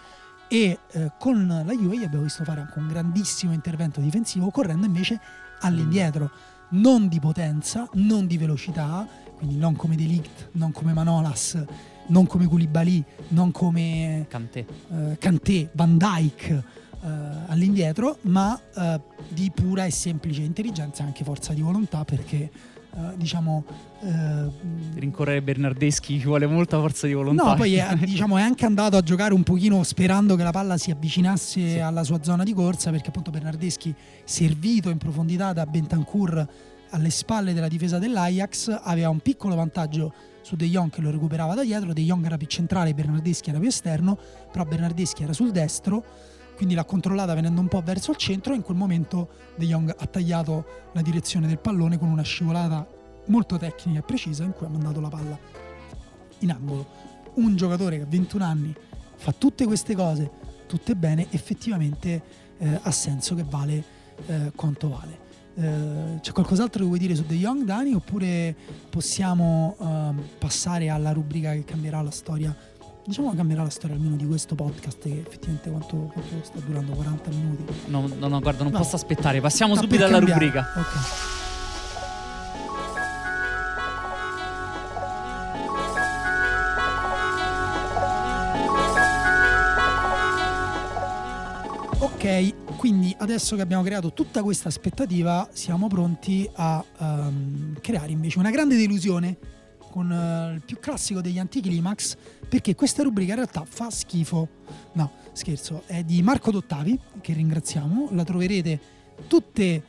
E 0.49 0.78
eh, 0.93 1.12
con 1.18 1.47
la 1.47 1.72
Juve 1.72 1.99
gli 1.99 2.05
abbiamo 2.05 2.24
visto 2.24 2.45
fare 2.45 2.61
anche 2.61 2.78
un 2.78 2.88
grandissimo 2.88 3.53
intervento 3.55 4.01
difensivo, 4.01 4.51
correndo 4.51 4.84
invece 4.84 5.18
all'indietro, 5.61 6.30
non 6.70 7.09
di 7.09 7.18
potenza, 7.18 7.88
non 7.95 8.26
di 8.26 8.36
velocità, 8.36 9.07
quindi 9.36 9.57
non 9.57 9.74
come 9.74 9.97
Delict, 9.97 10.51
non 10.53 10.70
come 10.72 10.93
Manolas, 10.93 11.64
non 12.09 12.26
come 12.26 12.46
Koulibaly, 12.46 13.03
non 13.28 13.50
come 13.53 14.26
Cantè. 14.28 14.64
eh, 14.92 15.16
Kanté, 15.18 15.68
Van 15.72 15.96
Dyke 15.96 16.53
eh, 17.03 17.09
all'indietro, 17.48 18.18
ma 18.22 18.59
eh, 18.76 19.00
di 19.28 19.50
pura 19.55 19.84
e 19.84 19.90
semplice 19.90 20.42
intelligenza 20.42 21.03
e 21.03 21.07
anche 21.07 21.24
forza 21.24 21.53
di 21.53 21.61
volontà 21.62 22.05
perché 22.05 22.50
eh, 22.94 22.98
diciamo 23.16 23.64
eh, 24.03 24.50
Rincorrere 24.94 25.40
Bernardeschi 25.42 26.18
ci 26.18 26.26
vuole 26.26 26.46
molta 26.46 26.78
forza 26.78 27.07
di 27.07 27.14
volontà. 27.14 27.44
No, 27.44 27.55
poi 27.55 27.74
è, 27.76 27.94
diciamo, 28.05 28.36
è 28.36 28.42
anche 28.42 28.66
andato 28.66 28.96
a 28.96 29.00
giocare 29.00 29.32
un 29.32 29.42
pochino 29.42 29.82
sperando 29.82 30.36
che 30.36 30.42
la 30.42 30.50
palla 30.50 30.76
si 30.76 30.90
avvicinasse 30.90 31.70
Sì. 31.70 31.78
alla 31.78 32.05
sua 32.05 32.22
zona 32.22 32.42
di 32.44 32.53
corsa 32.53 32.90
perché 32.90 33.09
appunto 33.09 33.30
Bernardeschi 33.30 33.94
servito 34.24 34.90
in 34.90 34.98
profondità 34.98 35.53
da 35.53 35.64
Bentancur 35.64 36.46
alle 36.93 37.11
spalle 37.11 37.53
della 37.53 37.68
difesa 37.68 37.99
dell'Ajax 37.99 38.80
aveva 38.82 39.09
un 39.09 39.20
piccolo 39.20 39.55
vantaggio 39.55 40.12
su 40.43 40.57
De 40.57 40.66
Jong 40.66 40.90
che 40.90 41.01
lo 41.01 41.11
recuperava 41.11 41.55
da 41.55 41.62
dietro, 41.62 41.93
De 41.93 42.03
Jong 42.03 42.24
era 42.24 42.36
più 42.36 42.47
centrale, 42.47 42.95
Bernardeschi 42.95 43.51
era 43.51 43.59
più 43.59 43.68
esterno, 43.68 44.18
però 44.51 44.64
Bernardeschi 44.64 45.22
era 45.22 45.32
sul 45.32 45.53
destro, 45.53 46.05
quindi 46.57 46.74
l'ha 46.74 46.84
controllata 46.84 47.34
venendo 47.34 47.61
un 47.61 47.68
po' 47.68 47.80
verso 47.80 48.11
il 48.11 48.16
centro 48.16 48.53
e 48.53 48.57
in 48.57 48.62
quel 48.62 48.76
momento 48.76 49.28
De 49.57 49.66
Jong 49.66 49.95
ha 49.97 50.07
tagliato 50.07 50.64
la 50.93 51.03
direzione 51.03 51.47
del 51.47 51.59
pallone 51.59 51.99
con 51.99 52.09
una 52.09 52.22
scivolata 52.22 52.86
molto 53.26 53.57
tecnica 53.57 54.01
e 54.01 54.03
precisa 54.03 54.45
in 54.45 54.53
cui 54.53 54.66
ha 54.66 54.70
mandato 54.70 55.01
la 55.01 55.09
palla 55.09 55.38
in 56.40 56.51
angolo. 56.51 56.86
Un 57.34 57.57
giocatore 57.57 57.97
che 57.99 58.03
a 58.03 58.07
21 58.07 58.45
anni 58.45 58.74
fa 59.16 59.32
tutte 59.32 59.64
queste 59.64 59.95
cose, 59.95 60.30
tutte 60.66 60.95
bene, 60.95 61.28
effettivamente 61.30 62.22
eh, 62.59 62.80
ha 62.82 62.90
senso 62.90 63.34
che 63.34 63.45
vale 63.49 63.84
eh, 64.26 64.53
quanto 64.55 64.88
vale. 64.88 65.22
Eh, 65.55 66.18
c'è 66.20 66.32
qualcos'altro 66.32 66.80
che 66.82 66.86
vuoi 66.86 66.98
dire 66.98 67.14
su 67.14 67.24
De 67.26 67.34
Jong, 67.36 67.64
Dani? 67.64 67.92
Oppure 67.94 68.55
possiamo 68.88 69.76
ehm, 69.80 70.22
passare 70.38 70.88
alla 70.88 71.12
rubrica 71.12 71.53
che 71.53 71.64
cambierà 71.64 72.00
la 72.00 72.11
storia? 72.11 72.57
Diciamo 73.05 73.30
che 73.30 73.36
cambierà 73.36 73.62
la 73.64 73.70
storia 73.70 73.96
almeno 73.96 74.14
di 74.16 74.26
questo 74.26 74.55
podcast, 74.55 75.03
che 75.03 75.22
effettivamente 75.26 75.70
quanto, 75.70 75.96
quanto 76.12 76.34
sta 76.42 76.59
durando? 76.64 76.92
40 76.92 77.30
minuti. 77.30 77.64
No, 77.86 78.09
no, 78.18 78.28
no, 78.28 78.40
guarda, 78.40 78.62
non 78.62 78.72
No. 78.72 78.78
posso 78.78 78.94
aspettare. 78.96 79.40
Passiamo 79.40 79.74
No, 79.74 79.80
subito 79.80 80.05
alla 80.05 80.12
cambiare. 80.18 80.38
rubrica. 80.46 80.68
Ok. 80.76 81.50
Ok, 92.25 92.77
quindi 92.77 93.12
adesso 93.18 93.57
che 93.57 93.62
abbiamo 93.62 93.83
creato 93.83 94.12
tutta 94.12 94.45
questa 94.45 94.68
aspettativa, 94.68 95.49
siamo 95.53 95.89
pronti 95.89 96.49
a 96.55 96.85
ehm, 97.01 97.81
creare 97.81 98.12
invece 98.12 98.39
una 98.39 98.53
grande 98.53 98.77
delusione 98.77 99.37
con 99.91 100.12
eh, 100.12 100.55
il 100.55 100.62
più 100.64 100.79
classico 100.79 101.20
degli 101.20 101.41
antichi 101.41 101.68
Limax, 101.68 102.16
perché 102.49 102.77
questa 102.77 103.03
rubrica 103.03 103.31
in 103.31 103.39
realtà 103.39 103.64
fa 103.68 103.91
schifo. 103.91 104.49
No, 104.93 105.11
scherzo, 105.33 105.83
è 105.87 106.05
di 106.05 106.23
Marco 106.23 106.53
Dottavi, 106.53 106.97
che 107.20 107.33
ringraziamo, 107.33 108.11
la 108.12 108.23
troverete 108.23 108.81
tutte 109.27 109.83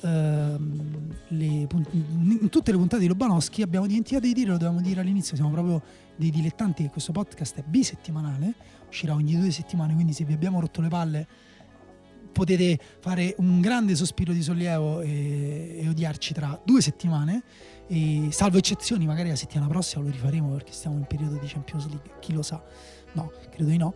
ehm, 0.00 1.14
le, 1.26 1.44
in 1.44 2.48
tutte 2.50 2.70
le 2.70 2.78
puntate 2.78 3.02
di 3.02 3.08
Lobanowski. 3.08 3.62
Abbiamo 3.62 3.88
dimenticato 3.88 4.26
di 4.26 4.32
dire, 4.32 4.50
lo 4.50 4.58
dovevamo 4.58 4.80
dire 4.80 5.00
all'inizio, 5.00 5.34
siamo 5.34 5.50
proprio 5.50 5.82
dei 6.14 6.30
dilettanti 6.30 6.84
che 6.84 6.88
questo 6.88 7.10
podcast 7.10 7.56
è 7.56 7.64
bisettimanale, 7.66 8.54
uscirà 8.88 9.12
ogni 9.12 9.36
due 9.36 9.50
settimane, 9.50 9.94
quindi 9.94 10.12
se 10.12 10.22
vi 10.22 10.34
abbiamo 10.34 10.60
rotto 10.60 10.80
le 10.80 10.88
palle 10.88 11.26
potete 12.32 12.78
fare 13.00 13.34
un 13.38 13.60
grande 13.60 13.94
sospiro 13.94 14.32
di 14.32 14.42
sollievo 14.42 15.00
e, 15.00 15.78
e 15.80 15.88
odiarci 15.88 16.32
tra 16.34 16.60
due 16.64 16.80
settimane. 16.80 17.42
E 17.86 18.28
salvo 18.30 18.58
eccezioni, 18.58 19.06
magari 19.06 19.30
la 19.30 19.36
settimana 19.36 19.68
prossima 19.68 20.04
lo 20.04 20.10
rifaremo 20.10 20.48
perché 20.50 20.72
stiamo 20.72 20.96
in 20.96 21.06
periodo 21.06 21.36
di 21.36 21.46
Champions 21.46 21.88
League, 21.88 22.10
chi 22.20 22.32
lo 22.32 22.42
sa. 22.42 22.62
No, 23.12 23.32
credo 23.50 23.68
di 23.68 23.76
no. 23.76 23.94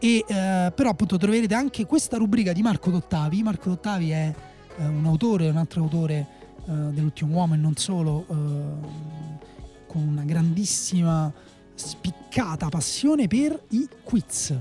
E, 0.00 0.24
eh, 0.26 0.72
però 0.74 0.90
appunto 0.90 1.16
troverete 1.16 1.54
anche 1.54 1.86
questa 1.86 2.16
rubrica 2.16 2.52
di 2.52 2.62
Marco 2.62 2.90
Dottavi. 2.90 3.42
Marco 3.42 3.68
Dottavi 3.70 4.10
è 4.10 4.34
eh, 4.78 4.86
un 4.86 5.06
autore, 5.06 5.48
un 5.48 5.56
altro 5.56 5.82
autore 5.82 6.26
eh, 6.66 6.72
dell'ultimo 6.72 7.34
uomo 7.34 7.54
e 7.54 7.56
non 7.56 7.76
solo, 7.76 8.26
eh, 8.28 9.86
con 9.86 10.02
una 10.02 10.24
grandissima 10.24 11.32
spiccata 11.74 12.68
passione 12.68 13.26
per 13.28 13.60
i 13.70 13.88
quiz, 14.02 14.54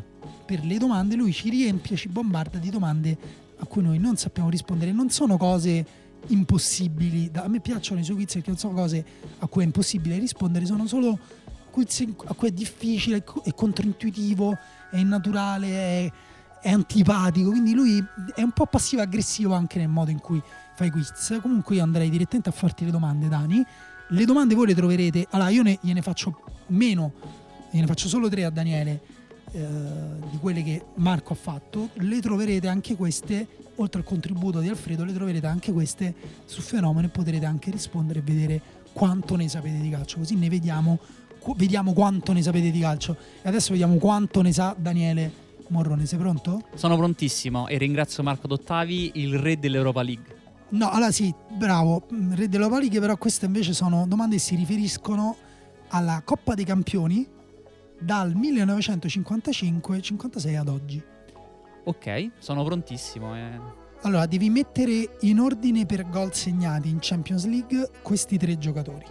per 0.46 0.64
le 0.64 0.78
domande. 0.78 1.16
Lui 1.16 1.32
ci 1.32 1.50
riempie, 1.50 1.96
ci 1.96 2.08
bombarda 2.08 2.58
di 2.58 2.70
domande 2.70 3.18
a 3.60 3.66
cui 3.66 3.82
noi 3.82 3.98
non 4.00 4.16
sappiamo 4.18 4.50
rispondere. 4.50 4.92
Non 4.92 5.10
sono 5.10 5.38
cose 5.38 5.86
impossibili. 6.28 7.30
A 7.34 7.48
me 7.48 7.60
piacciono 7.60 8.00
i 8.00 8.04
suoi 8.04 8.18
quiz 8.18 8.34
perché 8.34 8.50
non 8.50 8.60
sono 8.60 8.74
cose 8.74 9.06
a 9.40 9.48
cui 9.48 9.64
è 9.64 9.66
impossibile 9.66 10.18
rispondere, 10.18 10.66
sono 10.66 10.88
solo 10.88 11.18
quiz 11.72 12.04
a 12.26 12.34
cui 12.34 12.50
è 12.50 12.52
difficile, 12.52 13.18
è 13.18 13.24
co- 13.24 13.42
è 13.44 13.54
controintuitivo, 13.54 14.58
è 14.92 14.98
innaturale, 14.98 15.70
è, 15.70 16.12
è 16.62 16.72
antipatico. 16.72 17.50
Quindi 17.50 17.74
lui 17.74 18.04
è 18.34 18.42
un 18.42 18.52
po' 18.52 18.66
passivo-aggressivo 18.66 19.54
anche 19.54 19.78
nel 19.80 19.90
modo 19.90 20.12
in 20.12 20.20
cui 20.20 20.42
fa 20.76 20.86
i 20.86 20.92
quiz. 20.92 21.40
Comunque 21.42 21.76
io 21.76 21.84
andrei 21.84 22.10
direttamente 22.10 22.50
a 22.50 22.54
farti 22.54 22.86
le 22.86 22.92
domande, 22.92 23.28
Dani. 23.28 23.64
Le 24.10 24.26
domande 24.26 24.56
voi 24.56 24.68
le 24.68 24.76
troverete. 24.76 25.28
Allora, 25.32 25.50
io 25.50 25.64
ne, 25.64 25.78
gliene 25.82 26.02
faccio 26.02 26.44
meno, 26.68 27.12
gliene 27.72 27.86
faccio 27.88 28.08
solo 28.08 28.30
tre 28.30 28.46
a 28.46 28.50
Daniele 28.50 29.16
eh, 29.52 29.66
di 30.30 30.38
quelle 30.40 30.64
che 30.64 30.84
Marco 30.96 31.34
ha 31.34 31.36
fatto. 31.36 31.90
Le 31.94 32.20
troverete 32.20 32.68
anche 32.68 32.96
queste, 32.96 33.48
oltre 33.76 34.02
al 34.02 34.06
contributo 34.06 34.60
di 34.60 34.70
Alfredo, 34.70 35.04
le 35.04 35.14
troverete 35.14 35.48
anche 35.48 35.72
queste 35.72 36.14
su 36.46 36.62
Fenomeno 36.62 37.08
e 37.08 37.10
potrete 37.10 37.46
anche 37.46 37.72
rispondere 37.72 38.20
e 38.20 38.22
vedere 38.22 38.62
quanto 38.94 39.36
ne 39.36 39.48
sapete 39.48 39.80
di 39.80 39.90
calcio. 39.90 40.18
Così 40.18 40.36
ne 40.36 40.50
vediamo, 40.50 41.00
qu- 41.40 41.56
vediamo 41.58 41.94
quanto 41.94 42.34
ne 42.34 42.42
sapete 42.42 42.72
di 42.72 42.80
calcio. 42.80 43.16
E 43.42 43.48
adesso 43.48 43.72
vediamo 43.72 43.96
quanto 43.98 44.42
ne 44.42 44.52
sa 44.52 44.76
Daniele 44.78 45.32
Morrone. 45.70 46.06
Sei 46.06 46.18
pronto? 46.18 46.64
Sono 46.76 46.98
prontissimo 46.98 47.68
e 47.68 47.78
ringrazio 47.78 48.24
Marco 48.24 48.48
Dottavi, 48.48 49.12
il 49.16 49.38
re 49.38 49.60
dell'Europa 49.60 50.02
League. 50.02 50.36
No, 50.70 50.90
allora 50.90 51.12
sì, 51.12 51.34
bravo, 51.50 52.08
mm, 52.14 52.34
Re 52.34 52.50
dell'Europa 52.50 52.80
League, 52.80 53.00
però 53.00 53.16
queste 53.16 53.46
invece 53.46 53.72
sono 53.74 54.06
domande 54.06 54.36
che 54.36 54.42
si 54.42 54.56
riferiscono 54.56 55.38
alla 55.90 56.22
Coppa 56.26 56.56
dei 56.56 56.66
Campioni 56.66 57.26
dal 58.00 58.34
1955-56 58.36 60.58
ad 60.58 60.68
oggi. 60.68 61.04
Ok, 61.86 62.32
sono 62.40 62.64
prontissimo. 62.64 63.36
eh. 63.36 63.60
Allora, 64.02 64.26
devi 64.26 64.50
mettere 64.50 65.18
in 65.22 65.40
ordine 65.40 65.86
per 65.86 66.10
gol 66.10 66.34
segnati 66.34 66.90
in 66.90 66.98
Champions 67.00 67.46
League 67.46 67.90
questi 68.02 68.38
tre 68.38 68.58
giocatori. 68.58 69.06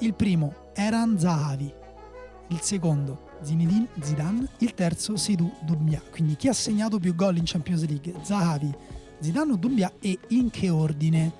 Il 0.00 0.14
primo, 0.14 0.70
Eran 0.74 1.18
Zahavi. 1.18 1.72
Il 2.48 2.60
secondo, 2.60 3.28
Zinedine 3.42 3.86
Zidane. 4.00 4.48
Il 4.58 4.74
terzo, 4.74 5.16
Sidou 5.16 5.50
Doumbia. 5.62 6.02
Quindi 6.10 6.34
chi 6.36 6.48
ha 6.48 6.52
segnato 6.52 6.98
più 6.98 7.14
gol 7.14 7.36
in 7.36 7.44
Champions 7.44 7.86
League? 7.86 8.12
Zahavi, 8.22 8.74
Zidane 9.20 9.52
o 9.52 9.56
Doumbia 9.56 9.92
e 10.00 10.18
in 10.28 10.50
che 10.50 10.68
ordine? 10.70 11.32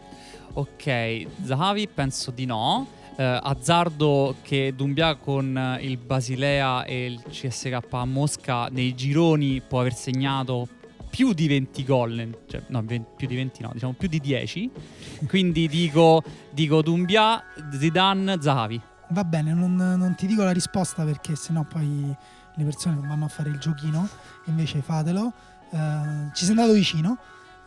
Ok, 0.54 1.26
Zahavi 1.44 1.88
penso 1.88 2.30
di 2.30 2.44
no. 2.46 2.86
Eh, 3.16 3.40
azzardo 3.42 4.36
che 4.42 4.72
Dumbia 4.74 5.14
con 5.16 5.56
eh, 5.56 5.84
il 5.84 5.98
Basilea 5.98 6.84
e 6.84 7.06
il 7.06 7.22
CSK 7.28 7.78
a 7.90 8.04
Mosca 8.04 8.68
nei 8.68 8.94
gironi 8.94 9.60
può 9.60 9.80
aver 9.80 9.94
segnato 9.94 10.68
più 11.10 11.32
di 11.32 11.48
20 11.48 11.84
gol, 11.84 12.38
cioè, 12.46 12.62
no, 12.68 12.82
ven- 12.84 13.04
più 13.16 13.26
di 13.26 13.34
20 13.34 13.62
no, 13.62 13.70
diciamo 13.72 13.92
più 13.92 14.08
di 14.08 14.20
10. 14.20 14.70
Quindi 15.28 15.68
dico, 15.68 16.22
dico 16.50 16.80
Dumbia, 16.82 17.42
Zidane, 17.72 18.40
Zahavi. 18.40 18.80
Va 19.10 19.24
bene, 19.24 19.52
non, 19.52 19.74
non 19.74 20.14
ti 20.16 20.26
dico 20.26 20.44
la 20.44 20.52
risposta 20.52 21.04
perché 21.04 21.34
sennò 21.34 21.64
poi 21.64 22.16
le 22.54 22.64
persone 22.64 22.94
non 22.94 23.08
vanno 23.08 23.24
a 23.24 23.28
fare 23.28 23.50
il 23.50 23.58
giochino, 23.58 24.08
invece 24.46 24.80
fatelo. 24.82 25.32
Eh, 25.70 26.30
ci 26.32 26.44
sei 26.44 26.50
andato 26.50 26.72
vicino. 26.72 27.18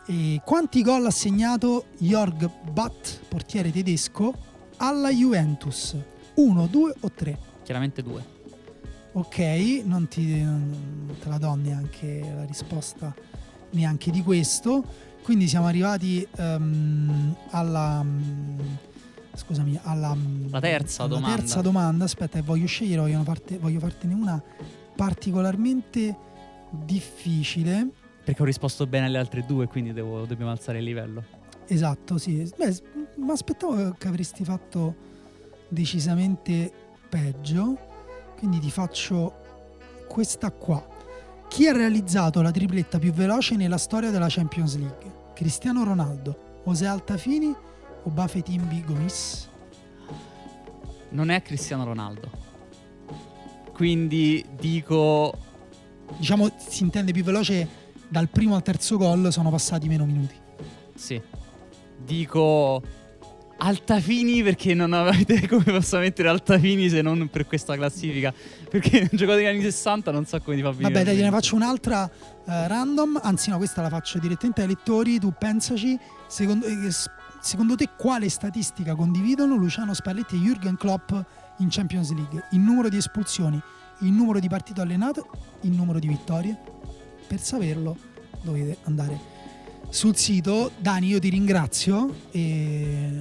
E 0.06 0.40
quanti 0.44 0.82
gol 0.82 1.06
ha 1.06 1.10
segnato 1.10 1.86
Jörg 1.98 2.50
Butt, 2.70 3.20
portiere 3.28 3.70
tedesco, 3.70 4.34
alla 4.86 5.10
Juventus? 5.10 5.96
Uno, 6.34 6.66
due 6.66 6.94
o 7.00 7.10
tre? 7.10 7.38
Chiaramente 7.62 8.02
due. 8.02 8.32
Ok, 9.12 9.38
non, 9.84 10.08
ti, 10.08 10.42
non 10.42 11.16
te 11.20 11.28
la 11.28 11.38
do 11.38 11.54
neanche 11.54 12.20
la 12.34 12.44
risposta 12.44 13.14
neanche 13.70 14.10
di 14.10 14.22
questo. 14.22 14.82
Quindi 15.22 15.46
siamo 15.48 15.66
arrivati 15.66 16.26
ehm, 16.36 17.34
alla... 17.50 18.02
mm, 18.02 18.58
Scusami, 19.36 19.78
alla, 19.82 20.14
mm, 20.14 20.46
La 20.50 20.60
terza 20.60 21.02
alla 21.04 21.14
domanda. 21.14 21.36
terza 21.36 21.60
domanda. 21.60 22.04
Aspetta, 22.04 22.38
che 22.38 22.44
voglio 22.44 22.66
scegliere, 22.66 23.00
voglio, 23.00 23.22
parte- 23.22 23.58
voglio 23.58 23.80
fartene 23.80 24.14
una 24.14 24.40
particolarmente 24.94 26.16
difficile. 26.70 27.88
Perché 28.24 28.42
ho 28.42 28.44
risposto 28.44 28.86
bene 28.86 29.06
alle 29.06 29.18
altre 29.18 29.44
due, 29.46 29.66
quindi 29.66 29.92
devo- 29.92 30.24
dobbiamo 30.24 30.50
alzare 30.50 30.78
il 30.78 30.84
livello. 30.84 31.22
Esatto, 31.66 32.18
sì. 32.18 32.48
Beh, 32.56 32.76
ma 33.16 33.32
aspettavo 33.32 33.94
che 33.98 34.08
avresti 34.08 34.44
fatto 34.44 34.94
decisamente 35.68 36.72
peggio. 37.08 37.78
Quindi 38.36 38.58
ti 38.58 38.70
faccio 38.70 39.32
questa 40.08 40.50
qua. 40.50 40.86
Chi 41.48 41.68
ha 41.68 41.72
realizzato 41.72 42.42
la 42.42 42.50
tripletta 42.50 42.98
più 42.98 43.12
veloce 43.12 43.56
nella 43.56 43.78
storia 43.78 44.10
della 44.10 44.26
Champions 44.28 44.76
League? 44.76 45.12
Cristiano 45.34 45.84
Ronaldo, 45.84 46.62
José 46.64 46.86
Altafini 46.86 47.54
o 48.02 48.10
Bafetimbi 48.10 48.84
Gomis? 48.84 49.48
Non 51.10 51.30
è 51.30 51.42
Cristiano 51.42 51.84
Ronaldo. 51.84 52.42
Quindi 53.72 54.44
dico 54.56 55.52
Diciamo 56.16 56.50
si 56.56 56.82
intende 56.82 57.12
più 57.12 57.24
veloce 57.24 57.82
dal 58.08 58.28
primo 58.28 58.54
al 58.54 58.62
terzo 58.62 58.96
gol 58.96 59.32
sono 59.32 59.50
passati 59.50 59.88
meno 59.88 60.04
minuti. 60.04 60.34
Sì. 60.94 61.20
Dico 62.04 62.82
Altafini 63.56 64.42
perché 64.42 64.74
non 64.74 64.92
avete 64.92 65.46
come 65.48 65.64
posso 65.64 65.98
mettere 65.98 66.28
Altafini 66.28 66.88
se 66.88 67.02
non 67.02 67.28
per 67.28 67.46
questa 67.46 67.76
classifica. 67.76 68.32
Perché 68.68 69.00
un 69.00 69.08
giocatore 69.12 69.36
degli 69.36 69.46
anni 69.46 69.62
60 69.62 70.10
non 70.10 70.26
so 70.26 70.40
come 70.40 70.56
ti 70.56 70.62
fa 70.62 70.70
venire. 70.70 70.92
Vabbè, 70.92 71.04
dai, 71.04 71.16
ne 71.22 71.30
faccio 71.30 71.54
un'altra 71.54 72.10
eh, 72.10 72.68
random. 72.68 73.20
Anzi, 73.22 73.50
no, 73.50 73.56
questa 73.56 73.82
la 73.82 73.88
faccio 73.88 74.18
direttamente 74.18 74.62
ai 74.62 74.68
lettori. 74.68 75.18
Tu 75.18 75.32
pensaci, 75.38 75.98
secondo, 76.26 76.66
eh, 76.66 76.90
secondo 77.40 77.76
te 77.76 77.90
quale 77.96 78.28
statistica 78.28 78.94
condividono 78.94 79.56
Luciano 79.56 79.94
Spalletti 79.94 80.36
e 80.36 80.38
Jürgen 80.38 80.76
Klopp 80.76 81.12
in 81.58 81.68
Champions 81.70 82.12
League? 82.12 82.44
Il 82.50 82.60
numero 82.60 82.88
di 82.88 82.96
espulsioni, 82.96 83.60
il 84.00 84.12
numero 84.12 84.40
di 84.40 84.48
partite 84.48 84.80
allenate, 84.80 85.22
il 85.62 85.72
numero 85.72 85.98
di 85.98 86.08
vittorie? 86.08 86.56
Per 87.26 87.40
saperlo 87.40 87.96
dovete 88.42 88.76
andare 88.82 89.33
sul 89.94 90.16
sito. 90.16 90.72
Dani, 90.76 91.06
io 91.06 91.20
ti 91.20 91.28
ringrazio 91.28 92.12
e 92.32 93.16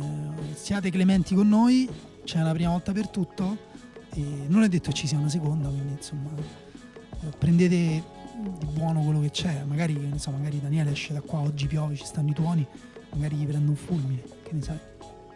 siate 0.56 0.90
clementi 0.90 1.36
con 1.36 1.48
noi. 1.48 1.88
C'è 2.24 2.40
una 2.40 2.52
prima 2.52 2.72
volta 2.72 2.92
per 2.92 3.10
tutto. 3.10 3.72
E 4.16 4.24
non 4.48 4.64
è 4.64 4.68
detto 4.68 4.92
ci 4.92 5.06
sia 5.06 5.20
una 5.20 5.30
seconda, 5.30 5.70
quindi 5.70 5.94
insomma 5.94 6.30
eh, 6.36 7.28
prendete 7.38 8.04
di 8.58 8.66
buono 8.74 9.02
quello 9.02 9.22
che 9.22 9.30
c'è. 9.30 9.64
Magari, 9.68 10.14
so, 10.16 10.32
magari 10.32 10.60
Daniele 10.60 10.92
esce 10.92 11.14
da 11.14 11.22
qua, 11.22 11.40
oggi 11.40 11.68
piove, 11.68 11.96
ci 11.96 12.06
stanno 12.06 12.32
i 12.32 12.34
tuoni, 12.34 12.66
magari 13.14 13.36
gli 13.36 13.46
prende 13.46 13.70
un 13.70 13.76
fulmine, 13.76 14.24
che 14.44 14.54
ne 14.54 14.62
sai. 14.62 14.80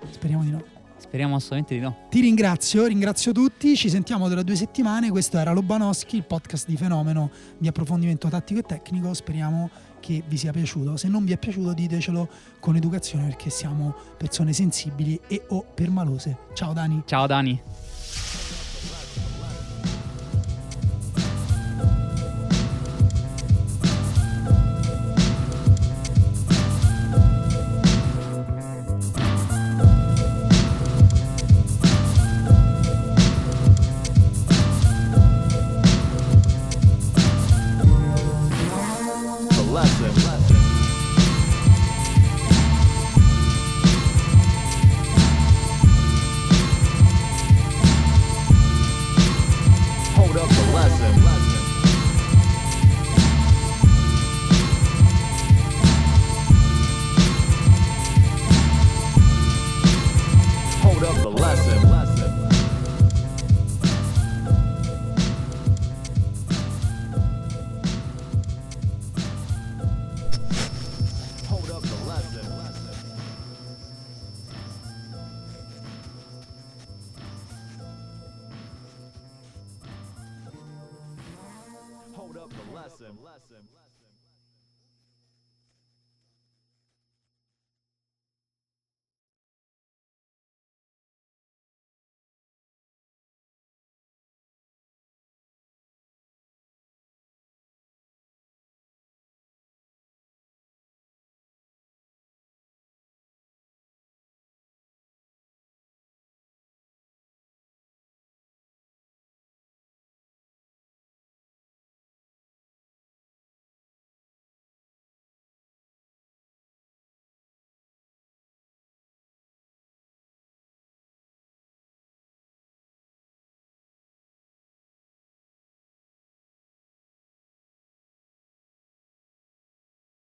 Speriamo 0.10 0.44
di 0.44 0.50
no. 0.50 0.64
Speriamo 0.98 1.36
assolutamente 1.36 1.76
di 1.76 1.82
no. 1.82 2.08
Ti 2.10 2.20
ringrazio, 2.20 2.86
ringrazio 2.88 3.32
tutti, 3.32 3.76
ci 3.76 3.90
sentiamo 3.90 4.28
tra 4.28 4.42
due 4.42 4.56
settimane. 4.56 5.12
Questo 5.12 5.38
era 5.38 5.54
Lobanowski, 5.54 6.16
il 6.16 6.24
podcast 6.24 6.68
di 6.68 6.78
fenomeno 6.78 7.30
di 7.58 7.68
approfondimento 7.68 8.28
tattico 8.28 8.60
e 8.60 8.64
tecnico. 8.64 9.14
Speriamo 9.14 9.70
che 10.08 10.24
vi 10.26 10.38
sia 10.38 10.54
piaciuto. 10.54 10.96
Se 10.96 11.10
non 11.10 11.26
vi 11.26 11.34
è 11.34 11.38
piaciuto 11.38 11.74
ditecelo 11.74 12.30
con 12.62 12.78
educazione 12.78 13.26
perché 13.26 13.50
siamo 13.50 13.94
persone 14.16 14.54
sensibili 14.54 15.20
e 15.28 15.44
o 15.50 15.66
permalose. 15.74 16.38
Ciao 16.54 16.72
Dani. 16.72 17.04
Ciao 17.06 17.28
Dani. 17.28 17.62